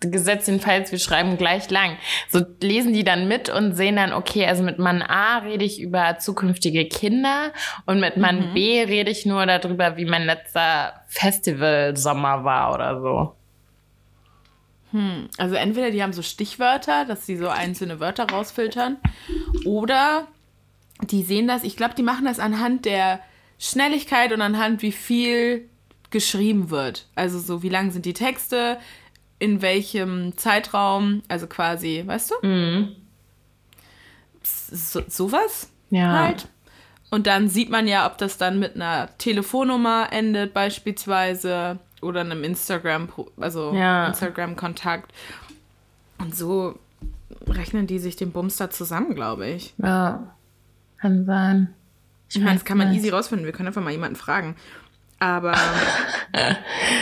Gesetzt 0.00 0.48
jedenfalls, 0.48 0.92
wir 0.92 0.98
schreiben 0.98 1.36
gleich 1.36 1.70
lang. 1.70 1.96
So 2.28 2.44
lesen 2.62 2.92
die 2.92 3.04
dann 3.04 3.28
mit 3.28 3.48
und 3.48 3.74
sehen 3.74 3.96
dann, 3.96 4.12
okay, 4.12 4.46
also 4.46 4.62
mit 4.62 4.78
Mann 4.78 5.02
A 5.02 5.38
rede 5.38 5.64
ich 5.64 5.80
über 5.80 6.18
zukünftige 6.18 6.86
Kinder 6.86 7.52
und 7.86 8.00
mit 8.00 8.16
Mann 8.16 8.50
mhm. 8.50 8.54
B 8.54 8.82
rede 8.82 9.10
ich 9.10 9.26
nur 9.26 9.46
darüber, 9.46 9.96
wie 9.96 10.04
mein 10.04 10.24
letzter 10.24 10.94
Festival-Sommer 11.08 12.44
war 12.44 12.74
oder 12.74 13.00
so. 13.00 13.34
Hm, 14.92 15.28
also 15.36 15.54
entweder 15.54 15.90
die 15.90 16.02
haben 16.02 16.12
so 16.12 16.22
Stichwörter, 16.22 17.04
dass 17.04 17.26
sie 17.26 17.36
so 17.36 17.48
einzelne 17.48 18.00
Wörter 18.00 18.30
rausfiltern, 18.30 18.96
oder 19.64 20.28
die 21.02 21.22
sehen 21.22 21.46
das, 21.46 21.62
ich 21.62 21.76
glaube, 21.76 21.94
die 21.94 22.02
machen 22.02 22.24
das 22.24 22.40
anhand 22.40 22.84
der 22.84 23.20
Schnelligkeit 23.58 24.32
und 24.32 24.40
anhand 24.40 24.82
wie 24.82 24.92
viel 24.92 25.68
geschrieben 26.10 26.70
wird. 26.70 27.06
Also 27.14 27.38
so, 27.38 27.62
wie 27.62 27.68
lang 27.68 27.90
sind 27.90 28.06
die 28.06 28.14
Texte, 28.14 28.78
in 29.38 29.62
welchem 29.62 30.36
Zeitraum, 30.36 31.22
also 31.28 31.46
quasi, 31.46 32.02
weißt 32.04 32.30
du? 32.30 32.46
Mhm. 32.46 32.96
So, 34.42 35.02
sowas 35.06 35.70
ja. 35.90 36.12
halt. 36.12 36.48
Und 37.10 37.26
dann 37.26 37.48
sieht 37.48 37.70
man 37.70 37.86
ja, 37.88 38.06
ob 38.06 38.18
das 38.18 38.36
dann 38.36 38.58
mit 38.58 38.74
einer 38.74 39.08
Telefonnummer 39.18 40.08
endet, 40.12 40.52
beispielsweise, 40.52 41.78
oder 42.02 42.20
einem 42.20 42.44
Instagram, 42.44 43.08
also 43.38 43.72
ja. 43.74 44.08
Instagram-Kontakt. 44.08 45.12
Und 46.18 46.34
so 46.34 46.78
rechnen 47.46 47.86
die 47.86 47.98
sich 47.98 48.16
den 48.16 48.32
Bumster 48.32 48.70
zusammen, 48.70 49.14
glaube 49.14 49.48
ich. 49.48 49.74
Ja, 49.78 50.34
kann 50.98 51.24
sein. 51.24 51.74
Ich, 52.28 52.36
ich 52.36 52.42
meine, 52.42 52.56
das 52.56 52.64
kann 52.64 52.76
man 52.76 52.92
easy 52.92 53.08
rausfinden. 53.08 53.46
Wir 53.46 53.52
können 53.52 53.68
einfach 53.68 53.82
mal 53.82 53.90
jemanden 53.90 54.16
fragen. 54.16 54.56
Aber 55.20 55.54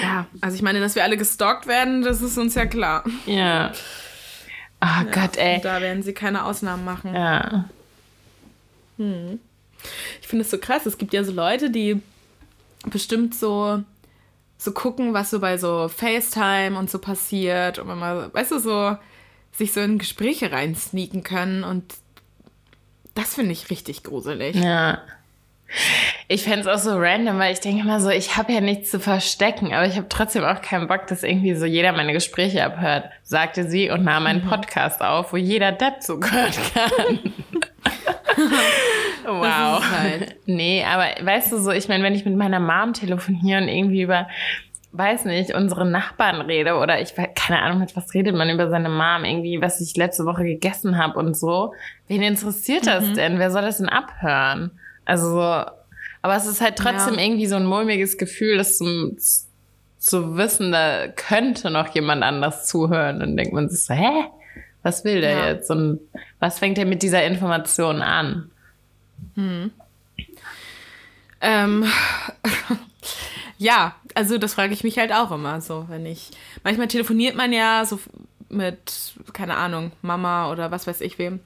ja, 0.03 0.27
also 0.41 0.57
ich 0.57 0.63
meine, 0.63 0.81
dass 0.81 0.95
wir 0.95 1.05
alle 1.05 1.17
gestalkt 1.17 1.67
werden, 1.67 2.03
das 2.03 2.23
ist 2.23 2.39
uns 2.39 2.55
ja 2.55 2.67
klar. 2.67 3.05
Ja. 3.27 3.73
Oh 4.81 4.87
ja, 4.87 5.05
Gott, 5.11 5.37
ey. 5.37 5.61
Da 5.61 5.81
werden 5.81 6.03
sie 6.03 6.13
keine 6.13 6.45
Ausnahmen 6.45 6.85
machen. 6.85 7.15
Ja. 7.15 7.65
Hm. 8.99 9.39
Ich 10.21 10.29
finde 10.29 10.45
es 10.45 10.51
so 10.51 10.59
krass. 10.59 10.87
Es 10.87 10.99
gibt 10.99 11.13
ja 11.13 11.25
so 11.25 11.33
Leute, 11.33 11.71
die 11.71 12.01
bestimmt 12.87 13.35
so, 13.35 13.83
so 14.59 14.73
gucken, 14.73 15.13
was 15.13 15.31
so 15.31 15.41
bei 15.41 15.59
so 15.59 15.89
FaceTime 15.89 16.79
und 16.79 16.91
so 16.91 16.99
passiert. 16.99 17.79
Und 17.79 17.89
wenn 17.89 17.99
man, 17.99 18.33
weißt 18.33 18.53
du, 18.53 18.59
so 18.59 18.97
sich 19.53 19.73
so 19.73 19.81
in 19.81 19.99
Gespräche 19.99 20.53
reinsneaken 20.53 21.23
können 21.23 21.65
und 21.65 21.95
das 23.15 23.35
finde 23.35 23.53
ich 23.53 23.71
richtig 23.71 24.03
gruselig. 24.03 24.57
Ja. 24.57 25.01
Ich 26.29 26.45
fände 26.45 26.61
es 26.61 26.67
auch 26.67 26.79
so 26.79 26.97
random, 26.99 27.39
weil 27.39 27.53
ich 27.53 27.61
denke 27.61 27.83
immer 27.83 28.01
so, 28.01 28.11
ich 28.11 28.37
habe 28.37 28.53
ja 28.53 28.61
nichts 28.61 28.91
zu 28.91 29.01
verstecken, 29.01 29.73
aber 29.73 29.87
ich 29.87 29.97
habe 29.97 30.09
trotzdem 30.09 30.45
auch 30.45 30.61
keinen 30.61 30.89
Bock, 30.89 31.07
dass 31.07 31.23
irgendwie 31.23 31.55
so 31.55 31.67
jeder 31.67 31.93
meine 31.93 32.13
Gespräche 32.13 32.65
abhört, 32.65 33.11
sagte 33.23 33.69
sie 33.69 33.91
und 33.91 34.05
nahm 34.05 34.27
einen 34.27 34.43
Podcast 34.43 35.03
auf, 35.03 35.33
wo 35.33 35.37
jeder 35.37 35.73
Depp 35.73 36.03
zugehören 36.03 36.53
kann. 36.75 37.33
wow. 39.25 39.85
Halt. 39.91 40.37
Nee, 40.47 40.85
aber 40.85 41.07
weißt 41.25 41.53
du 41.53 41.59
so, 41.59 41.71
ich 41.71 41.89
meine, 41.89 42.05
wenn 42.05 42.15
ich 42.15 42.25
mit 42.25 42.37
meiner 42.37 42.61
Mom 42.61 42.93
telefoniere 42.93 43.63
und 43.63 43.69
irgendwie 43.69 44.03
über 44.03 44.27
weiß 44.99 45.27
nicht, 45.27 45.55
unsere 45.55 45.85
Nachbarn 45.85 46.41
rede 46.41 46.77
oder 46.77 47.01
ich 47.01 47.15
keine 47.35 47.63
Ahnung, 47.63 47.81
mit 47.81 47.97
was 47.97 48.15
redet 48.15 48.35
man 48.35 48.51
über 48.51 48.71
seine 48.71 48.89
Mom, 48.89 49.25
irgendwie, 49.25 49.61
was 49.61 49.81
ich 49.81 49.97
letzte 49.97 50.25
Woche 50.25 50.45
gegessen 50.45 50.97
habe 50.97 51.19
und 51.19 51.37
so. 51.37 51.75
Wen 52.09 52.23
interessiert 52.23 52.87
das 52.87 53.05
mhm. 53.05 53.15
denn? 53.15 53.39
Wer 53.39 53.51
soll 53.51 53.63
das 53.63 53.79
denn 53.79 53.89
abhören? 53.89 54.71
Also 55.07 55.31
so, 55.31 55.41
aber 55.41 56.37
es 56.37 56.47
ist 56.47 56.61
halt 56.61 56.77
trotzdem 56.77 57.15
ja. 57.15 57.21
irgendwie 57.23 57.47
so 57.47 57.57
ein 57.57 57.65
mulmiges 57.65 58.19
Gefühl, 58.19 58.59
das 58.59 58.77
zum, 58.77 59.17
zu 59.99 60.37
wissen, 60.37 60.73
da 60.73 61.09
könnte 61.09 61.71
noch 61.71 61.95
jemand 61.95 62.23
anders 62.23 62.67
zuhören. 62.67 63.23
Und 63.23 63.37
denkt 63.37 63.53
man 63.53 63.69
sich 63.69 63.85
so, 63.85 63.95
hä? 63.95 64.27
Was 64.83 65.05
will 65.05 65.21
der 65.21 65.31
ja. 65.31 65.47
jetzt? 65.49 65.71
Und 65.71 66.01
was 66.39 66.59
fängt 66.59 66.79
er 66.79 66.85
mit 66.85 67.03
dieser 67.03 67.25
Information 67.25 68.03
an? 68.03 68.51
Hm. 69.35 69.71
Ähm, 71.41 71.85
ja, 73.59 73.95
also 74.15 74.39
das 74.39 74.55
frage 74.55 74.73
ich 74.73 74.85
mich 74.85 74.99
halt 74.99 75.13
auch 75.13 75.31
immer 75.31 75.61
so, 75.61 75.87
wenn 75.89 76.07
ich. 76.07 76.31
Manchmal 76.65 76.89
telefoniert 76.89 77.37
man 77.37 77.53
ja 77.53 77.85
so 77.85 77.99
mit, 78.49 79.15
keine 79.33 79.57
Ahnung, 79.57 79.93
Mama 80.03 80.51
oder 80.51 80.71
was 80.71 80.87
weiß 80.87 81.01
ich 81.01 81.19
wem. 81.19 81.41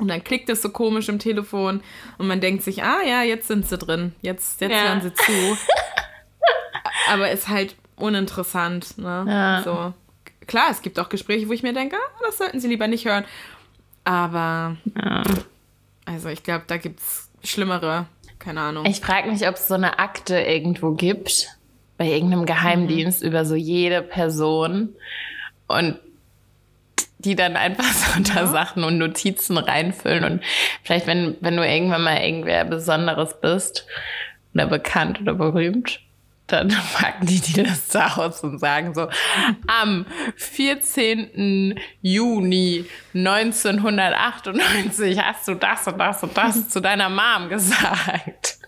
Und 0.00 0.08
dann 0.08 0.24
klickt 0.24 0.48
es 0.48 0.62
so 0.62 0.70
komisch 0.70 1.08
im 1.10 1.18
Telefon 1.18 1.82
und 2.16 2.26
man 2.26 2.40
denkt 2.40 2.62
sich, 2.62 2.82
ah 2.82 3.02
ja, 3.06 3.22
jetzt 3.22 3.48
sind 3.48 3.68
sie 3.68 3.76
drin, 3.76 4.14
jetzt, 4.22 4.60
jetzt 4.62 4.72
ja. 4.72 4.84
hören 4.84 5.02
sie 5.02 5.12
zu. 5.12 5.32
Aber 7.10 7.30
ist 7.30 7.48
halt 7.48 7.76
uninteressant. 7.96 8.96
Ne? 8.96 9.26
Ja. 9.28 9.62
So. 9.62 9.92
Klar, 10.46 10.68
es 10.70 10.80
gibt 10.80 10.98
auch 10.98 11.10
Gespräche, 11.10 11.48
wo 11.48 11.52
ich 11.52 11.62
mir 11.62 11.74
denke, 11.74 11.96
ah, 11.96 12.20
das 12.24 12.38
sollten 12.38 12.60
sie 12.60 12.68
lieber 12.68 12.88
nicht 12.88 13.04
hören. 13.04 13.24
Aber 14.04 14.76
ja. 14.96 15.22
also 16.06 16.30
ich 16.30 16.42
glaube, 16.42 16.64
da 16.66 16.78
gibt 16.78 17.00
es 17.00 17.28
schlimmere, 17.44 18.06
keine 18.38 18.62
Ahnung. 18.62 18.86
Ich 18.86 19.00
frage 19.00 19.30
mich, 19.30 19.46
ob 19.46 19.56
es 19.56 19.68
so 19.68 19.74
eine 19.74 19.98
Akte 19.98 20.40
irgendwo 20.40 20.92
gibt, 20.92 21.48
bei 21.98 22.06
irgendeinem 22.06 22.46
Geheimdienst 22.46 23.20
mhm. 23.20 23.28
über 23.28 23.44
so 23.44 23.54
jede 23.54 24.00
Person. 24.00 24.94
Und 25.68 25.98
die 27.24 27.36
dann 27.36 27.56
einfach 27.56 27.84
so 27.84 28.16
unter 28.16 28.42
ja. 28.42 28.46
Sachen 28.46 28.84
und 28.84 28.98
Notizen 28.98 29.58
reinfüllen. 29.58 30.24
Und 30.24 30.42
vielleicht, 30.82 31.06
wenn, 31.06 31.36
wenn 31.40 31.56
du 31.56 31.66
irgendwann 31.66 32.02
mal 32.02 32.18
irgendwer 32.18 32.64
Besonderes 32.64 33.40
bist 33.40 33.86
oder 34.54 34.66
bekannt 34.66 35.20
oder 35.20 35.34
berühmt, 35.34 36.00
dann 36.46 36.68
packen 36.94 37.26
die 37.26 37.40
die 37.40 37.62
Liste 37.62 38.16
aus 38.16 38.42
und 38.42 38.58
sagen 38.58 38.94
so, 38.94 39.08
am 39.66 40.06
14. 40.36 41.78
Juni 42.00 42.86
1998 43.14 45.22
hast 45.22 45.48
du 45.48 45.54
das 45.54 45.86
und 45.86 45.98
das 45.98 46.22
und 46.22 46.36
das 46.36 46.68
zu 46.68 46.80
deiner 46.80 47.08
Mom 47.08 47.48
gesagt. 47.48 48.58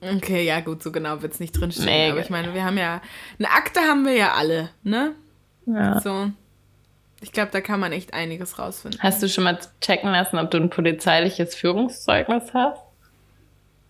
Okay, 0.00 0.44
ja 0.44 0.60
gut, 0.60 0.82
so 0.82 0.92
genau 0.92 1.22
wird 1.22 1.32
es 1.32 1.40
nicht 1.40 1.52
drinstehen. 1.52 1.86
Nee, 1.86 2.10
aber 2.10 2.20
ich 2.20 2.30
meine, 2.30 2.54
wir 2.54 2.64
haben 2.64 2.78
ja, 2.78 3.00
eine 3.38 3.50
Akte 3.50 3.80
haben 3.80 4.04
wir 4.04 4.12
ja 4.12 4.34
alle, 4.34 4.70
ne? 4.82 5.14
Ja. 5.64 6.00
So. 6.00 6.30
Ich 7.26 7.32
glaube, 7.32 7.50
da 7.50 7.60
kann 7.60 7.80
man 7.80 7.90
echt 7.90 8.14
einiges 8.14 8.56
rausfinden. 8.56 9.02
Hast 9.02 9.20
du 9.20 9.28
schon 9.28 9.42
mal 9.42 9.58
checken 9.80 10.12
lassen, 10.12 10.38
ob 10.38 10.48
du 10.52 10.58
ein 10.58 10.70
polizeiliches 10.70 11.56
Führungszeugnis 11.56 12.54
hast? 12.54 12.80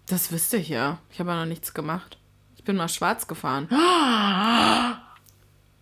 Das 0.07 0.33
wüsste 0.33 0.57
ich 0.57 0.71
ja. 0.71 0.97
Ich 1.13 1.21
habe 1.21 1.33
ja 1.33 1.41
noch 1.41 1.45
nichts 1.45 1.75
gemacht. 1.75 2.17
Ich 2.57 2.65
bin 2.65 2.77
mal 2.77 2.89
schwarz 2.89 3.29
gefahren. 3.29 3.69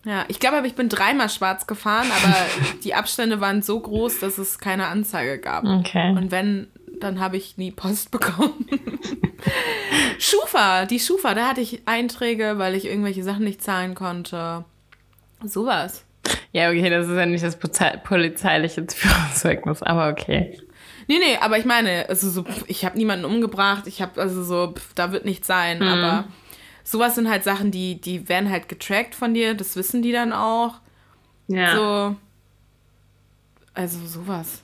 Ja, 0.07 0.27
ich 0.29 0.39
glaube, 0.39 0.67
ich 0.67 0.75
bin 0.75 0.91
dreimal 0.91 1.31
schwarz 1.31 1.67
gefahren, 1.67 2.07
aber 2.11 2.37
die 2.85 2.95
Abstände 2.95 3.41
waren 3.41 3.63
so 3.63 3.81
groß, 3.81 4.21
dass 4.21 4.37
es 4.37 4.59
keine 4.59 4.89
Anzeige 4.89 5.39
gab. 5.39 5.65
Okay. 5.65 6.11
Und 6.11 6.31
wenn, 6.31 6.67
dann 7.01 7.21
habe 7.21 7.39
ich 7.39 7.57
nie 7.57 7.71
Post 7.71 8.11
bekommen. 8.11 8.69
Schufa, 10.19 10.85
die 10.85 11.01
Schufa, 11.01 11.33
da 11.33 11.49
hatte 11.49 11.63
ich 11.63 11.89
Einträge, 11.89 12.59
weil 12.59 12.75
ich 12.75 12.85
irgendwelche 12.85 13.25
Sachen 13.25 13.45
nicht 13.45 13.63
zahlen 13.63 13.95
konnte. 13.95 14.67
Sowas. 15.43 16.05
Ja, 16.53 16.69
okay, 16.69 16.89
das 16.89 17.09
ist 17.09 17.17
ja 17.17 17.27
nicht 17.27 17.45
das 17.45 17.59
polizeiliche 17.59 18.87
Führungszeugnis, 18.89 19.83
aber 19.83 20.09
okay. 20.09 20.59
Nee, 21.09 21.19
nee, 21.19 21.37
aber 21.41 21.59
ich 21.59 21.65
meine, 21.65 22.09
also 22.09 22.31
so, 22.31 22.45
ich 22.67 22.85
habe 22.85 22.97
niemanden 22.97 23.25
umgebracht, 23.25 23.87
ich 23.87 24.01
habe 24.01 24.21
also 24.21 24.43
so, 24.43 24.75
da 24.95 25.13
wird 25.13 25.25
nichts 25.25 25.47
sein, 25.47 25.79
mhm. 25.79 25.89
aber 25.89 26.29
sowas 26.83 27.15
sind 27.15 27.29
halt 27.29 27.45
Sachen, 27.45 27.71
die, 27.71 28.01
die 28.01 28.29
werden 28.29 28.51
halt 28.51 28.69
getrackt 28.69 29.15
von 29.15 29.35
dir, 29.35 29.55
das 29.55 29.77
wissen 29.77 30.03
die 30.03 30.13
dann 30.13 30.33
auch. 30.33 30.81
Ja. 31.49 31.77
So, 31.77 32.17
also 33.75 34.07
sowas. 34.07 34.63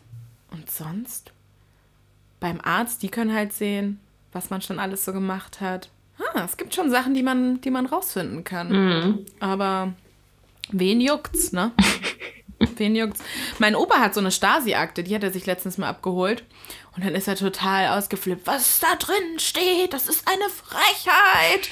Und 0.51 0.71
sonst? 0.71 1.33
Beim 2.39 2.61
Arzt, 2.63 3.03
die 3.03 3.09
können 3.09 3.35
halt 3.35 3.53
sehen, 3.53 4.01
was 4.33 4.51
man 4.51 4.63
schon 4.63 4.79
alles 4.79 5.05
so 5.05 5.13
gemacht 5.13 5.61
hat. 5.61 5.91
Ah, 6.35 6.45
es 6.45 6.57
gibt 6.57 6.75
schon 6.75 6.91
Sachen, 6.91 7.15
die 7.15 7.23
man, 7.23 7.61
die 7.61 7.71
man 7.71 7.87
rausfinden 7.87 8.45
kann. 8.45 8.71
Mhm. 8.71 9.27
Aber 9.41 9.93
Wen 10.73 11.01
juckt's, 11.01 11.53
ne? 11.53 11.73
Wen 12.77 12.95
juckt's? 12.95 13.21
Mein 13.59 13.75
Opa 13.75 13.99
hat 14.01 14.15
so 14.15 14.21
eine 14.21 14.31
Stasi-Akte, 14.31 15.03
die 15.03 15.15
hat 15.15 15.23
er 15.23 15.33
sich 15.33 15.47
letztens 15.47 15.79
mal 15.79 15.89
abgeholt. 15.89 16.45
Und 16.97 17.05
dann 17.05 17.15
ist 17.15 17.29
er 17.29 17.37
total 17.37 17.97
ausgeflippt. 17.97 18.47
Was 18.47 18.81
da 18.81 18.97
drin 18.97 19.39
steht, 19.39 19.93
das 19.93 20.09
ist 20.09 20.27
eine 20.27 20.49
Frechheit. 20.51 21.71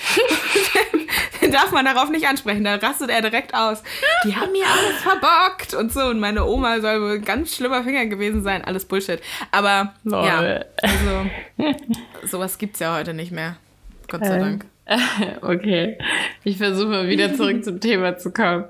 den 1.43 1.51
darf 1.51 1.73
man 1.73 1.85
darauf 1.85 2.09
nicht 2.09 2.27
ansprechen. 2.27 2.63
Da 2.63 2.77
rastet 2.77 3.11
er 3.11 3.21
direkt 3.21 3.53
aus. 3.53 3.83
Die 4.25 4.37
haben 4.37 4.53
mir 4.53 4.65
alles 4.65 5.03
verbockt 5.03 5.75
und 5.75 5.93
so. 5.93 6.03
Und 6.03 6.21
meine 6.21 6.47
Oma 6.47 6.81
soll 6.81 7.03
wohl 7.03 7.15
ein 7.17 7.25
ganz 7.25 7.57
schlimmer 7.57 7.83
Finger 7.83 8.07
gewesen 8.07 8.45
sein. 8.45 8.65
Alles 8.65 8.85
Bullshit. 8.85 9.21
Aber 9.51 9.95
Lol. 10.05 10.25
ja, 10.25 10.65
also 10.83 11.31
sowas 12.27 12.57
gibt's 12.57 12.79
ja 12.79 12.97
heute 12.97 13.13
nicht 13.13 13.33
mehr. 13.33 13.57
Gott 14.09 14.25
sei 14.25 14.39
Dank. 14.39 14.67
Okay, 15.43 15.99
ich 16.45 16.59
versuche 16.59 16.89
mal 16.89 17.09
wieder 17.09 17.35
zurück 17.35 17.65
zum 17.65 17.81
Thema 17.81 18.17
zu 18.17 18.33
kommen. 18.33 18.65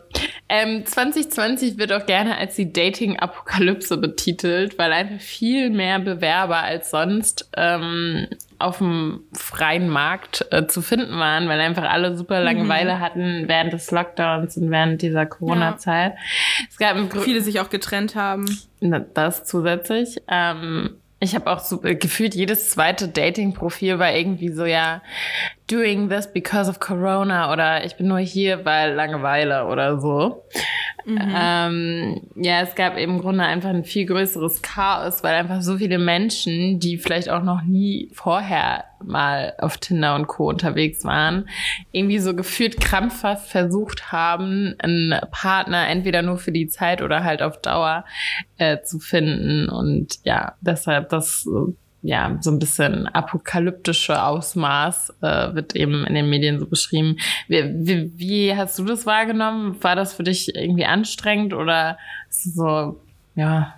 Ähm, 0.48 0.86
2020 0.86 1.78
wird 1.78 1.92
auch 1.92 2.06
gerne 2.06 2.38
als 2.38 2.56
die 2.56 2.72
Dating-Apokalypse 2.72 3.98
betitelt, 3.98 4.78
weil 4.78 4.92
einfach 4.92 5.20
viel 5.20 5.68
mehr 5.70 5.98
Bewerber 5.98 6.62
als 6.62 6.90
sonst 6.90 7.50
ähm, 7.56 8.28
auf 8.58 8.78
dem 8.78 9.20
freien 9.32 9.88
Markt 9.88 10.46
äh, 10.50 10.66
zu 10.66 10.80
finden 10.80 11.18
waren, 11.18 11.48
weil 11.48 11.60
einfach 11.60 11.88
alle 11.88 12.16
super 12.16 12.40
Langeweile 12.40 12.96
mhm. 12.96 13.00
hatten 13.00 13.44
während 13.46 13.72
des 13.74 13.90
Lockdowns 13.90 14.56
und 14.56 14.70
während 14.70 15.02
dieser 15.02 15.26
Corona-Zeit. 15.26 16.14
Ja. 16.14 16.66
Es 16.70 16.78
gab 16.78 17.22
viele 17.22 17.42
sich 17.42 17.60
auch 17.60 17.70
getrennt 17.70 18.14
haben. 18.14 18.46
Das 19.14 19.44
zusätzlich. 19.44 20.16
Ähm, 20.28 20.96
ich 21.20 21.34
habe 21.34 21.50
auch 21.50 21.60
so 21.60 21.82
äh, 21.84 21.94
gefühlt 21.94 22.34
jedes 22.34 22.70
zweite 22.70 23.08
Dating-Profil 23.08 23.98
war 23.98 24.14
irgendwie 24.14 24.50
so, 24.50 24.64
ja, 24.64 25.02
doing 25.68 26.08
this 26.08 26.26
because 26.26 26.68
of 26.68 26.80
Corona 26.80 27.52
oder 27.52 27.84
ich 27.84 27.96
bin 27.96 28.08
nur 28.08 28.18
hier, 28.18 28.64
weil 28.64 28.94
Langeweile 28.94 29.66
oder 29.66 30.00
so. 30.00 30.44
Mhm. 31.04 31.34
Ähm, 31.34 32.20
ja, 32.34 32.60
es 32.60 32.74
gab 32.74 32.98
im 32.98 33.20
Grunde 33.20 33.44
einfach 33.44 33.70
ein 33.70 33.84
viel 33.84 34.04
größeres 34.04 34.60
Chaos, 34.62 35.22
weil 35.22 35.34
einfach 35.34 35.62
so 35.62 35.78
viele 35.78 35.98
Menschen, 35.98 36.80
die 36.80 36.98
vielleicht 36.98 37.30
auch 37.30 37.42
noch 37.42 37.62
nie 37.62 38.10
vorher 38.12 38.84
mal 39.02 39.54
auf 39.58 39.78
Tinder 39.78 40.16
und 40.16 40.26
Co. 40.26 40.48
unterwegs 40.48 41.04
waren, 41.04 41.48
irgendwie 41.92 42.18
so 42.18 42.34
gefühlt 42.34 42.80
krampfhaft 42.80 43.48
versucht 43.48 44.12
haben, 44.12 44.74
einen 44.78 45.18
Partner 45.30 45.88
entweder 45.88 46.22
nur 46.22 46.38
für 46.38 46.52
die 46.52 46.68
Zeit 46.68 47.00
oder 47.00 47.24
halt 47.24 47.42
auf 47.42 47.60
Dauer 47.60 48.04
äh, 48.58 48.82
zu 48.82 48.98
finden. 48.98 49.68
Und 49.68 50.18
ja, 50.24 50.56
deshalb 50.60 51.10
das 51.10 51.46
ja, 52.02 52.36
so 52.40 52.50
ein 52.50 52.58
bisschen 52.58 53.08
apokalyptische 53.08 54.22
Ausmaß 54.22 55.14
äh, 55.20 55.54
wird 55.54 55.74
eben 55.74 56.04
in 56.06 56.14
den 56.14 56.30
Medien 56.30 56.60
so 56.60 56.66
beschrieben. 56.66 57.16
Wie, 57.48 57.64
wie, 57.74 58.12
wie 58.16 58.56
hast 58.56 58.78
du 58.78 58.84
das 58.84 59.04
wahrgenommen? 59.04 59.82
War 59.82 59.96
das 59.96 60.14
für 60.14 60.22
dich 60.22 60.54
irgendwie 60.54 60.84
anstrengend 60.84 61.54
oder 61.54 61.98
so, 62.30 63.00
ja, 63.34 63.74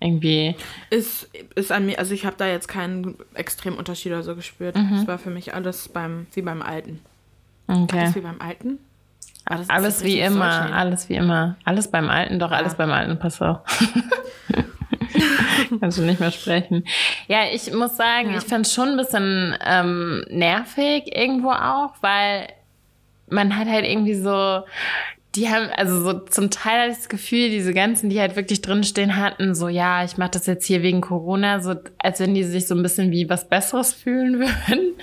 irgendwie? 0.00 0.56
Ist, 0.90 1.30
ist 1.54 1.70
an 1.70 1.86
mir, 1.86 1.98
also 1.98 2.12
ich 2.12 2.26
habe 2.26 2.36
da 2.36 2.46
jetzt 2.46 2.66
keinen 2.66 3.16
extremen 3.34 3.76
Unterschied 3.76 4.12
oder 4.12 4.24
so 4.24 4.34
gespürt. 4.34 4.76
Mhm. 4.76 4.94
Es 4.94 5.06
war 5.06 5.18
für 5.18 5.30
mich 5.30 5.54
alles 5.54 5.88
beim, 5.88 6.26
wie 6.34 6.42
beim 6.42 6.60
Alten. 6.60 7.00
Okay. 7.68 8.00
Alles 8.00 8.14
wie 8.16 8.20
beim 8.20 8.40
Alten? 8.40 8.78
alles, 9.46 9.68
alles 9.70 10.04
wie 10.04 10.20
immer, 10.20 10.72
alles 10.72 11.08
wie 11.08 11.14
immer. 11.14 11.56
Alles 11.64 11.90
beim 11.90 12.08
Alten, 12.08 12.38
doch 12.38 12.50
ja. 12.50 12.56
alles 12.56 12.74
beim 12.74 12.90
Alten, 12.90 13.18
pass 13.18 13.42
auf. 13.42 13.58
Kannst 15.80 15.98
du 15.98 16.02
nicht 16.02 16.20
mehr 16.20 16.30
sprechen. 16.30 16.84
Ja, 17.28 17.44
ich 17.52 17.72
muss 17.72 17.96
sagen, 17.96 18.30
ja. 18.30 18.38
ich 18.38 18.44
fand 18.44 18.66
es 18.66 18.74
schon 18.74 18.90
ein 18.90 18.96
bisschen 18.96 19.56
ähm, 19.64 20.24
nervig 20.30 21.14
irgendwo 21.14 21.50
auch, 21.50 21.94
weil 22.00 22.48
man 23.28 23.56
hat 23.56 23.68
halt 23.68 23.86
irgendwie 23.86 24.14
so 24.14 24.62
die 25.34 25.48
haben, 25.48 25.68
also 25.76 26.00
so 26.00 26.18
zum 26.20 26.50
Teil 26.50 26.82
hatte 26.82 26.90
ich 26.92 26.98
das 26.98 27.08
Gefühl, 27.08 27.50
diese 27.50 27.74
ganzen, 27.74 28.08
die 28.08 28.20
halt 28.20 28.36
wirklich 28.36 28.62
drinstehen 28.62 29.16
hatten, 29.16 29.54
so 29.54 29.68
ja, 29.68 30.04
ich 30.04 30.16
mache 30.16 30.30
das 30.32 30.46
jetzt 30.46 30.66
hier 30.66 30.82
wegen 30.82 31.00
Corona, 31.00 31.60
so 31.60 31.74
als 31.98 32.20
wenn 32.20 32.34
die 32.34 32.44
sich 32.44 32.68
so 32.68 32.74
ein 32.74 32.82
bisschen 32.82 33.10
wie 33.10 33.28
was 33.28 33.48
Besseres 33.48 33.92
fühlen 33.92 34.38
würden. 34.38 34.94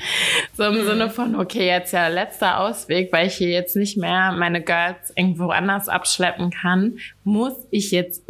So 0.54 0.64
im 0.64 0.86
Sinne 0.86 1.10
von, 1.10 1.36
okay, 1.36 1.68
jetzt 1.68 1.92
ja 1.92 2.08
letzter 2.08 2.60
Ausweg, 2.60 3.12
weil 3.12 3.28
ich 3.28 3.36
hier 3.36 3.50
jetzt 3.50 3.76
nicht 3.76 3.98
mehr 3.98 4.32
meine 4.32 4.62
Girls 4.62 5.12
irgendwo 5.16 5.50
anders 5.50 5.90
abschleppen 5.90 6.50
kann, 6.50 6.98
muss 7.24 7.54
ich 7.70 7.92
jetzt 7.92 8.24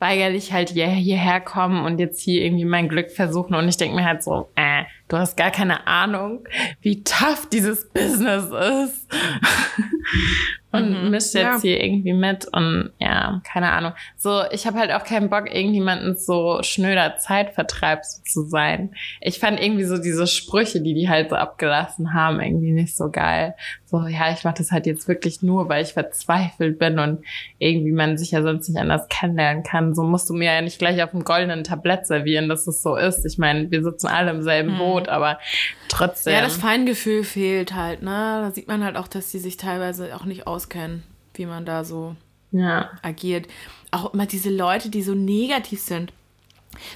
unweigerlich 0.00 0.52
halt 0.52 0.70
hier, 0.70 0.86
hierher 0.86 1.40
kommen 1.40 1.84
und 1.84 1.98
jetzt 1.98 2.20
hier 2.20 2.42
irgendwie 2.42 2.64
mein 2.64 2.88
Glück 2.88 3.10
versuchen. 3.10 3.54
Und 3.54 3.68
ich 3.68 3.76
denke 3.76 3.96
mir 3.96 4.04
halt 4.04 4.22
so, 4.22 4.50
äh, 4.56 4.84
du 5.08 5.18
hast 5.18 5.36
gar 5.36 5.50
keine 5.50 5.86
Ahnung, 5.86 6.46
wie 6.80 7.04
tough 7.04 7.48
dieses 7.50 7.88
Business 7.90 8.46
ist. 8.46 9.08
und 10.72 11.04
mhm, 11.04 11.10
mischt 11.10 11.34
jetzt 11.34 11.36
ja. 11.36 11.60
hier 11.60 11.82
irgendwie 11.82 12.12
mit 12.12 12.46
und 12.52 12.90
ja, 12.98 13.42
keine 13.44 13.72
Ahnung. 13.72 13.92
So, 14.16 14.42
ich 14.52 14.66
habe 14.66 14.78
halt 14.78 14.92
auch 14.92 15.04
keinen 15.04 15.28
Bock, 15.28 15.52
irgendjemanden 15.52 16.16
so 16.16 16.62
schnöder 16.62 17.16
Zeitvertreib 17.16 18.04
zu 18.04 18.42
sein. 18.42 18.94
Ich 19.20 19.40
fand 19.40 19.60
irgendwie 19.60 19.84
so 19.84 19.98
diese 19.98 20.26
Sprüche, 20.26 20.80
die 20.80 20.94
die 20.94 21.08
halt 21.08 21.30
so 21.30 21.36
abgelassen 21.36 22.14
haben, 22.14 22.40
irgendwie 22.40 22.72
nicht 22.72 22.96
so 22.96 23.10
geil. 23.10 23.54
So, 23.90 24.06
ja, 24.06 24.32
ich 24.32 24.44
mache 24.44 24.54
das 24.58 24.70
halt 24.70 24.86
jetzt 24.86 25.08
wirklich 25.08 25.42
nur, 25.42 25.68
weil 25.68 25.82
ich 25.82 25.94
verzweifelt 25.94 26.78
bin 26.78 27.00
und 27.00 27.24
irgendwie 27.58 27.90
man 27.90 28.16
sich 28.16 28.30
ja 28.30 28.40
sonst 28.40 28.68
nicht 28.68 28.78
anders 28.78 29.08
kennenlernen 29.08 29.64
kann. 29.64 29.96
So 29.96 30.04
musst 30.04 30.30
du 30.30 30.34
mir 30.34 30.54
ja 30.54 30.62
nicht 30.62 30.78
gleich 30.78 31.02
auf 31.02 31.10
dem 31.10 31.24
goldenen 31.24 31.64
Tablett 31.64 32.06
servieren, 32.06 32.48
dass 32.48 32.68
es 32.68 32.82
so 32.82 32.94
ist. 32.94 33.26
Ich 33.26 33.36
meine, 33.36 33.68
wir 33.72 33.82
sitzen 33.82 34.06
alle 34.06 34.30
im 34.30 34.42
selben 34.42 34.74
mhm. 34.74 34.78
Boot, 34.78 35.08
aber 35.08 35.40
trotzdem. 35.88 36.34
Ja, 36.34 36.42
das 36.42 36.56
Feingefühl 36.56 37.24
fehlt 37.24 37.74
halt, 37.74 38.02
ne? 38.02 38.40
Da 38.42 38.50
sieht 38.52 38.68
man 38.68 38.84
halt 38.84 38.96
auch, 38.96 39.08
dass 39.08 39.32
die 39.32 39.40
sich 39.40 39.56
teilweise 39.56 40.14
auch 40.14 40.24
nicht 40.24 40.46
auskennen, 40.60 41.02
wie 41.34 41.46
man 41.46 41.64
da 41.64 41.84
so 41.84 42.16
ja. 42.52 42.90
agiert. 43.02 43.46
Auch 43.90 44.12
immer 44.12 44.26
diese 44.26 44.50
Leute, 44.50 44.90
die 44.90 45.02
so 45.02 45.14
negativ 45.14 45.80
sind. 45.80 46.12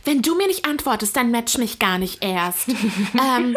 Wenn 0.04 0.22
du 0.22 0.36
mir 0.36 0.46
nicht 0.46 0.66
antwortest, 0.66 1.16
dann 1.16 1.30
match 1.30 1.58
mich 1.58 1.78
gar 1.78 1.98
nicht 1.98 2.22
erst. 2.22 2.68
ähm, 2.68 3.56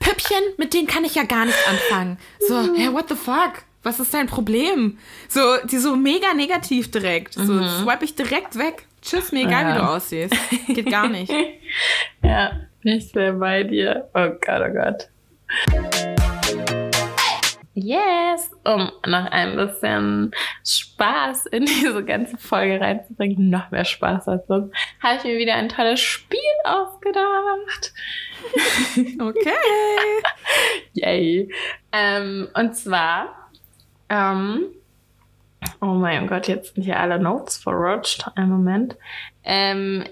Püppchen, 0.00 0.42
mit 0.58 0.74
denen 0.74 0.86
kann 0.86 1.04
ich 1.04 1.14
ja 1.14 1.22
gar 1.22 1.46
nicht 1.46 1.58
anfangen. 1.68 2.18
So, 2.48 2.74
hey, 2.74 2.92
what 2.92 3.08
the 3.08 3.14
fuck? 3.14 3.62
Was 3.82 4.00
ist 4.00 4.12
dein 4.12 4.26
Problem? 4.26 4.98
So, 5.28 5.40
die 5.64 5.78
so 5.78 5.96
mega 5.96 6.34
negativ 6.34 6.90
direkt. 6.90 7.34
So, 7.34 7.52
mhm. 7.52 7.68
swipe 7.82 8.04
ich 8.04 8.14
direkt 8.14 8.58
weg. 8.58 8.86
Tschüss, 9.00 9.32
mir 9.32 9.46
egal, 9.46 9.62
ja. 9.62 9.74
wie 9.74 9.78
du 9.78 9.88
aussiehst. 9.88 10.34
Geht 10.68 10.90
gar 10.90 11.08
nicht. 11.08 11.32
ja, 12.22 12.60
nicht 12.82 13.14
mehr 13.14 13.32
bei 13.34 13.62
dir. 13.62 14.08
Oh 14.14 14.30
Gott, 14.40 14.62
oh 14.62 14.72
Gott. 14.72 16.13
Yes! 17.74 18.52
Um 18.64 18.90
noch 19.04 19.26
ein 19.30 19.56
bisschen 19.56 20.30
Spaß 20.64 21.46
in 21.46 21.66
diese 21.66 22.04
ganze 22.04 22.38
Folge 22.38 22.80
reinzubringen, 22.80 23.50
noch 23.50 23.70
mehr 23.70 23.84
Spaß 23.84 24.28
als 24.28 24.46
sonst, 24.46 24.74
habe 25.02 25.16
ich 25.18 25.24
mir 25.24 25.38
wieder 25.38 25.54
ein 25.54 25.68
tolles 25.68 26.00
Spiel 26.00 26.38
ausgedacht. 26.64 27.92
Okay. 29.20 30.22
Yay. 30.92 31.48
Ähm, 31.92 32.48
und 32.54 32.76
zwar, 32.76 33.50
ähm, 34.08 34.66
oh 35.80 35.86
mein 35.86 36.26
Gott, 36.26 36.48
jetzt 36.48 36.74
sind 36.74 36.84
hier 36.84 37.00
alle 37.00 37.18
Notes 37.18 37.56
verrutscht. 37.56 38.26
Ein 38.34 38.50
Moment. 38.50 38.96
Ähm, 39.42 40.04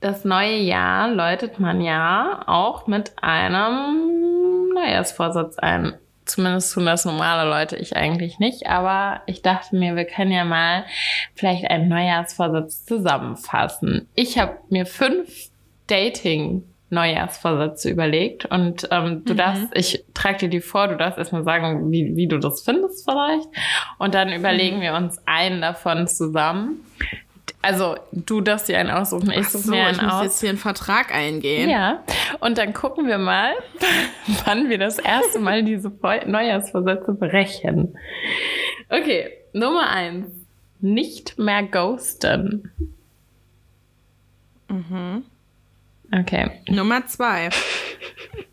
das 0.00 0.24
neue 0.24 0.56
Jahr 0.56 1.08
läutet 1.08 1.60
man 1.60 1.80
ja 1.80 2.42
auch 2.46 2.86
mit 2.86 3.12
einem 3.22 4.70
Neujahrsvorsatz 4.74 5.58
ein. 5.58 5.98
Zumindest 6.24 6.72
tun 6.72 6.86
das 6.86 7.04
normale 7.04 7.48
Leute, 7.48 7.76
ich 7.76 7.96
eigentlich 7.96 8.38
nicht. 8.38 8.66
Aber 8.66 9.22
ich 9.26 9.42
dachte 9.42 9.76
mir, 9.76 9.96
wir 9.96 10.04
können 10.04 10.30
ja 10.30 10.44
mal 10.44 10.84
vielleicht 11.34 11.70
einen 11.70 11.88
Neujahrsvorsatz 11.88 12.84
zusammenfassen. 12.84 14.08
Ich 14.14 14.38
habe 14.38 14.58
mir 14.68 14.86
fünf 14.86 15.50
Dating 15.86 16.64
Neujahrsvorsätze 16.90 17.88
überlegt 17.88 18.46
und 18.46 18.88
ähm, 18.90 19.24
du 19.24 19.32
mhm. 19.32 19.36
darfst, 19.36 19.68
ich 19.74 20.04
trage 20.12 20.38
dir 20.38 20.48
die 20.48 20.60
vor, 20.60 20.88
du 20.88 20.96
darfst 20.96 21.18
erstmal 21.18 21.44
sagen, 21.44 21.90
wie, 21.90 22.16
wie 22.16 22.26
du 22.26 22.38
das 22.38 22.62
findest 22.62 23.08
vielleicht 23.08 23.48
und 23.98 24.14
dann 24.14 24.32
überlegen 24.32 24.78
mhm. 24.78 24.82
wir 24.82 24.94
uns 24.94 25.20
einen 25.24 25.60
davon 25.60 26.08
zusammen. 26.08 26.84
Also 27.62 27.96
du 28.12 28.40
darfst 28.40 28.68
dir 28.68 28.78
einen 28.78 28.90
aussuchen, 28.90 29.30
ich 29.30 29.48
suche 29.48 29.64
so, 29.64 29.70
mir 29.70 29.84
einen 29.86 29.96
ich 29.96 30.02
muss 30.02 30.12
aus. 30.12 30.24
jetzt 30.24 30.40
hier 30.40 30.48
einen 30.50 30.58
Vertrag 30.58 31.14
eingehen. 31.14 31.68
Ja, 31.68 32.02
und 32.40 32.58
dann 32.58 32.72
gucken 32.72 33.06
wir 33.06 33.18
mal, 33.18 33.52
wann 34.44 34.68
wir 34.70 34.78
das 34.78 34.98
erste 34.98 35.38
Mal 35.38 35.62
diese 35.62 35.90
Neujahrsvorsätze 36.26 37.12
brechen. 37.12 37.96
Okay, 38.88 39.30
Nummer 39.52 39.90
eins. 39.90 40.26
Nicht 40.80 41.38
mehr 41.38 41.62
ghosten. 41.64 42.72
Mhm. 44.68 45.24
Okay. 46.12 46.62
Nummer 46.68 47.06
zwei. 47.06 47.50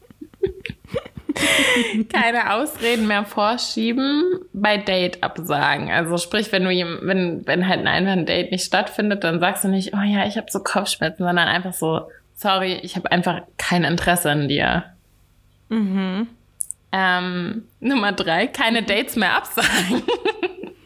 Keine 2.14 2.54
Ausreden 2.54 3.08
mehr 3.08 3.26
vorschieben, 3.26 4.24
bei 4.54 4.78
Date 4.78 5.24
absagen. 5.24 5.92
Also 5.92 6.18
sprich, 6.18 6.52
wenn 6.52 6.64
du 6.64 6.70
wenn, 6.70 7.46
wenn 7.46 7.68
halt 7.68 7.86
einfach 7.86 8.14
ein 8.14 8.26
Date 8.26 8.52
nicht 8.52 8.66
stattfindet, 8.66 9.24
dann 9.24 9.40
sagst 9.40 9.64
du 9.64 9.68
nicht, 9.68 9.94
oh 9.94 10.04
ja, 10.04 10.26
ich 10.26 10.38
habe 10.38 10.48
so 10.50 10.60
Kopfschmerzen, 10.60 11.24
sondern 11.24 11.48
einfach 11.48 11.74
so, 11.74 12.10
sorry, 12.36 12.80
ich 12.82 12.96
habe 12.96 13.12
einfach 13.12 13.42
kein 13.58 13.84
Interesse 13.84 14.32
an 14.32 14.48
dir. 14.48 14.86
Mhm. 15.70 16.28
Ähm, 16.92 17.64
Nummer 17.80 18.14
drei, 18.14 18.48
keine 18.48 18.84
Dates 18.84 19.16
mehr 19.16 19.36
absagen. 19.36 20.04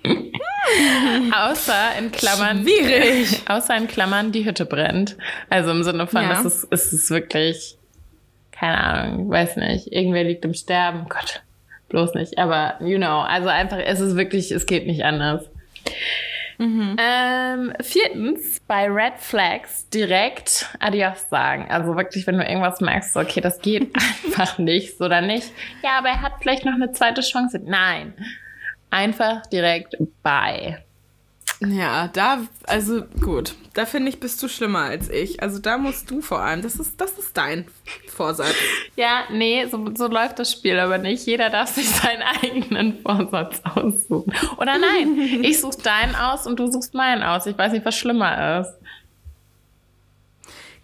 außer 1.31 1.97
in 1.99 2.11
Klammern. 2.11 2.63
Schwierig. 2.63 3.41
Außer 3.47 3.75
in 3.77 3.87
Klammern, 3.87 4.31
die 4.31 4.45
Hütte 4.45 4.65
brennt. 4.65 5.17
Also 5.49 5.71
im 5.71 5.83
Sinne 5.83 6.07
von, 6.07 6.23
ja. 6.23 6.39
es 6.39 6.45
ist, 6.45 6.67
es 6.71 6.93
ist 6.93 7.09
wirklich 7.09 7.77
keine 8.61 8.77
Ahnung, 8.77 9.29
weiß 9.31 9.55
nicht, 9.55 9.91
irgendwer 9.91 10.23
liegt 10.23 10.45
im 10.45 10.53
Sterben, 10.53 11.07
Gott, 11.09 11.41
bloß 11.89 12.13
nicht, 12.13 12.37
aber 12.37 12.75
you 12.79 12.97
know, 12.97 13.21
also 13.21 13.49
einfach, 13.49 13.79
es 13.83 13.99
ist 13.99 14.15
wirklich, 14.15 14.51
es 14.51 14.67
geht 14.67 14.85
nicht 14.85 15.03
anders. 15.03 15.49
Mhm. 16.59 16.95
Ähm, 16.99 17.73
viertens, 17.81 18.59
bei 18.67 18.85
Red 18.85 19.13
Flags 19.17 19.89
direkt 19.89 20.69
Adios 20.79 21.27
sagen. 21.27 21.65
Also 21.71 21.95
wirklich, 21.95 22.27
wenn 22.27 22.37
du 22.37 22.45
irgendwas 22.45 22.81
merkst, 22.81 23.13
so, 23.13 23.21
okay, 23.21 23.41
das 23.41 23.59
geht 23.61 23.91
einfach 24.25 24.59
nicht, 24.59 24.99
so 24.99 25.05
oder 25.05 25.21
nicht. 25.21 25.51
Ja, 25.83 25.97
aber 25.97 26.09
er 26.09 26.21
hat 26.21 26.33
vielleicht 26.39 26.63
noch 26.63 26.75
eine 26.75 26.91
zweite 26.91 27.21
Chance. 27.21 27.59
Nein. 27.65 28.13
Einfach 28.91 29.43
direkt 29.47 29.97
Bye. 30.21 30.83
Ja, 31.63 32.07
da, 32.07 32.39
also 32.65 33.03
gut, 33.21 33.53
da 33.75 33.85
finde 33.85 34.09
ich, 34.09 34.19
bist 34.19 34.41
du 34.41 34.47
schlimmer 34.47 34.79
als 34.79 35.09
ich. 35.09 35.43
Also 35.43 35.59
da 35.59 35.77
musst 35.77 36.09
du 36.09 36.21
vor 36.21 36.39
allem, 36.39 36.63
das 36.63 36.75
ist, 36.75 36.99
das 36.99 37.11
ist 37.19 37.37
dein 37.37 37.67
Vorsatz. 38.07 38.55
Ja, 38.95 39.25
nee, 39.31 39.65
so, 39.67 39.93
so 39.95 40.07
läuft 40.07 40.39
das 40.39 40.51
Spiel 40.51 40.79
aber 40.79 40.97
nicht. 40.97 41.27
Jeder 41.27 41.51
darf 41.51 41.69
sich 41.69 41.87
seinen 41.87 42.23
eigenen 42.23 43.01
Vorsatz 43.03 43.61
aussuchen. 43.63 44.33
Oder 44.57 44.77
nein, 44.79 45.19
ich 45.43 45.61
suche 45.61 45.81
deinen 45.83 46.15
aus 46.15 46.47
und 46.47 46.59
du 46.59 46.71
suchst 46.71 46.95
meinen 46.95 47.21
aus. 47.21 47.45
Ich 47.45 47.57
weiß 47.57 47.73
nicht, 47.73 47.85
was 47.85 47.95
schlimmer 47.95 48.61
ist. 48.61 48.73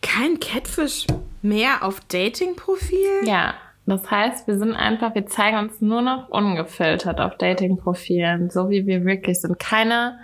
Kein 0.04 0.40
Catfish 0.40 1.08
mehr 1.42 1.84
auf 1.84 2.00
Dating-Profil? 2.02 3.24
Ja. 3.24 3.56
Das 3.88 4.12
heißt, 4.12 4.48
wir 4.48 4.58
sind 4.58 4.74
einfach, 4.74 5.16
wir 5.16 5.28
zeigen 5.28 5.58
uns 5.58 5.80
nur 5.80 6.02
noch 6.02 6.28
ungefiltert 6.28 7.22
auf 7.22 7.38
Dating-Profilen, 7.38 8.50
so 8.50 8.70
wie 8.70 8.86
wir 8.86 9.06
wirklich 9.06 9.40
sind. 9.40 9.60
Keine 9.60 10.20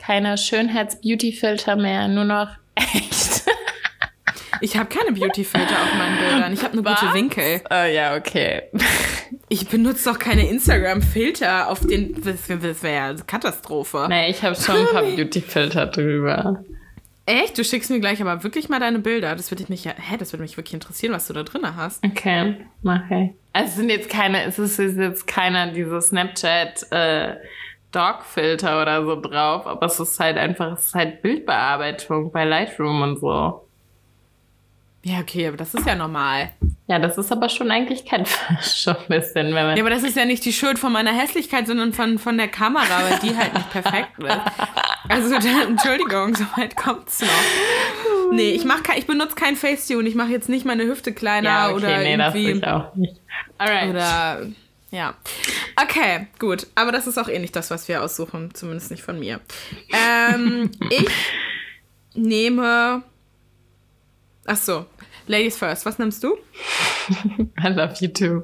keine 0.00 0.36
Schönheits-Beauty-Filter 0.36 1.76
mehr, 1.76 2.08
nur 2.08 2.24
noch 2.24 2.48
echt. 2.74 3.44
Ich 4.62 4.76
habe 4.76 4.90
keine 4.90 5.12
Beauty-Filter 5.12 5.74
auf 5.82 5.94
meinen 5.96 6.18
Bildern. 6.18 6.52
Ich 6.52 6.62
habe 6.62 6.76
nur 6.76 6.84
Was? 6.84 7.00
gute 7.00 7.14
Winkel. 7.14 7.62
Oh 7.70 7.86
ja, 7.86 8.14
okay. 8.16 8.64
Ich 9.48 9.66
benutze 9.68 10.10
doch 10.10 10.18
keine 10.18 10.48
Instagram-Filter 10.48 11.68
auf 11.68 11.80
den. 11.80 12.22
Das 12.22 12.48
wäre 12.48 12.94
ja 12.94 13.14
Katastrophe. 13.26 14.06
Nee, 14.08 14.30
ich 14.30 14.42
habe 14.42 14.54
schon 14.54 14.76
ein 14.76 14.86
paar 14.86 15.02
Beauty-Filter 15.02 15.86
drüber. 15.86 16.62
Echt? 17.26 17.56
Du 17.58 17.64
schickst 17.64 17.90
mir 17.90 18.00
gleich 18.00 18.20
aber 18.20 18.42
wirklich 18.42 18.68
mal 18.68 18.80
deine 18.80 18.98
Bilder. 18.98 19.34
Das 19.34 19.50
würde 19.50 19.64
mich 19.68 19.84
ja. 19.84 19.92
Hä, 19.96 20.16
das 20.18 20.32
würde 20.32 20.42
mich 20.42 20.56
wirklich 20.56 20.74
interessieren, 20.74 21.12
was 21.12 21.26
du 21.26 21.32
da 21.32 21.42
drin 21.42 21.62
hast. 21.76 22.04
Okay, 22.04 22.56
mache 22.82 23.14
ich. 23.14 23.30
Also 23.52 23.68
es 23.70 23.76
sind 23.76 23.88
jetzt 23.88 24.08
keine, 24.10 24.44
es 24.44 24.58
ist 24.58 24.78
jetzt 24.78 25.26
keiner 25.26 25.68
diese 25.72 26.00
Snapchat. 26.00 26.86
Äh, 26.90 27.36
Dog-Filter 27.92 28.82
oder 28.82 29.04
so 29.04 29.20
drauf, 29.20 29.66
aber 29.66 29.86
es 29.86 29.98
ist 29.98 30.18
halt 30.20 30.36
einfach, 30.36 30.72
es 30.72 30.86
ist 30.86 30.94
halt 30.94 31.22
Bildbearbeitung 31.22 32.30
bei 32.30 32.44
Lightroom 32.44 33.02
und 33.02 33.20
so. 33.20 33.66
Ja, 35.02 35.20
okay, 35.20 35.48
aber 35.48 35.56
das 35.56 35.72
ist 35.72 35.86
ja 35.86 35.94
normal. 35.94 36.50
Ja, 36.86 36.98
das 36.98 37.16
ist 37.16 37.32
aber 37.32 37.48
schon 37.48 37.70
eigentlich 37.70 38.04
kein 38.04 38.26
schon 38.62 38.96
ein 38.96 39.08
bisschen, 39.08 39.46
wenn 39.54 39.66
man. 39.66 39.76
Ja, 39.76 39.82
aber 39.82 39.88
das 39.90 40.02
ist 40.02 40.14
ja 40.14 40.26
nicht 40.26 40.44
die 40.44 40.52
Schuld 40.52 40.78
von 40.78 40.92
meiner 40.92 41.12
Hässlichkeit, 41.12 41.66
sondern 41.66 41.94
von, 41.94 42.18
von 42.18 42.36
der 42.36 42.48
Kamera, 42.48 43.00
weil 43.08 43.18
die 43.20 43.34
halt 43.34 43.54
nicht 43.54 43.70
perfekt 43.70 44.18
ist. 44.18 44.38
Also, 45.08 45.34
Entschuldigung, 45.34 46.34
so 46.34 46.44
weit 46.56 46.76
kommt's 46.76 47.20
noch. 47.22 48.32
Nee, 48.32 48.50
ich 48.50 48.64
mach 48.64 48.82
ich 48.96 49.06
benutze 49.06 49.34
kein 49.34 49.56
Facetune, 49.56 50.08
ich 50.08 50.14
mache 50.14 50.30
jetzt 50.30 50.50
nicht 50.50 50.66
meine 50.66 50.84
Hüfte 50.84 51.12
kleiner 51.12 51.48
ja, 51.48 51.66
okay, 51.68 51.76
oder 51.76 51.98
nee, 51.98 52.12
irgendwie. 52.12 52.60
Das 52.60 52.62
ich 52.62 52.66
auch 52.66 52.94
nicht. 52.94 53.20
Alright. 53.56 53.90
Oder 53.90 54.42
ja. 54.90 55.14
Okay, 55.76 56.26
gut. 56.38 56.66
Aber 56.74 56.92
das 56.92 57.06
ist 57.06 57.18
auch 57.18 57.28
eh 57.28 57.38
nicht 57.38 57.54
das, 57.54 57.70
was 57.70 57.88
wir 57.88 58.02
aussuchen. 58.02 58.52
Zumindest 58.54 58.90
nicht 58.90 59.02
von 59.02 59.18
mir. 59.18 59.40
Ähm, 59.92 60.70
ich 60.90 61.08
nehme. 62.14 63.02
Ach 64.46 64.56
so. 64.56 64.86
Ladies 65.26 65.56
first. 65.56 65.86
Was 65.86 65.98
nimmst 65.98 66.24
du? 66.24 66.36
I 67.62 67.68
love 67.68 67.94
you 68.00 68.08
too. 68.08 68.42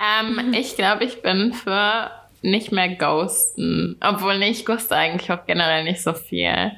Ähm, 0.00 0.52
ich 0.54 0.76
glaube, 0.76 1.04
ich 1.04 1.22
bin 1.22 1.52
für 1.52 2.10
nicht 2.42 2.72
mehr 2.72 2.88
ghosten. 2.96 3.96
Obwohl, 4.00 4.38
nee, 4.38 4.50
ich 4.50 4.64
ghoste 4.64 4.96
eigentlich 4.96 5.30
auch 5.30 5.46
generell 5.46 5.84
nicht 5.84 6.02
so 6.02 6.14
viel. 6.14 6.72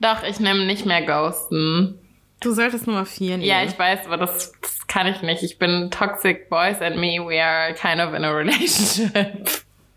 Doch, 0.00 0.22
ich 0.22 0.38
nehme 0.38 0.64
nicht 0.66 0.86
mehr 0.86 1.02
ghosten. 1.02 1.98
Du 2.40 2.52
solltest 2.52 2.86
Nummer 2.86 3.04
4 3.04 3.38
nehmen. 3.38 3.42
Ja, 3.42 3.64
ich 3.64 3.78
weiß, 3.78 4.06
aber 4.06 4.16
das, 4.16 4.52
das 4.60 4.86
kann 4.86 5.06
ich 5.06 5.22
nicht. 5.22 5.42
Ich 5.42 5.58
bin 5.58 5.90
toxic 5.90 6.48
boys 6.48 6.80
and 6.80 6.96
me, 6.96 7.18
we 7.18 7.42
are 7.42 7.74
kind 7.74 8.00
of 8.00 8.14
in 8.14 8.24
a 8.24 8.30
relationship. 8.30 9.48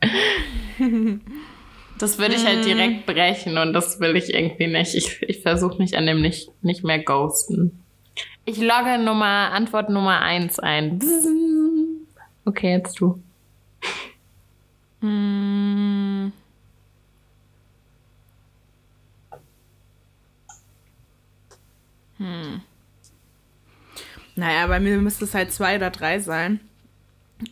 Das 2.01 2.17
würde 2.17 2.33
ich 2.33 2.43
halt 2.47 2.65
direkt 2.65 3.05
brechen 3.05 3.59
und 3.59 3.73
das 3.73 3.99
will 3.99 4.15
ich 4.15 4.33
irgendwie 4.33 4.65
nicht. 4.65 4.95
Ich, 4.95 5.21
ich 5.21 5.41
versuche 5.41 5.77
mich 5.77 5.95
an 5.95 6.07
dem 6.07 6.19
nicht, 6.19 6.49
nicht 6.63 6.83
mehr 6.83 6.97
ghosten. 6.97 7.83
Ich 8.43 8.57
logge 8.57 8.97
Nummer, 8.97 9.51
Antwort 9.51 9.91
Nummer 9.91 10.19
1 10.19 10.57
ein. 10.57 10.99
Okay, 12.43 12.71
jetzt 12.71 12.99
du. 12.99 13.21
Hm. 22.21 22.61
Naja, 24.35 24.67
bei 24.67 24.79
mir 24.79 24.97
müsste 24.97 25.25
es 25.25 25.33
halt 25.33 25.51
zwei 25.51 25.75
oder 25.75 25.89
drei 25.89 26.19
sein. 26.19 26.59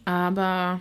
Aber. 0.05 0.79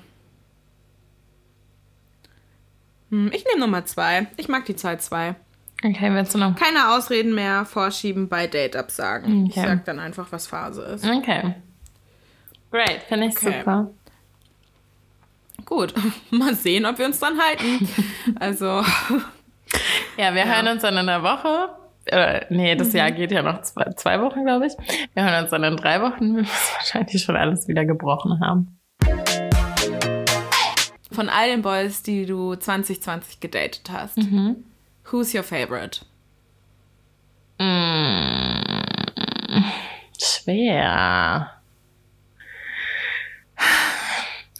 Hm, 3.10 3.30
ich 3.32 3.44
nehme 3.46 3.60
Nummer 3.60 3.84
zwei. 3.86 4.26
Ich 4.36 4.48
mag 4.48 4.64
die 4.66 4.76
Zahl 4.76 5.00
zwei. 5.00 5.34
Okay, 5.84 6.12
willst 6.12 6.34
du 6.34 6.38
noch? 6.38 6.56
Keine 6.56 6.90
Ausreden 6.90 7.34
mehr 7.34 7.64
vorschieben 7.64 8.28
bei 8.28 8.46
Date-Absagen. 8.46 9.46
Ich 9.46 9.52
Okay. 9.56 9.66
sag 9.66 9.84
dann 9.84 9.98
einfach, 10.00 10.26
was 10.30 10.46
Phase 10.48 10.82
ist. 10.82 11.06
Okay. 11.06 11.54
Great, 12.70 13.02
finde 13.08 13.26
ich 13.28 13.36
Okay. 13.36 13.58
super. 13.60 13.90
Gut, 15.64 15.94
mal 16.30 16.54
sehen, 16.54 16.84
ob 16.84 16.98
wir 16.98 17.06
uns 17.06 17.18
dann 17.20 17.38
halten. 17.40 17.88
Also, 18.40 18.82
Ja, 20.16 20.34
wir 20.34 20.44
hören 20.52 20.66
uns 20.68 20.82
dann 20.82 20.94
in 20.94 21.08
einer 21.08 21.22
Woche. 21.22 21.70
Äh, 22.08 22.46
nee, 22.50 22.74
das 22.74 22.92
Jahr 22.92 23.10
geht 23.10 23.30
ja 23.32 23.42
noch 23.42 23.62
zwei, 23.62 23.90
zwei 23.96 24.20
Wochen, 24.20 24.44
glaube 24.44 24.66
ich. 24.66 24.72
Wir 25.14 25.24
hören 25.24 25.42
uns 25.42 25.50
dann 25.50 25.64
in 25.64 25.76
drei 25.76 26.00
Wochen. 26.00 26.36
Wir 26.36 26.42
müssen 26.42 26.48
wahrscheinlich 26.74 27.22
schon 27.22 27.36
alles 27.36 27.68
wieder 27.68 27.84
gebrochen 27.84 28.40
haben. 28.40 28.78
von 31.12 31.28
all 31.28 31.48
den 31.48 31.62
Boys, 31.62 32.02
die 32.02 32.26
du 32.26 32.54
2020 32.54 33.40
gedatet 33.40 33.90
hast, 33.90 34.18
who's 35.10 35.34
your 35.34 35.42
favorite? 35.42 36.02
Mm, 37.58 38.62
schwer. 40.16 41.50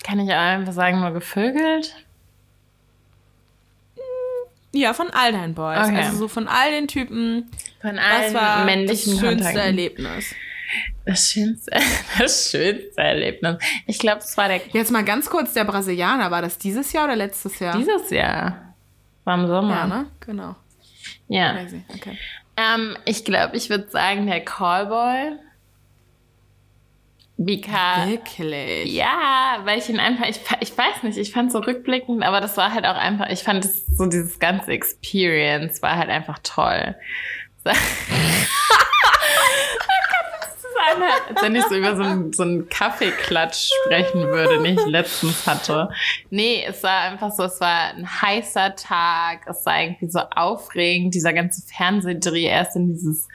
Kann 0.02 0.18
ich 0.18 0.32
einfach 0.32 0.72
sagen, 0.72 1.00
nur 1.00 1.12
gevögelt? 1.12 1.94
Ja, 4.72 4.92
von 4.92 5.10
all 5.10 5.32
deinen 5.32 5.54
Boys. 5.54 5.78
Okay. 5.78 5.96
Also 5.96 6.16
so 6.16 6.28
von 6.28 6.46
all 6.48 6.70
den 6.70 6.88
Typen. 6.88 7.50
Von 7.80 7.96
Was 7.96 8.04
allen 8.04 8.34
war 8.34 8.64
männlichen 8.64 9.12
das 9.12 9.20
schönste 9.20 9.44
Kontakten. 9.44 9.60
Erlebnis? 9.60 10.34
Das 11.06 11.30
schönste, 11.30 11.70
das 12.18 12.50
schönste 12.50 13.00
Erlebnis. 13.00 13.56
Ich 13.86 13.98
glaube, 13.98 14.18
es 14.18 14.36
war 14.36 14.48
der 14.48 14.60
Jetzt 14.72 14.90
mal 14.90 15.04
ganz 15.04 15.30
kurz, 15.30 15.54
der 15.54 15.64
Brasilianer, 15.64 16.30
war 16.30 16.42
das 16.42 16.58
dieses 16.58 16.92
Jahr 16.92 17.04
oder 17.04 17.16
letztes 17.16 17.58
Jahr? 17.58 17.76
dieses 17.78 18.10
Jahr. 18.10 18.74
War 19.24 19.34
im 19.40 19.46
Sommer. 19.46 19.74
Ja, 19.74 19.86
ne? 19.86 20.06
Genau. 20.20 20.56
Ja. 21.28 21.54
Crazy. 21.54 21.82
Okay. 21.94 22.18
Ähm, 22.56 22.96
ich 23.06 23.24
glaube, 23.24 23.56
ich 23.56 23.70
würde 23.70 23.88
sagen, 23.88 24.26
der 24.26 24.40
Callboy. 24.44 25.38
Because. 27.40 28.08
Wirklich? 28.08 28.92
Ja, 28.92 29.60
weil 29.62 29.78
ich 29.78 29.88
ihn 29.88 30.00
einfach, 30.00 30.26
ich, 30.26 30.40
ich 30.60 30.76
weiß 30.76 31.04
nicht, 31.04 31.16
ich 31.16 31.32
fand 31.32 31.52
so 31.52 31.60
rückblickend, 31.60 32.24
aber 32.24 32.40
das 32.40 32.56
war 32.56 32.74
halt 32.74 32.84
auch 32.84 32.96
einfach, 32.96 33.28
ich 33.30 33.44
fand 33.44 33.64
es 33.64 33.86
so 33.86 34.06
dieses 34.06 34.40
ganze 34.40 34.72
Experience 34.72 35.80
war 35.80 35.96
halt 35.96 36.10
einfach 36.10 36.40
toll. 36.42 36.96
So. 40.98 41.04
als 41.34 41.42
wenn 41.42 41.54
ich 41.54 41.64
so 41.64 41.74
über 41.74 41.96
so 41.96 42.02
einen, 42.02 42.32
so 42.32 42.42
einen 42.42 42.68
Kaffeeklatsch 42.68 43.70
sprechen 43.84 44.22
würde, 44.22 44.62
den 44.62 44.78
ich 44.78 44.86
letztens 44.86 45.46
hatte. 45.46 45.90
Nee, 46.30 46.64
es 46.66 46.82
war 46.82 47.02
einfach 47.02 47.30
so, 47.30 47.44
es 47.44 47.60
war 47.60 47.94
ein 47.94 48.08
heißer 48.22 48.74
Tag, 48.74 49.46
es 49.46 49.64
war 49.66 49.80
irgendwie 49.80 50.08
so 50.08 50.20
aufregend, 50.34 51.14
dieser 51.14 51.32
ganze 51.32 51.62
Fernsehdreh 51.66 52.44
erst 52.44 52.76
in 52.76 52.94
dieses 52.94 53.28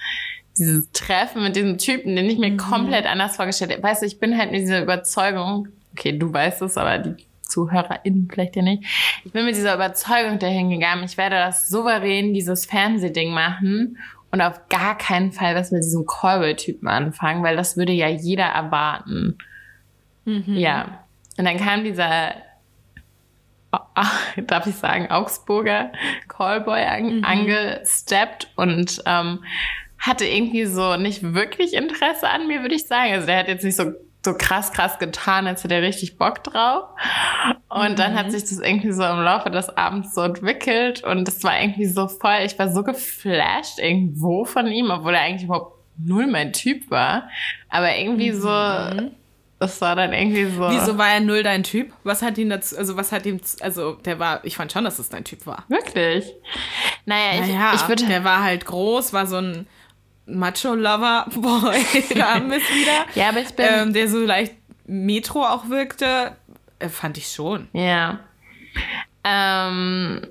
dieses 0.57 0.91
Treffen 0.91 1.43
mit 1.43 1.55
diesem 1.55 1.77
Typen, 1.77 2.15
den 2.15 2.29
ich 2.29 2.37
mir 2.37 2.57
komplett 2.57 3.05
anders 3.05 3.35
vorgestellt 3.35 3.71
habe. 3.71 3.83
Weißt 3.83 4.01
du, 4.01 4.05
ich 4.05 4.19
bin 4.19 4.37
halt 4.37 4.51
mit 4.51 4.61
dieser 4.61 4.81
Überzeugung, 4.81 5.67
okay, 5.93 6.17
du 6.17 6.31
weißt 6.31 6.61
es, 6.61 6.77
aber 6.77 6.99
die 6.99 7.25
ZuhörerInnen 7.47 8.29
vielleicht 8.31 8.55
ja 8.55 8.61
nicht. 8.61 8.83
Ich 9.25 9.31
bin 9.31 9.45
mit 9.45 9.55
dieser 9.55 9.75
Überzeugung 9.75 10.39
dahin 10.39 10.69
gegangen, 10.69 11.03
ich 11.03 11.17
werde 11.17 11.35
das 11.35 11.69
souverän, 11.69 12.33
dieses 12.33 12.65
Fernsehding 12.65 13.31
machen 13.31 13.97
und 14.31 14.41
auf 14.41 14.67
gar 14.69 14.97
keinen 14.97 15.31
Fall 15.31 15.55
was 15.55 15.71
mit 15.71 15.83
diesem 15.83 16.05
Callboy-Typen 16.05 16.87
anfangen, 16.87 17.43
weil 17.43 17.55
das 17.55 17.77
würde 17.77 17.93
ja 17.93 18.07
jeder 18.07 18.45
erwarten. 18.45 19.37
Ja. 20.25 21.03
Und 21.37 21.45
dann 21.45 21.57
kam 21.57 21.83
dieser, 21.83 22.35
darf 24.47 24.67
ich 24.67 24.75
sagen, 24.75 25.11
Augsburger 25.11 25.91
Callboy 26.27 26.81
an, 26.83 27.23
angesteppt 27.23 28.51
und 28.55 29.01
ähm, 29.05 29.43
hatte 30.03 30.25
irgendwie 30.25 30.65
so 30.65 30.97
nicht 30.97 31.33
wirklich 31.33 31.73
Interesse 31.73 32.29
an 32.29 32.45
mir, 32.47 32.61
würde 32.61 32.75
ich 32.75 32.87
sagen. 32.87 33.13
Also 33.13 33.25
der 33.25 33.37
hat 33.37 33.47
jetzt 33.47 33.63
nicht 33.63 33.77
so, 33.77 33.93
so 34.23 34.33
krass, 34.33 34.73
krass 34.73 34.99
getan, 34.99 35.47
als 35.47 35.63
hätte 35.63 35.75
er 35.75 35.81
richtig 35.81 36.17
Bock 36.17 36.43
drauf. 36.43 36.89
Und 37.69 37.97
dann 37.99 38.13
hat 38.13 38.29
sich 38.29 38.41
das 38.41 38.59
irgendwie 38.59 38.91
so 38.91 39.01
im 39.01 39.21
Laufe 39.21 39.49
des 39.49 39.69
Abends 39.69 40.13
so 40.13 40.21
entwickelt 40.21 41.05
und 41.05 41.25
das 41.25 41.41
war 41.45 41.59
irgendwie 41.59 41.85
so 41.85 42.09
voll, 42.09 42.39
ich 42.45 42.59
war 42.59 42.69
so 42.69 42.83
geflasht 42.83 43.79
irgendwo 43.79 44.43
von 44.43 44.67
ihm, 44.67 44.91
obwohl 44.91 45.15
er 45.15 45.21
eigentlich 45.21 45.45
überhaupt 45.45 45.77
null 45.97 46.27
mein 46.27 46.51
Typ 46.51 46.91
war. 46.91 47.29
Aber 47.69 47.95
irgendwie 47.95 48.31
so, 48.31 48.49
das 49.59 49.79
war 49.79 49.95
dann 49.95 50.11
irgendwie 50.11 50.45
so. 50.45 50.69
Wieso 50.69 50.97
war 50.97 51.13
er 51.13 51.21
null 51.21 51.43
dein 51.43 51.63
Typ? 51.63 51.93
Was 52.03 52.21
hat 52.21 52.37
ihn 52.37 52.49
dazu, 52.49 52.77
also 52.77 52.97
was 52.97 53.13
hat 53.13 53.25
ihm, 53.25 53.39
also 53.61 53.93
der 53.93 54.19
war, 54.19 54.43
ich 54.43 54.57
fand 54.57 54.73
schon, 54.73 54.83
dass 54.83 54.99
es 54.99 55.07
dein 55.07 55.23
Typ 55.23 55.45
war. 55.45 55.63
Wirklich? 55.69 56.25
Naja, 57.05 57.41
ich, 57.41 57.53
Naja, 57.53 57.71
ich 57.73 57.87
würde 57.87 58.05
der 58.05 58.25
war 58.25 58.43
halt 58.43 58.65
groß, 58.65 59.13
war 59.13 59.27
so 59.27 59.37
ein 59.37 59.65
Macho-Lover-Boy, 60.25 61.83
haben 62.21 62.49
wir 62.49 62.57
es 62.57 62.69
wieder. 62.69 63.05
Ja, 63.15 63.29
aber 63.29 63.41
ich 63.41 63.53
bin. 63.53 63.65
ähm, 63.69 63.93
der 63.93 64.07
so 64.07 64.19
leicht 64.19 64.55
Metro 64.85 65.43
auch 65.45 65.69
wirkte, 65.69 66.35
äh, 66.79 66.89
fand 66.89 67.17
ich 67.17 67.27
schon. 67.27 67.67
Ja. 67.73 68.19
Ähm, 69.23 70.27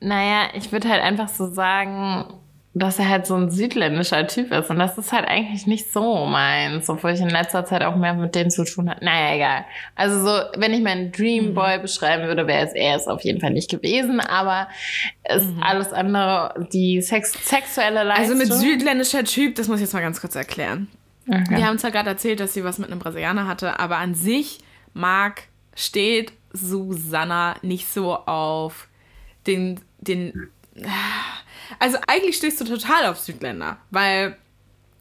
naja, 0.00 0.48
ich 0.54 0.72
würde 0.72 0.88
halt 0.88 1.02
einfach 1.02 1.28
so 1.28 1.50
sagen, 1.50 2.24
dass 2.72 3.00
er 3.00 3.08
halt 3.08 3.26
so 3.26 3.34
ein 3.34 3.50
südländischer 3.50 4.26
Typ 4.28 4.52
ist. 4.52 4.70
Und 4.70 4.78
das 4.78 4.96
ist 4.96 5.12
halt 5.12 5.26
eigentlich 5.26 5.66
nicht 5.66 5.92
so 5.92 6.24
meins, 6.26 6.88
obwohl 6.88 7.10
ich 7.10 7.20
in 7.20 7.28
letzter 7.28 7.64
Zeit 7.64 7.82
auch 7.82 7.96
mehr 7.96 8.14
mit 8.14 8.34
denen 8.36 8.50
zu 8.50 8.64
tun 8.64 8.88
hatte. 8.88 9.04
Naja, 9.04 9.34
egal. 9.34 9.64
Also 9.96 10.24
so, 10.24 10.40
wenn 10.56 10.72
ich 10.72 10.80
meinen 10.80 11.10
Dream 11.10 11.52
Boy 11.54 11.80
beschreiben 11.80 12.28
würde, 12.28 12.46
wäre 12.46 12.64
es 12.64 12.72
er 12.72 12.94
es 12.94 13.08
auf 13.08 13.22
jeden 13.22 13.40
Fall 13.40 13.50
nicht 13.50 13.70
gewesen. 13.70 14.20
Aber 14.20 14.68
ist 15.28 15.48
alles 15.60 15.92
andere, 15.92 16.68
die 16.72 17.02
Sex 17.02 17.32
sexuelle 17.44 18.00
Also 18.02 18.34
Leistung. 18.34 18.38
mit 18.38 18.52
südländischer 18.52 19.24
Typ, 19.24 19.56
das 19.56 19.66
muss 19.66 19.78
ich 19.78 19.82
jetzt 19.86 19.92
mal 19.92 20.00
ganz 20.00 20.20
kurz 20.20 20.36
erklären. 20.36 20.86
Okay. 21.28 21.56
Wir 21.56 21.66
haben 21.66 21.78
zwar 21.78 21.90
gerade 21.90 22.10
erzählt, 22.10 22.38
dass 22.38 22.54
sie 22.54 22.62
was 22.62 22.78
mit 22.78 22.90
einem 22.90 23.00
Brasilianer 23.00 23.48
hatte, 23.48 23.80
aber 23.80 23.96
an 23.96 24.14
sich 24.14 24.58
mag, 24.94 25.42
steht 25.74 26.32
Susanna 26.52 27.56
nicht 27.62 27.88
so 27.88 28.14
auf 28.14 28.88
den, 29.46 29.80
den. 29.98 30.50
Also 31.78 31.98
eigentlich 32.06 32.36
stehst 32.36 32.60
du 32.60 32.64
total 32.64 33.06
auf 33.06 33.18
Südländer, 33.18 33.78
weil 33.90 34.36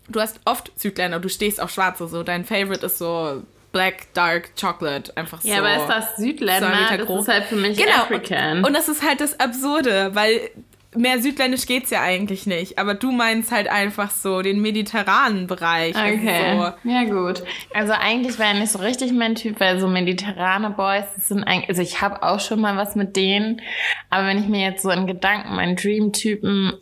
du 0.07 0.19
hast 0.21 0.39
oft 0.45 0.71
Südländer, 0.79 1.19
du 1.19 1.29
stehst 1.29 1.61
auf 1.61 1.69
Schwarze, 1.71 2.07
so 2.07 2.23
dein 2.23 2.45
Favorite 2.45 2.85
ist 2.85 2.97
so 2.97 3.43
Black 3.71 4.13
Dark 4.13 4.51
Chocolate, 4.59 5.15
einfach 5.15 5.41
so. 5.41 5.47
ja, 5.47 5.59
aber 5.59 5.75
ist 5.75 5.87
das 5.87 6.17
Südländer? 6.17 6.69
Das 6.97 7.09
ist 7.21 7.27
halt 7.27 7.45
für 7.45 7.55
mich 7.55 7.77
Genau. 7.77 8.01
African. 8.03 8.59
Und, 8.59 8.65
und 8.65 8.73
das 8.73 8.87
ist 8.89 9.03
halt 9.03 9.21
das 9.21 9.39
Absurde, 9.39 10.09
weil 10.15 10.49
mehr 10.95 11.19
südländisch 11.21 11.65
geht's 11.65 11.91
ja 11.91 12.01
eigentlich 12.01 12.45
nicht. 12.45 12.79
Aber 12.79 12.95
du 12.95 13.11
meinst 13.11 13.51
halt 13.51 13.69
einfach 13.69 14.11
so 14.11 14.41
den 14.41 14.61
mediterranen 14.61 15.47
Bereich. 15.47 15.95
Okay. 15.95 16.57
So, 16.57 16.89
Ja, 16.89 17.03
gut. 17.03 17.43
Also 17.73 17.93
eigentlich 17.93 18.39
war 18.39 18.47
er 18.47 18.53
nicht 18.55 18.71
so 18.71 18.79
richtig 18.79 19.11
mein 19.13 19.35
Typ, 19.35 19.59
weil 19.59 19.79
so 19.79 19.87
mediterrane 19.87 20.71
Boys, 20.71 21.05
das 21.15 21.27
sind 21.27 21.43
eigentlich, 21.43 21.69
also 21.69 21.81
ich 21.81 22.01
habe 22.01 22.23
auch 22.23 22.39
schon 22.39 22.61
mal 22.61 22.77
was 22.77 22.95
mit 22.95 23.15
denen, 23.15 23.61
aber 24.09 24.27
wenn 24.27 24.39
ich 24.39 24.47
mir 24.47 24.61
jetzt 24.61 24.81
so 24.81 24.89
in 24.89 25.05
Gedanken 25.05 25.55
meinen 25.55 25.75
Dream-Typen 25.75 26.73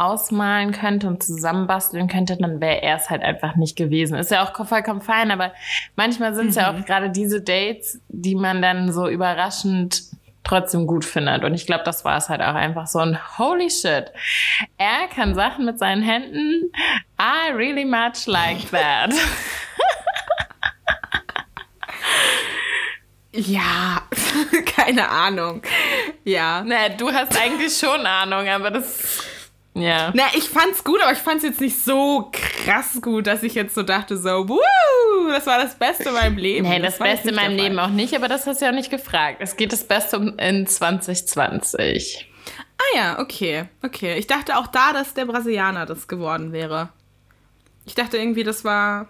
ausmalen 0.00 0.72
könnte 0.72 1.08
und 1.08 1.22
zusammenbasteln 1.22 2.08
könnte, 2.08 2.38
dann 2.38 2.60
wäre 2.62 2.82
er 2.82 2.96
es 2.96 3.10
halt 3.10 3.22
einfach 3.22 3.56
nicht 3.56 3.76
gewesen. 3.76 4.16
Ist 4.16 4.30
ja 4.30 4.42
auch 4.42 4.66
vollkommen 4.66 5.02
fein, 5.02 5.30
aber 5.30 5.52
manchmal 5.94 6.34
sind 6.34 6.48
es 6.48 6.54
mhm. 6.54 6.60
ja 6.62 6.72
auch 6.72 6.84
gerade 6.86 7.10
diese 7.10 7.42
Dates, 7.42 8.00
die 8.08 8.34
man 8.34 8.62
dann 8.62 8.92
so 8.92 9.08
überraschend 9.08 10.04
trotzdem 10.44 10.86
gut 10.86 11.04
findet. 11.04 11.44
Und 11.44 11.54
ich 11.54 11.66
glaube, 11.66 11.84
das 11.84 12.04
war 12.04 12.16
es 12.16 12.28
halt 12.28 12.40
auch 12.40 12.54
einfach 12.54 12.86
so 12.86 12.98
ein 12.98 13.18
Holy 13.38 13.70
shit. 13.70 14.12
Er 14.78 15.08
kann 15.14 15.34
Sachen 15.34 15.64
mit 15.64 15.78
seinen 15.78 16.02
Händen. 16.02 16.72
I 17.20 17.52
really 17.52 17.84
much 17.84 18.26
like 18.26 18.70
that. 18.70 19.12
Ja, 23.32 24.02
keine 24.76 25.08
Ahnung. 25.08 25.62
Ja. 26.24 26.64
Na, 26.66 26.88
du 26.88 27.12
hast 27.12 27.40
eigentlich 27.40 27.76
schon 27.78 28.04
Ahnung, 28.04 28.48
aber 28.48 28.70
das. 28.70 29.24
Ja. 29.74 30.10
Na, 30.14 30.24
ich 30.36 30.48
fand's 30.48 30.82
gut, 30.82 31.00
aber 31.02 31.12
ich 31.12 31.18
fand's 31.18 31.44
jetzt 31.44 31.60
nicht 31.60 31.78
so 31.78 32.30
krass 32.32 33.00
gut, 33.00 33.26
dass 33.26 33.42
ich 33.42 33.54
jetzt 33.54 33.74
so 33.74 33.82
dachte, 33.82 34.16
so, 34.16 34.48
wuh, 34.48 34.58
das 35.28 35.46
war 35.46 35.58
das 35.58 35.76
Beste 35.76 36.08
in 36.08 36.14
meinem 36.14 36.36
Leben. 36.36 36.68
Nee, 36.68 36.80
das, 36.80 36.98
das 36.98 37.08
Beste 37.08 37.28
in 37.28 37.36
meinem 37.36 37.56
Leben 37.56 37.78
auch 37.78 37.88
nicht, 37.88 38.14
aber 38.14 38.26
das 38.26 38.46
hast 38.46 38.60
du 38.60 38.64
ja 38.64 38.72
auch 38.72 38.74
nicht 38.74 38.90
gefragt. 38.90 39.36
Es 39.40 39.56
geht 39.56 39.72
das 39.72 39.84
Beste 39.84 40.34
in 40.38 40.66
2020. 40.66 42.28
Ah 42.78 42.96
ja, 42.96 43.18
okay, 43.20 43.64
okay. 43.84 44.18
Ich 44.18 44.26
dachte 44.26 44.56
auch 44.56 44.66
da, 44.66 44.92
dass 44.92 45.14
der 45.14 45.26
Brasilianer 45.26 45.86
das 45.86 46.08
geworden 46.08 46.52
wäre. 46.52 46.88
Ich 47.84 47.94
dachte 47.94 48.16
irgendwie, 48.16 48.42
das 48.42 48.64
war. 48.64 49.08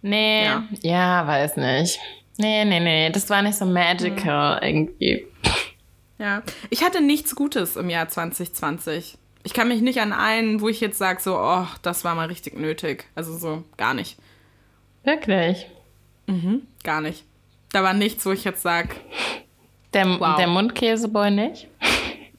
Nee, 0.00 0.44
ja, 0.44 0.64
ja 0.80 1.26
weiß 1.26 1.56
nicht. 1.56 2.00
Nee, 2.38 2.64
nee, 2.64 2.80
nee, 2.80 3.10
das 3.10 3.28
war 3.30 3.42
nicht 3.42 3.56
so 3.56 3.66
magical 3.66 4.60
hm. 4.60 4.68
irgendwie. 4.68 5.26
Ja, 6.22 6.44
ich 6.70 6.84
hatte 6.84 7.00
nichts 7.00 7.34
Gutes 7.34 7.74
im 7.74 7.90
Jahr 7.90 8.08
2020. 8.08 9.18
Ich 9.42 9.54
kann 9.54 9.66
mich 9.66 9.80
nicht 9.80 10.00
an 10.00 10.12
einen, 10.12 10.60
wo 10.60 10.68
ich 10.68 10.80
jetzt 10.80 10.98
sage, 10.98 11.20
so, 11.20 11.36
oh, 11.36 11.66
das 11.82 12.04
war 12.04 12.14
mal 12.14 12.28
richtig 12.28 12.56
nötig. 12.56 13.06
Also 13.16 13.36
so, 13.36 13.64
gar 13.76 13.92
nicht. 13.92 14.18
Wirklich? 15.02 15.66
Mhm, 16.28 16.62
gar 16.84 17.00
nicht. 17.00 17.24
Da 17.72 17.82
war 17.82 17.92
nichts, 17.92 18.24
wo 18.24 18.30
ich 18.30 18.44
jetzt 18.44 18.62
sage. 18.62 18.90
Der, 19.94 20.06
wow. 20.20 20.36
der 20.36 20.46
Mundkäseboy 20.46 21.32
nicht? 21.32 21.66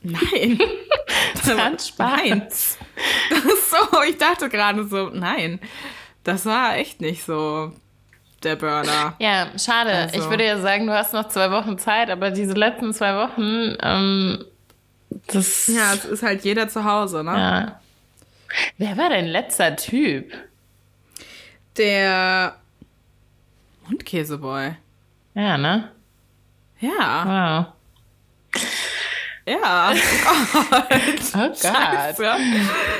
Nein. 0.02 0.62
das 1.34 1.58
war 1.58 1.78
Spaß. 1.78 2.22
Nein. 2.22 2.48
so, 2.50 4.02
ich 4.08 4.18
dachte 4.18 4.48
gerade 4.48 4.88
so, 4.88 5.10
nein. 5.10 5.60
Das 6.24 6.46
war 6.46 6.78
echt 6.78 7.02
nicht 7.02 7.26
so 7.26 7.74
der 8.44 8.56
Burner. 8.56 9.16
Ja, 9.20 9.48
schade. 9.58 9.92
Also. 9.92 10.20
Ich 10.20 10.30
würde 10.30 10.46
ja 10.46 10.60
sagen, 10.60 10.88
du 10.88 10.94
hast 10.94 11.14
noch 11.14 11.28
zwei 11.28 11.52
Wochen 11.52 11.78
Zeit, 11.78 12.10
aber 12.10 12.32
diese 12.32 12.54
letzten 12.54 12.94
zwei 12.94 13.16
Wochen, 13.16 13.76
ähm, 13.82 14.46
das. 15.28 15.68
Ja, 15.68 15.94
es 15.94 16.06
ist 16.06 16.24
halt 16.24 16.44
jeder 16.44 16.68
zu 16.68 16.84
Hause, 16.84 17.24
ne? 17.24 17.32
Ja. 17.32 17.80
Wer 18.78 18.98
war 18.98 19.10
dein 19.10 19.28
letzter 19.28 19.76
Typ? 19.76 20.34
Der 21.78 22.56
Mundkäseboy. 23.88 24.76
Ja, 25.34 25.58
ne? 25.58 25.90
Ja. 26.80 27.66
Wow. 27.66 28.62
Ja. 29.46 29.94
Oh 31.36 31.48
Gott. 31.50 31.56
Oh 31.66 32.18
Gott. 32.18 32.40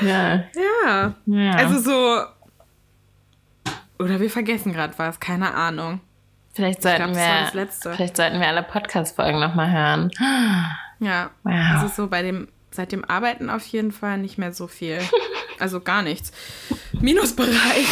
Ja. 0.02 0.44
ja. 0.54 1.14
Ja. 1.26 1.50
Also 1.52 1.78
so 1.78 2.24
oder 3.98 4.20
wir 4.20 4.30
vergessen 4.30 4.72
gerade 4.72 4.94
was, 4.96 5.20
keine 5.20 5.54
Ahnung. 5.54 6.00
Vielleicht 6.52 6.82
sollten, 6.82 7.12
glaub, 7.12 7.16
wir, 7.16 7.68
vielleicht 7.94 8.16
sollten 8.16 8.38
wir 8.38 8.46
alle 8.46 8.62
Podcast-Folgen 8.62 9.40
nochmal 9.40 9.72
hören. 9.72 10.10
Ja, 11.00 11.30
wow. 11.42 11.52
also 11.74 11.88
so 11.88 12.08
bei 12.08 12.22
dem, 12.22 12.48
seit 12.70 12.92
dem 12.92 13.04
Arbeiten 13.04 13.50
auf 13.50 13.66
jeden 13.66 13.90
Fall 13.90 14.18
nicht 14.18 14.38
mehr 14.38 14.52
so 14.52 14.66
viel. 14.66 14.98
Also 15.60 15.80
gar 15.80 16.02
nichts. 16.02 16.32
Minusbereich. 17.00 17.86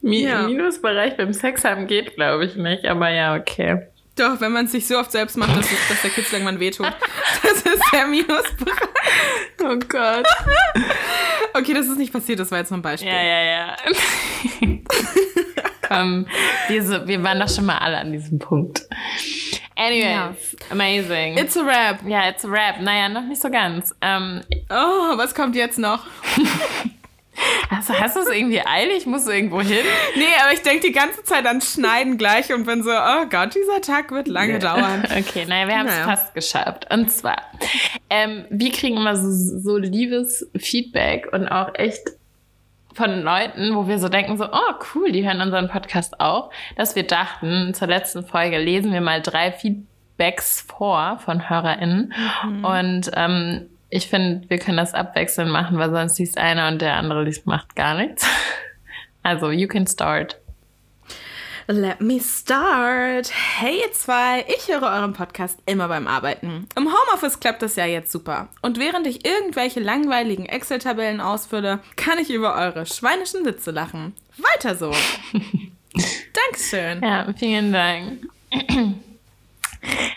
Mi 0.00 0.24
ja. 0.24 0.42
Minusbereich 0.42 1.16
beim 1.16 1.32
Sex 1.32 1.64
haben 1.64 1.86
geht, 1.86 2.16
glaube 2.16 2.44
ich 2.44 2.56
nicht, 2.56 2.84
aber 2.86 3.10
ja, 3.10 3.36
okay. 3.36 3.86
Doch, 4.16 4.40
wenn 4.40 4.52
man 4.52 4.66
es 4.66 4.72
sich 4.72 4.86
so 4.86 4.98
oft 4.98 5.12
selbst 5.12 5.36
macht, 5.36 5.56
dass, 5.56 5.66
dass 5.88 6.02
der 6.02 6.10
Kitzel 6.10 6.34
irgendwann 6.34 6.60
wehtut. 6.60 6.86
Das 7.42 7.62
ist 7.62 7.82
der 7.92 8.06
Minusbereich. 8.06 8.88
Oh 9.62 9.76
Gott. 9.88 10.26
Okay, 11.54 11.74
das 11.74 11.86
ist 11.86 11.98
nicht 11.98 12.12
passiert, 12.12 12.38
das 12.38 12.50
war 12.50 12.58
jetzt 12.58 12.70
nur 12.70 12.78
ein 12.78 12.82
Beispiel. 12.82 13.08
Ja, 13.08 13.22
ja, 13.22 13.42
ja. 13.42 13.76
Komm, 15.88 16.26
wir, 16.68 17.06
wir 17.06 17.22
waren 17.22 17.40
doch 17.40 17.48
schon 17.48 17.66
mal 17.66 17.78
alle 17.78 17.98
an 17.98 18.12
diesem 18.12 18.38
Punkt. 18.38 18.86
Anyways, 19.76 20.04
ja. 20.04 20.34
amazing. 20.70 21.38
It's 21.38 21.56
a 21.56 21.62
rap. 21.62 22.00
Ja, 22.06 22.28
it's 22.28 22.44
a 22.44 22.48
rap. 22.48 22.80
Naja, 22.80 23.08
noch 23.08 23.24
nicht 23.24 23.40
so 23.40 23.50
ganz. 23.50 23.94
Um, 24.04 24.42
oh, 24.68 25.16
was 25.16 25.34
kommt 25.34 25.56
jetzt 25.56 25.78
noch? 25.78 26.06
Also 27.70 27.94
hast 27.94 28.16
du 28.16 28.20
es 28.20 28.28
irgendwie 28.28 28.60
eilig? 28.64 29.06
Musst 29.06 29.26
du 29.26 29.30
irgendwo 29.30 29.60
hin? 29.60 29.84
Nee, 30.16 30.24
aber 30.42 30.52
ich 30.52 30.62
denke 30.62 30.86
die 30.86 30.92
ganze 30.92 31.22
Zeit 31.22 31.46
an 31.46 31.60
Schneiden 31.60 32.18
gleich 32.18 32.52
und 32.52 32.66
bin 32.66 32.82
so, 32.82 32.90
oh 32.90 33.26
Gott, 33.30 33.54
dieser 33.54 33.80
Tag 33.80 34.10
wird 34.10 34.28
lange 34.28 34.54
nee. 34.54 34.58
dauern. 34.58 35.04
Okay, 35.20 35.44
naja, 35.46 35.68
wir 35.68 35.78
haben 35.78 35.86
es 35.86 35.94
naja. 35.94 36.04
fast 36.04 36.34
geschafft. 36.34 36.86
Und 36.92 37.10
zwar, 37.10 37.36
ähm, 38.08 38.46
wir 38.48 38.72
kriegen 38.72 38.96
immer 38.96 39.16
so, 39.16 39.30
so 39.30 39.76
liebes 39.76 40.48
Feedback 40.56 41.32
und 41.32 41.48
auch 41.48 41.74
echt 41.74 42.00
von 42.94 43.22
Leuten, 43.22 43.74
wo 43.74 43.86
wir 43.86 43.98
so 43.98 44.08
denken, 44.08 44.36
so, 44.36 44.44
oh 44.44 44.74
cool, 44.94 45.12
die 45.12 45.26
hören 45.26 45.40
unseren 45.40 45.68
Podcast 45.68 46.20
auch, 46.20 46.50
dass 46.76 46.96
wir 46.96 47.06
dachten, 47.06 47.74
zur 47.74 47.88
letzten 47.88 48.24
Folge 48.24 48.58
lesen 48.58 48.92
wir 48.92 49.00
mal 49.00 49.20
drei 49.20 49.52
Feedbacks 49.52 50.62
vor 50.62 51.18
von 51.18 51.48
HörerInnen. 51.48 52.12
Mhm. 52.44 52.64
Und 52.64 53.10
ähm, 53.14 53.69
ich 53.90 54.08
finde, 54.08 54.48
wir 54.48 54.58
können 54.58 54.76
das 54.76 54.94
abwechselnd 54.94 55.50
machen, 55.50 55.78
weil 55.78 55.90
sonst 55.90 56.18
liest 56.18 56.38
einer 56.38 56.68
und 56.68 56.80
der 56.80 56.94
andere 56.94 57.24
liest, 57.24 57.46
macht 57.46 57.76
gar 57.76 57.94
nichts. 57.94 58.26
Also, 59.22 59.50
you 59.50 59.68
can 59.68 59.86
start. 59.86 60.40
Let 61.66 62.00
me 62.00 62.20
start. 62.20 63.30
Hey 63.58 63.80
ihr 63.80 63.92
zwei, 63.92 64.46
ich 64.48 64.68
höre 64.68 64.82
euren 64.82 65.12
Podcast 65.12 65.58
immer 65.66 65.88
beim 65.88 66.06
Arbeiten. 66.06 66.66
Im 66.74 66.86
Homeoffice 66.86 67.38
klappt 67.38 67.60
das 67.60 67.76
ja 67.76 67.84
jetzt 67.84 68.10
super. 68.10 68.48
Und 68.62 68.78
während 68.78 69.06
ich 69.06 69.26
irgendwelche 69.26 69.78
langweiligen 69.80 70.46
Excel-Tabellen 70.46 71.20
ausfülle, 71.20 71.80
kann 71.96 72.18
ich 72.18 72.30
über 72.30 72.54
eure 72.54 72.86
schweinischen 72.86 73.44
Witze 73.44 73.72
lachen. 73.72 74.14
Weiter 74.38 74.74
so. 74.74 74.90
Dankeschön. 76.48 77.02
Ja, 77.02 77.26
vielen 77.36 77.72
Dank. 77.74 78.26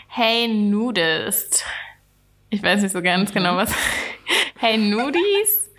hey 0.08 0.48
Nudist. 0.48 1.62
Ich 2.54 2.62
weiß 2.62 2.82
nicht 2.82 2.92
so 2.92 3.02
ganz 3.02 3.32
genau, 3.32 3.54
mhm. 3.54 3.56
was. 3.56 3.74
Hey 4.56 4.78
Nudies? 4.78 5.72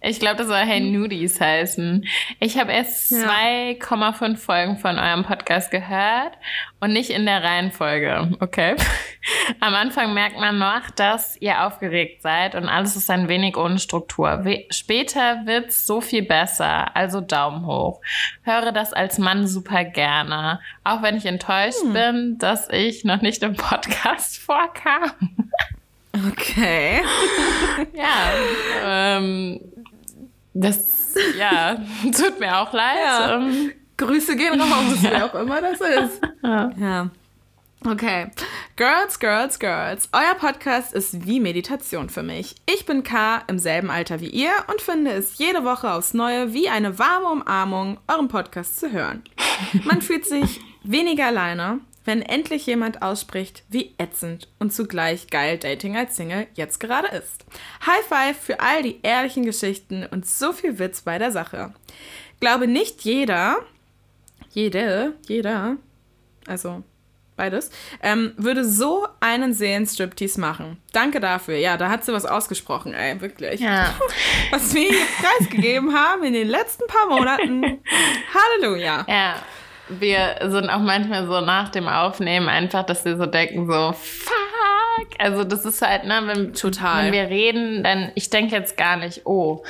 Ich 0.00 0.20
glaube, 0.20 0.36
das 0.36 0.46
soll 0.46 0.60
Hey 0.60 0.80
Nudies 0.80 1.40
heißen. 1.40 2.06
Ich 2.38 2.56
habe 2.56 2.70
erst 2.70 3.10
ja. 3.10 3.18
2,5 3.18 4.36
Folgen 4.36 4.78
von 4.78 4.96
eurem 4.96 5.24
Podcast 5.24 5.72
gehört 5.72 6.38
und 6.78 6.92
nicht 6.92 7.10
in 7.10 7.26
der 7.26 7.42
Reihenfolge, 7.42 8.30
okay? 8.38 8.76
Am 9.60 9.74
Anfang 9.74 10.14
merkt 10.14 10.38
man 10.38 10.58
noch, 10.58 10.88
dass 10.94 11.36
ihr 11.42 11.66
aufgeregt 11.66 12.22
seid 12.22 12.54
und 12.54 12.68
alles 12.68 12.94
ist 12.94 13.10
ein 13.10 13.28
wenig 13.28 13.56
ohne 13.56 13.80
Struktur. 13.80 14.44
Später 14.70 15.44
wird's 15.46 15.84
so 15.84 16.00
viel 16.00 16.22
besser, 16.22 16.96
also 16.96 17.20
Daumen 17.20 17.66
hoch. 17.66 18.00
Höre 18.44 18.70
das 18.70 18.92
als 18.92 19.18
Mann 19.18 19.48
super 19.48 19.84
gerne, 19.84 20.60
auch 20.84 21.02
wenn 21.02 21.16
ich 21.16 21.26
enttäuscht 21.26 21.82
hm. 21.82 21.92
bin, 21.92 22.38
dass 22.38 22.70
ich 22.70 23.04
noch 23.04 23.20
nicht 23.20 23.42
im 23.42 23.56
Podcast 23.56 24.38
vorkam. 24.42 25.10
Okay. 26.12 27.02
ja. 27.94 28.32
Ähm, 28.84 29.60
das, 30.52 31.14
ja, 31.38 31.76
tut 32.04 32.40
mir 32.40 32.58
auch 32.58 32.72
leid. 32.72 32.98
Ja. 33.04 33.36
Ähm, 33.36 33.72
Grüße 33.96 34.36
gehen 34.36 34.60
raus, 34.60 35.02
ja. 35.02 35.10
wer 35.10 35.24
auch 35.26 35.34
immer 35.34 35.60
das 35.60 35.80
ist. 35.80 36.20
Ja. 36.42 36.70
ja. 36.76 37.10
Okay. 37.86 38.30
Girls, 38.76 39.18
Girls, 39.18 39.58
Girls. 39.58 40.08
Euer 40.12 40.34
Podcast 40.34 40.92
ist 40.92 41.26
wie 41.26 41.40
Meditation 41.40 42.10
für 42.10 42.22
mich. 42.22 42.56
Ich 42.70 42.84
bin 42.84 43.02
K 43.04 43.42
im 43.46 43.58
selben 43.58 43.90
Alter 43.90 44.20
wie 44.20 44.28
ihr 44.28 44.52
und 44.70 44.82
finde 44.82 45.12
es 45.12 45.38
jede 45.38 45.64
Woche 45.64 45.90
aufs 45.90 46.12
Neue 46.12 46.52
wie 46.52 46.68
eine 46.68 46.98
warme 46.98 47.28
Umarmung, 47.28 47.98
euren 48.06 48.28
Podcast 48.28 48.78
zu 48.78 48.92
hören. 48.92 49.22
Man 49.84 50.02
fühlt 50.02 50.26
sich 50.26 50.60
weniger 50.82 51.26
alleine, 51.26 51.80
wenn 52.10 52.22
endlich 52.22 52.66
jemand 52.66 53.02
ausspricht, 53.02 53.62
wie 53.68 53.94
ätzend 53.96 54.48
und 54.58 54.72
zugleich 54.72 55.28
geil 55.28 55.58
Dating 55.58 55.96
als 55.96 56.16
Single 56.16 56.48
jetzt 56.54 56.80
gerade 56.80 57.06
ist. 57.06 57.44
High 57.86 58.04
Five 58.04 58.36
für 58.36 58.58
all 58.58 58.82
die 58.82 58.98
ehrlichen 59.04 59.44
Geschichten 59.44 60.04
und 60.04 60.26
so 60.26 60.52
viel 60.52 60.80
Witz 60.80 61.02
bei 61.02 61.18
der 61.18 61.30
Sache. 61.30 61.72
Glaube 62.40 62.66
nicht 62.66 63.02
jeder, 63.02 63.58
jede, 64.50 65.14
jeder, 65.28 65.76
also 66.48 66.82
beides, 67.36 67.70
ähm, 68.02 68.32
würde 68.36 68.64
so 68.64 69.06
einen 69.20 69.54
Seelenstriptease 69.54 70.40
machen. 70.40 70.78
Danke 70.92 71.20
dafür. 71.20 71.58
Ja, 71.58 71.76
da 71.76 71.90
hat 71.90 72.04
sie 72.04 72.12
was 72.12 72.26
ausgesprochen, 72.26 72.92
ey, 72.92 73.20
wirklich. 73.20 73.60
Ja. 73.60 73.94
Was 74.50 74.74
wir 74.74 74.88
hier 74.88 75.06
preisgegeben 75.22 75.94
haben 75.94 76.24
in 76.24 76.32
den 76.32 76.48
letzten 76.48 76.88
paar 76.88 77.06
Monaten. 77.06 77.62
Halleluja. 78.34 79.06
Ja 79.08 79.36
wir 79.98 80.36
sind 80.50 80.70
auch 80.70 80.80
manchmal 80.80 81.26
so 81.26 81.40
nach 81.40 81.68
dem 81.70 81.88
Aufnehmen 81.88 82.48
einfach, 82.48 82.84
dass 82.84 83.04
wir 83.04 83.16
so 83.16 83.26
denken, 83.26 83.66
so, 83.66 83.92
fuck, 83.92 85.08
Also 85.18 85.44
das 85.44 85.64
ist 85.64 85.82
halt, 85.82 86.04
ne, 86.04 86.20
wenn, 86.24 86.52
Total. 86.52 87.06
wenn 87.06 87.12
wir 87.12 87.28
reden, 87.28 87.82
dann, 87.82 88.12
ich 88.14 88.30
denke 88.30 88.54
jetzt 88.54 88.76
gar 88.76 88.96
nicht, 88.96 89.22
oh, 89.26 89.62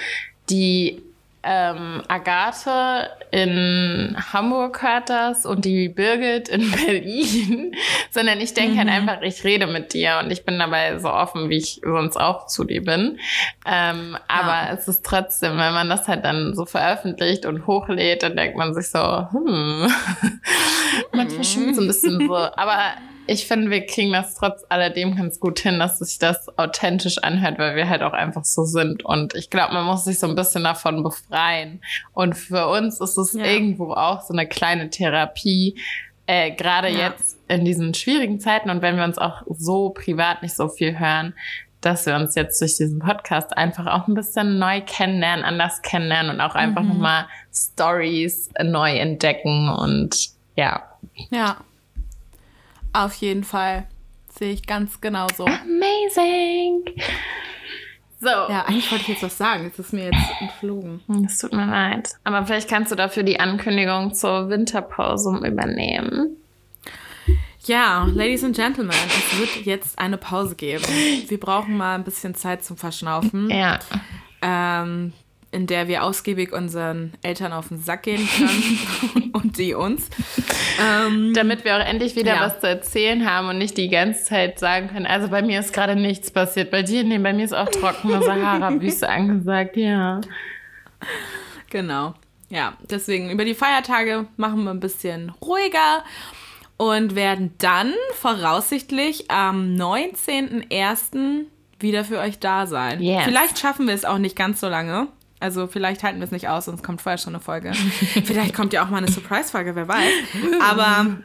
die 0.48 1.02
ähm, 1.42 2.02
Agathe 2.08 3.08
in 3.30 4.16
Hamburg 4.32 4.82
hört 4.82 5.08
das 5.08 5.46
und 5.46 5.64
die 5.64 5.88
Birgit 5.88 6.48
in 6.48 6.70
Berlin, 6.86 7.74
sondern 8.10 8.40
ich 8.40 8.52
denke 8.54 8.72
Mhm. 8.74 8.78
halt 8.78 8.88
einfach, 8.88 9.22
ich 9.22 9.42
rede 9.44 9.66
mit 9.66 9.94
dir 9.94 10.20
und 10.22 10.30
ich 10.30 10.44
bin 10.44 10.58
dabei 10.58 10.98
so 10.98 11.08
offen, 11.10 11.48
wie 11.48 11.56
ich 11.58 11.80
sonst 11.84 12.16
auch 12.16 12.46
zu 12.46 12.64
dir 12.64 12.84
bin. 12.84 13.18
Ähm, 13.66 14.16
aber 14.28 14.70
es 14.78 14.86
ist 14.88 15.04
trotzdem, 15.06 15.52
wenn 15.58 15.72
man 15.72 15.88
das 15.88 16.08
halt 16.08 16.24
dann 16.24 16.54
so 16.54 16.66
veröffentlicht 16.66 17.46
und 17.46 17.66
hochlädt, 17.66 18.22
dann 18.22 18.36
denkt 18.36 18.56
man 18.58 18.74
sich 18.74 18.90
so, 18.90 18.98
hm, 19.30 19.90
manchmal 21.40 21.64
schon 21.66 21.74
so 21.74 21.80
ein 21.82 21.86
bisschen 21.86 22.26
so. 22.26 22.34
Aber 22.56 22.78
ich 23.26 23.46
finde, 23.46 23.70
wir 23.70 23.86
kriegen 23.86 24.12
das 24.12 24.34
trotz 24.34 24.64
alledem 24.68 25.14
ganz 25.16 25.38
gut 25.38 25.60
hin, 25.60 25.78
dass 25.78 25.98
sich 26.00 26.18
das 26.18 26.48
authentisch 26.58 27.18
anhört, 27.18 27.58
weil 27.58 27.76
wir 27.76 27.88
halt 27.88 28.02
auch 28.02 28.12
einfach 28.12 28.44
so 28.44 28.64
sind. 28.64 29.04
Und 29.04 29.34
ich 29.34 29.50
glaube, 29.50 29.74
man 29.74 29.84
muss 29.86 30.04
sich 30.04 30.18
so 30.18 30.26
ein 30.26 30.34
bisschen 30.34 30.64
davon 30.64 31.02
befreien. 31.02 31.80
Und 32.12 32.36
für 32.36 32.66
uns 32.68 33.00
ist 33.00 33.16
es 33.18 33.32
Ja. 33.34 33.44
irgendwo 33.44 33.92
auch 33.92 34.22
so 34.22 34.32
eine 34.32 34.48
kleine 34.48 34.90
Therapie, 34.90 35.78
äh, 36.26 36.50
gerade 36.52 36.88
Ja. 36.88 37.08
jetzt 37.10 37.38
in 37.48 37.64
diesen 37.64 37.94
schwierigen 37.94 38.40
Zeiten 38.40 38.70
und 38.70 38.82
wenn 38.82 38.96
wir 38.96 39.04
uns 39.04 39.18
auch 39.18 39.42
so 39.58 39.90
privat 39.90 40.42
nicht 40.42 40.56
so 40.56 40.68
viel 40.68 40.98
hören, 40.98 41.34
dass 41.80 42.06
wir 42.06 42.14
uns 42.14 42.34
jetzt 42.34 42.60
durch 42.60 42.76
diesen 42.76 42.98
Podcast 42.98 43.56
einfach 43.56 43.86
auch 43.86 44.06
ein 44.06 44.14
bisschen 44.14 44.58
neu 44.58 44.80
kennenlernen, 44.82 45.44
anders 45.44 45.82
kennenlernen 45.82 46.32
und 46.34 46.40
auch 46.40 46.54
einfach 46.54 46.82
Mhm. 46.82 46.88
nochmal 46.90 47.26
Stories 47.52 48.50
neu 48.62 48.96
entdecken 48.98 49.68
und 49.70 50.16
ja. 50.56 50.82
Ja. 51.30 51.58
Auf 52.92 53.14
jeden 53.14 53.44
Fall. 53.44 53.86
Sehe 54.28 54.52
ich 54.52 54.66
ganz 54.66 55.00
genauso. 55.00 55.44
Amazing. 55.44 56.84
So. 58.20 58.28
Ja, 58.28 58.64
eigentlich 58.66 58.90
wollte 58.90 59.02
ich 59.02 59.08
jetzt 59.08 59.22
was 59.22 59.38
sagen. 59.38 59.64
Jetzt 59.64 59.78
ist 59.78 59.92
mir 59.92 60.04
jetzt 60.04 60.40
entflogen. 60.40 61.00
Es 61.26 61.38
tut 61.38 61.52
mir 61.52 61.66
leid. 61.66 62.10
Aber 62.24 62.44
vielleicht 62.46 62.68
kannst 62.68 62.92
du 62.92 62.96
dafür 62.96 63.22
die 63.22 63.40
Ankündigung 63.40 64.12
zur 64.14 64.48
Winterpause 64.50 65.36
übernehmen. 65.46 66.36
Ja, 67.64 68.06
Ladies 68.12 68.42
and 68.44 68.56
Gentlemen, 68.56 68.90
es 69.06 69.38
wird 69.38 69.66
jetzt 69.66 69.98
eine 69.98 70.16
Pause 70.16 70.54
geben. 70.54 70.82
Wir 71.28 71.38
brauchen 71.40 71.76
mal 71.76 71.94
ein 71.94 72.04
bisschen 72.04 72.34
Zeit 72.34 72.64
zum 72.64 72.76
Verschnaufen, 72.78 73.50
Ja. 73.50 73.78
ähm, 74.42 75.12
in 75.52 75.66
der 75.66 75.88
wir 75.88 76.04
ausgiebig 76.04 76.52
unseren 76.52 77.12
Eltern 77.22 77.52
auf 77.52 77.68
den 77.68 77.78
Sack 77.78 78.04
gehen 78.04 78.28
können 78.36 79.30
und 79.32 79.58
die 79.58 79.74
uns. 79.74 80.08
Ähm, 80.80 81.32
Damit 81.34 81.64
wir 81.64 81.76
auch 81.76 81.84
endlich 81.84 82.14
wieder 82.14 82.34
Ja. 82.36 82.40
was 82.42 82.60
zu 82.60 82.68
erzählen 82.68 83.28
haben 83.28 83.48
und 83.48 83.58
nicht 83.58 83.76
die 83.76 83.88
ganze 83.88 84.24
Zeit 84.24 84.58
sagen 84.60 84.88
können, 84.88 85.06
also 85.06 85.28
bei 85.28 85.42
mir 85.42 85.58
ist 85.60 85.72
gerade 85.72 85.96
nichts 85.96 86.30
passiert. 86.30 86.70
Bei 86.70 86.82
dir, 86.82 87.02
nee, 87.02 87.18
bei 87.18 87.32
mir 87.32 87.44
ist 87.44 87.52
auch 87.54 87.68
trockene 87.68 88.22
Sahara-Wüste 88.22 89.08
angesagt, 89.08 89.76
ja. 89.76 90.20
Genau. 91.70 92.14
Ja, 92.48 92.74
deswegen 92.90 93.30
über 93.30 93.44
die 93.44 93.54
Feiertage 93.54 94.26
machen 94.36 94.64
wir 94.64 94.70
ein 94.70 94.80
bisschen 94.80 95.30
ruhiger 95.42 96.04
und 96.76 97.14
werden 97.14 97.54
dann 97.58 97.92
voraussichtlich 98.14 99.30
am 99.30 99.74
19.01. 99.76 101.44
wieder 101.78 102.04
für 102.04 102.18
euch 102.18 102.38
da 102.38 102.66
sein. 102.66 103.00
Yes. 103.02 103.24
Vielleicht 103.24 103.58
schaffen 103.58 103.86
wir 103.86 103.94
es 103.94 104.04
auch 104.04 104.18
nicht 104.18 104.36
ganz 104.36 104.60
so 104.60 104.68
lange. 104.68 105.08
Also 105.40 105.66
vielleicht 105.66 106.02
halten 106.02 106.18
wir 106.18 106.24
es 106.24 106.30
nicht 106.30 106.48
aus, 106.48 106.66
sonst 106.66 106.82
kommt 106.82 107.00
vorher 107.00 107.18
schon 107.18 107.34
eine 107.34 107.42
Folge. 107.42 107.72
vielleicht 108.24 108.54
kommt 108.54 108.74
ja 108.74 108.84
auch 108.84 108.90
mal 108.90 108.98
eine 108.98 109.10
Surprise-Folge, 109.10 109.74
wer 109.74 109.88
weiß. 109.88 110.12
Aber 110.70 111.16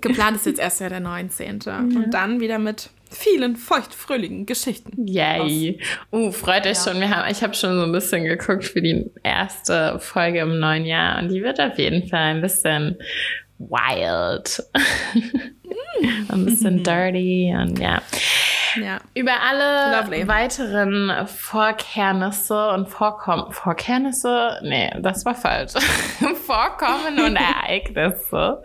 geplant 0.00 0.36
ist 0.36 0.46
jetzt 0.46 0.60
erst 0.60 0.80
ja 0.80 0.90
der 0.90 1.00
19. 1.00 1.60
Und 1.66 2.10
dann 2.10 2.40
wieder 2.40 2.58
mit 2.58 2.90
vielen 3.10 3.56
feuchtfröhlichen 3.56 4.46
Geschichten. 4.46 5.06
Yay. 5.06 5.80
Uh, 6.10 6.30
freut 6.30 6.66
euch 6.66 6.78
schon. 6.78 7.00
Wir 7.00 7.10
haben, 7.10 7.30
ich 7.30 7.42
habe 7.42 7.54
schon 7.54 7.76
so 7.78 7.84
ein 7.84 7.92
bisschen 7.92 8.24
geguckt 8.24 8.64
für 8.64 8.82
die 8.82 9.10
erste 9.22 9.98
Folge 9.98 10.40
im 10.40 10.60
neuen 10.60 10.84
Jahr 10.84 11.22
und 11.22 11.28
die 11.30 11.42
wird 11.42 11.60
auf 11.60 11.78
jeden 11.78 12.08
Fall 12.08 12.34
ein 12.34 12.40
bisschen 12.42 12.96
wild. 13.58 14.62
ein 16.28 16.44
bisschen 16.44 16.82
dirty 16.82 17.54
und 17.56 17.78
ja. 17.78 18.02
Ja. 18.76 18.98
Über 19.14 19.32
alle 19.48 19.96
Lovely. 20.00 20.28
weiteren 20.28 21.26
Vorkehrnisse 21.26 22.70
und 22.70 22.88
Vorkommen. 22.88 23.52
Vorkehrnisse? 23.52 24.58
Nee, 24.62 24.90
das 25.00 25.24
war 25.24 25.34
falsch. 25.34 25.72
Vorkommen 26.46 27.18
und 27.24 27.36
Ereignisse. 27.36 28.62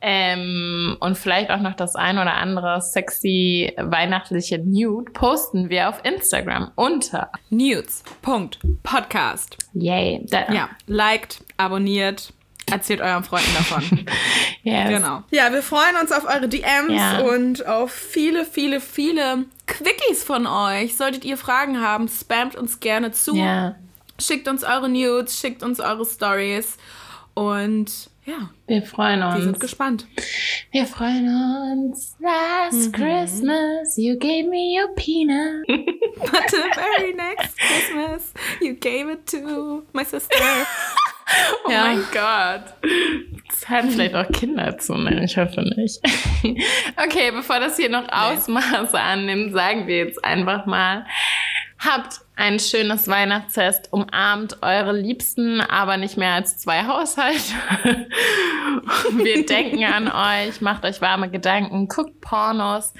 Ähm, 0.00 0.96
und 1.00 1.18
vielleicht 1.18 1.50
auch 1.50 1.60
noch 1.60 1.74
das 1.74 1.96
ein 1.96 2.18
oder 2.18 2.34
andere 2.34 2.80
sexy 2.80 3.72
weihnachtliche 3.76 4.58
Nude 4.58 5.10
posten 5.12 5.68
wir 5.68 5.88
auf 5.88 6.00
Instagram 6.04 6.70
unter. 6.76 7.30
Nudes.podcast. 7.50 9.58
Yay. 9.74 10.24
Da, 10.30 10.52
Ja, 10.52 10.68
liked, 10.86 11.42
abonniert, 11.56 12.32
erzählt 12.70 13.00
euren 13.00 13.24
Freunden 13.24 13.54
davon. 13.56 14.06
Yes. 14.62 14.88
genau. 14.88 15.22
Ja, 15.30 15.52
wir 15.52 15.62
freuen 15.62 15.94
uns 16.02 16.10
auf 16.10 16.24
eure 16.24 16.48
DMs 16.48 16.92
Ja. 16.92 17.20
und 17.20 17.64
auf 17.68 17.92
viele, 17.92 18.44
viele, 18.44 18.80
viele 18.80 19.44
Quickies 19.68 20.24
von 20.24 20.44
euch. 20.48 20.96
Solltet 20.96 21.24
ihr 21.24 21.36
Fragen 21.36 21.80
haben, 21.80 22.08
spamt 22.08 22.56
uns 22.56 22.80
gerne 22.80 23.12
zu. 23.12 23.36
Ja. 23.36 23.76
Schickt 24.20 24.48
uns 24.48 24.64
eure 24.64 24.88
Nudes, 24.88 25.38
schickt 25.38 25.62
uns 25.62 25.78
eure 25.78 26.04
Stories. 26.04 26.78
Und 27.34 28.10
ja, 28.24 28.50
Wir 28.66 28.82
freuen 28.82 29.20
wir 29.20 29.36
sind 29.40 29.50
uns. 29.50 29.60
gespannt. 29.60 30.06
Wir 30.72 30.84
freuen 30.86 31.28
uns. 31.92 32.16
Last 32.18 32.92
Christmas, 32.92 33.96
you 33.96 34.18
gave 34.18 34.48
me 34.48 34.74
your 34.80 34.92
peanut. 34.96 35.64
But 36.18 36.50
the 36.50 36.62
very 36.74 37.12
next 37.14 37.56
Christmas, 37.56 38.32
you 38.60 38.74
gave 38.74 39.08
it 39.12 39.26
to 39.30 39.84
my 39.92 40.02
sister. 40.02 40.34
Oh 41.64 41.70
Ja. 41.70 41.82
mein 41.82 41.98
Gott. 42.12 42.74
Das 43.48 43.68
hören 43.68 43.90
vielleicht 43.90 44.14
auch 44.14 44.28
Kinder 44.32 44.78
zu, 44.78 44.94
ne? 44.94 45.24
Ich 45.24 45.36
hoffe 45.36 45.62
nicht. 45.62 46.00
Okay, 47.04 47.30
bevor 47.32 47.58
das 47.60 47.76
hier 47.76 47.88
noch 47.88 48.06
Ausmaße 48.10 48.98
annimmt, 49.00 49.52
sagen 49.52 49.86
wir 49.86 49.98
jetzt 49.98 50.24
einfach 50.24 50.66
mal, 50.66 51.04
habt 51.78 52.20
ein 52.38 52.58
schönes 52.60 53.08
Weihnachtsfest, 53.08 53.88
umarmt 53.92 54.58
eure 54.62 54.92
Liebsten, 54.92 55.62
aber 55.62 55.96
nicht 55.96 56.18
mehr 56.18 56.34
als 56.34 56.58
zwei 56.58 56.84
Haushalte. 56.84 57.40
Wir 59.12 59.46
denken 59.46 59.82
an 59.84 60.08
euch, 60.08 60.60
macht 60.60 60.84
euch 60.84 61.00
warme 61.00 61.30
Gedanken, 61.30 61.88
guckt 61.88 62.20
Pornos. 62.20 62.92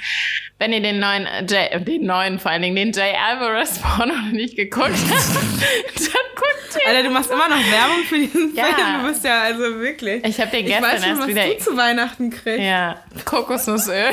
Wenn 0.59 0.73
ihr 0.73 0.81
den 0.81 1.01
neuen, 1.01 1.27
äh, 1.27 1.45
den 1.83 2.07
neuen 2.07 2.39
vor 2.39 2.51
allen 2.51 2.63
Dingen, 2.63 2.77
den 2.77 2.93
Jay 2.93 3.13
Alvarez 3.15 3.79
Porno 3.79 4.15
noch 4.15 4.33
nicht 4.33 4.57
geguckt 4.57 4.89
habt, 4.89 4.91
dann 5.97 6.35
guckt 6.35 6.77
ihn. 6.83 6.89
Alter, 6.89 7.03
du 7.03 7.11
machst 7.11 7.31
immer 7.31 7.49
noch 7.49 7.57
Werbung 7.59 8.05
für 8.09 8.17
diesen 8.17 8.55
Ja. 8.55 8.65
Film. 8.65 9.03
Du 9.03 9.09
bist 9.09 9.23
ja 9.25 9.43
also 9.43 9.63
wirklich. 9.81 10.25
Ich 10.25 10.41
habe 10.41 10.51
den 10.51 10.61
Ich 10.61 10.67
gestern 10.67 10.83
weiß 10.85 11.01
schon, 11.03 11.09
erst 11.11 11.21
was 11.21 11.29
wieder. 11.29 11.45
du 11.47 11.59
zu 11.59 11.77
Weihnachten 11.77 12.31
kriegst. 12.31 12.61
Ja, 12.65 12.97
Kokosnussöl 13.27 14.11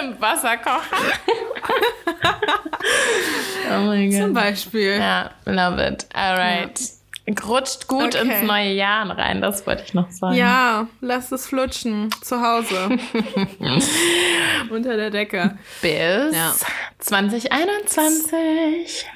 im 0.00 0.20
Wasserkocher. 0.20 0.96
oh 3.70 3.80
mein 3.86 4.10
Zum 4.12 4.34
Gott. 4.34 4.44
Beispiel. 4.44 4.96
Ja, 4.98 5.30
love 5.44 5.84
it. 5.86 6.06
Alright. 6.14 6.80
Rutscht 7.44 7.88
gut 7.88 8.14
Okay. 8.14 8.20
ins 8.20 8.42
neue 8.46 8.70
Jahr 8.72 9.10
rein, 9.18 9.40
das 9.40 9.66
wollte 9.66 9.82
ich 9.84 9.94
noch 9.94 10.08
sagen. 10.12 10.36
Ja, 10.36 10.86
lasst 11.00 11.32
es 11.32 11.48
flutschen. 11.48 12.08
Zu 12.22 12.40
Hause. 12.40 12.88
Unter 14.70 14.96
der 14.96 15.10
Decke. 15.10 15.58
Bis 15.82 16.32
Ja. 16.36 16.54
2021. 17.00 19.06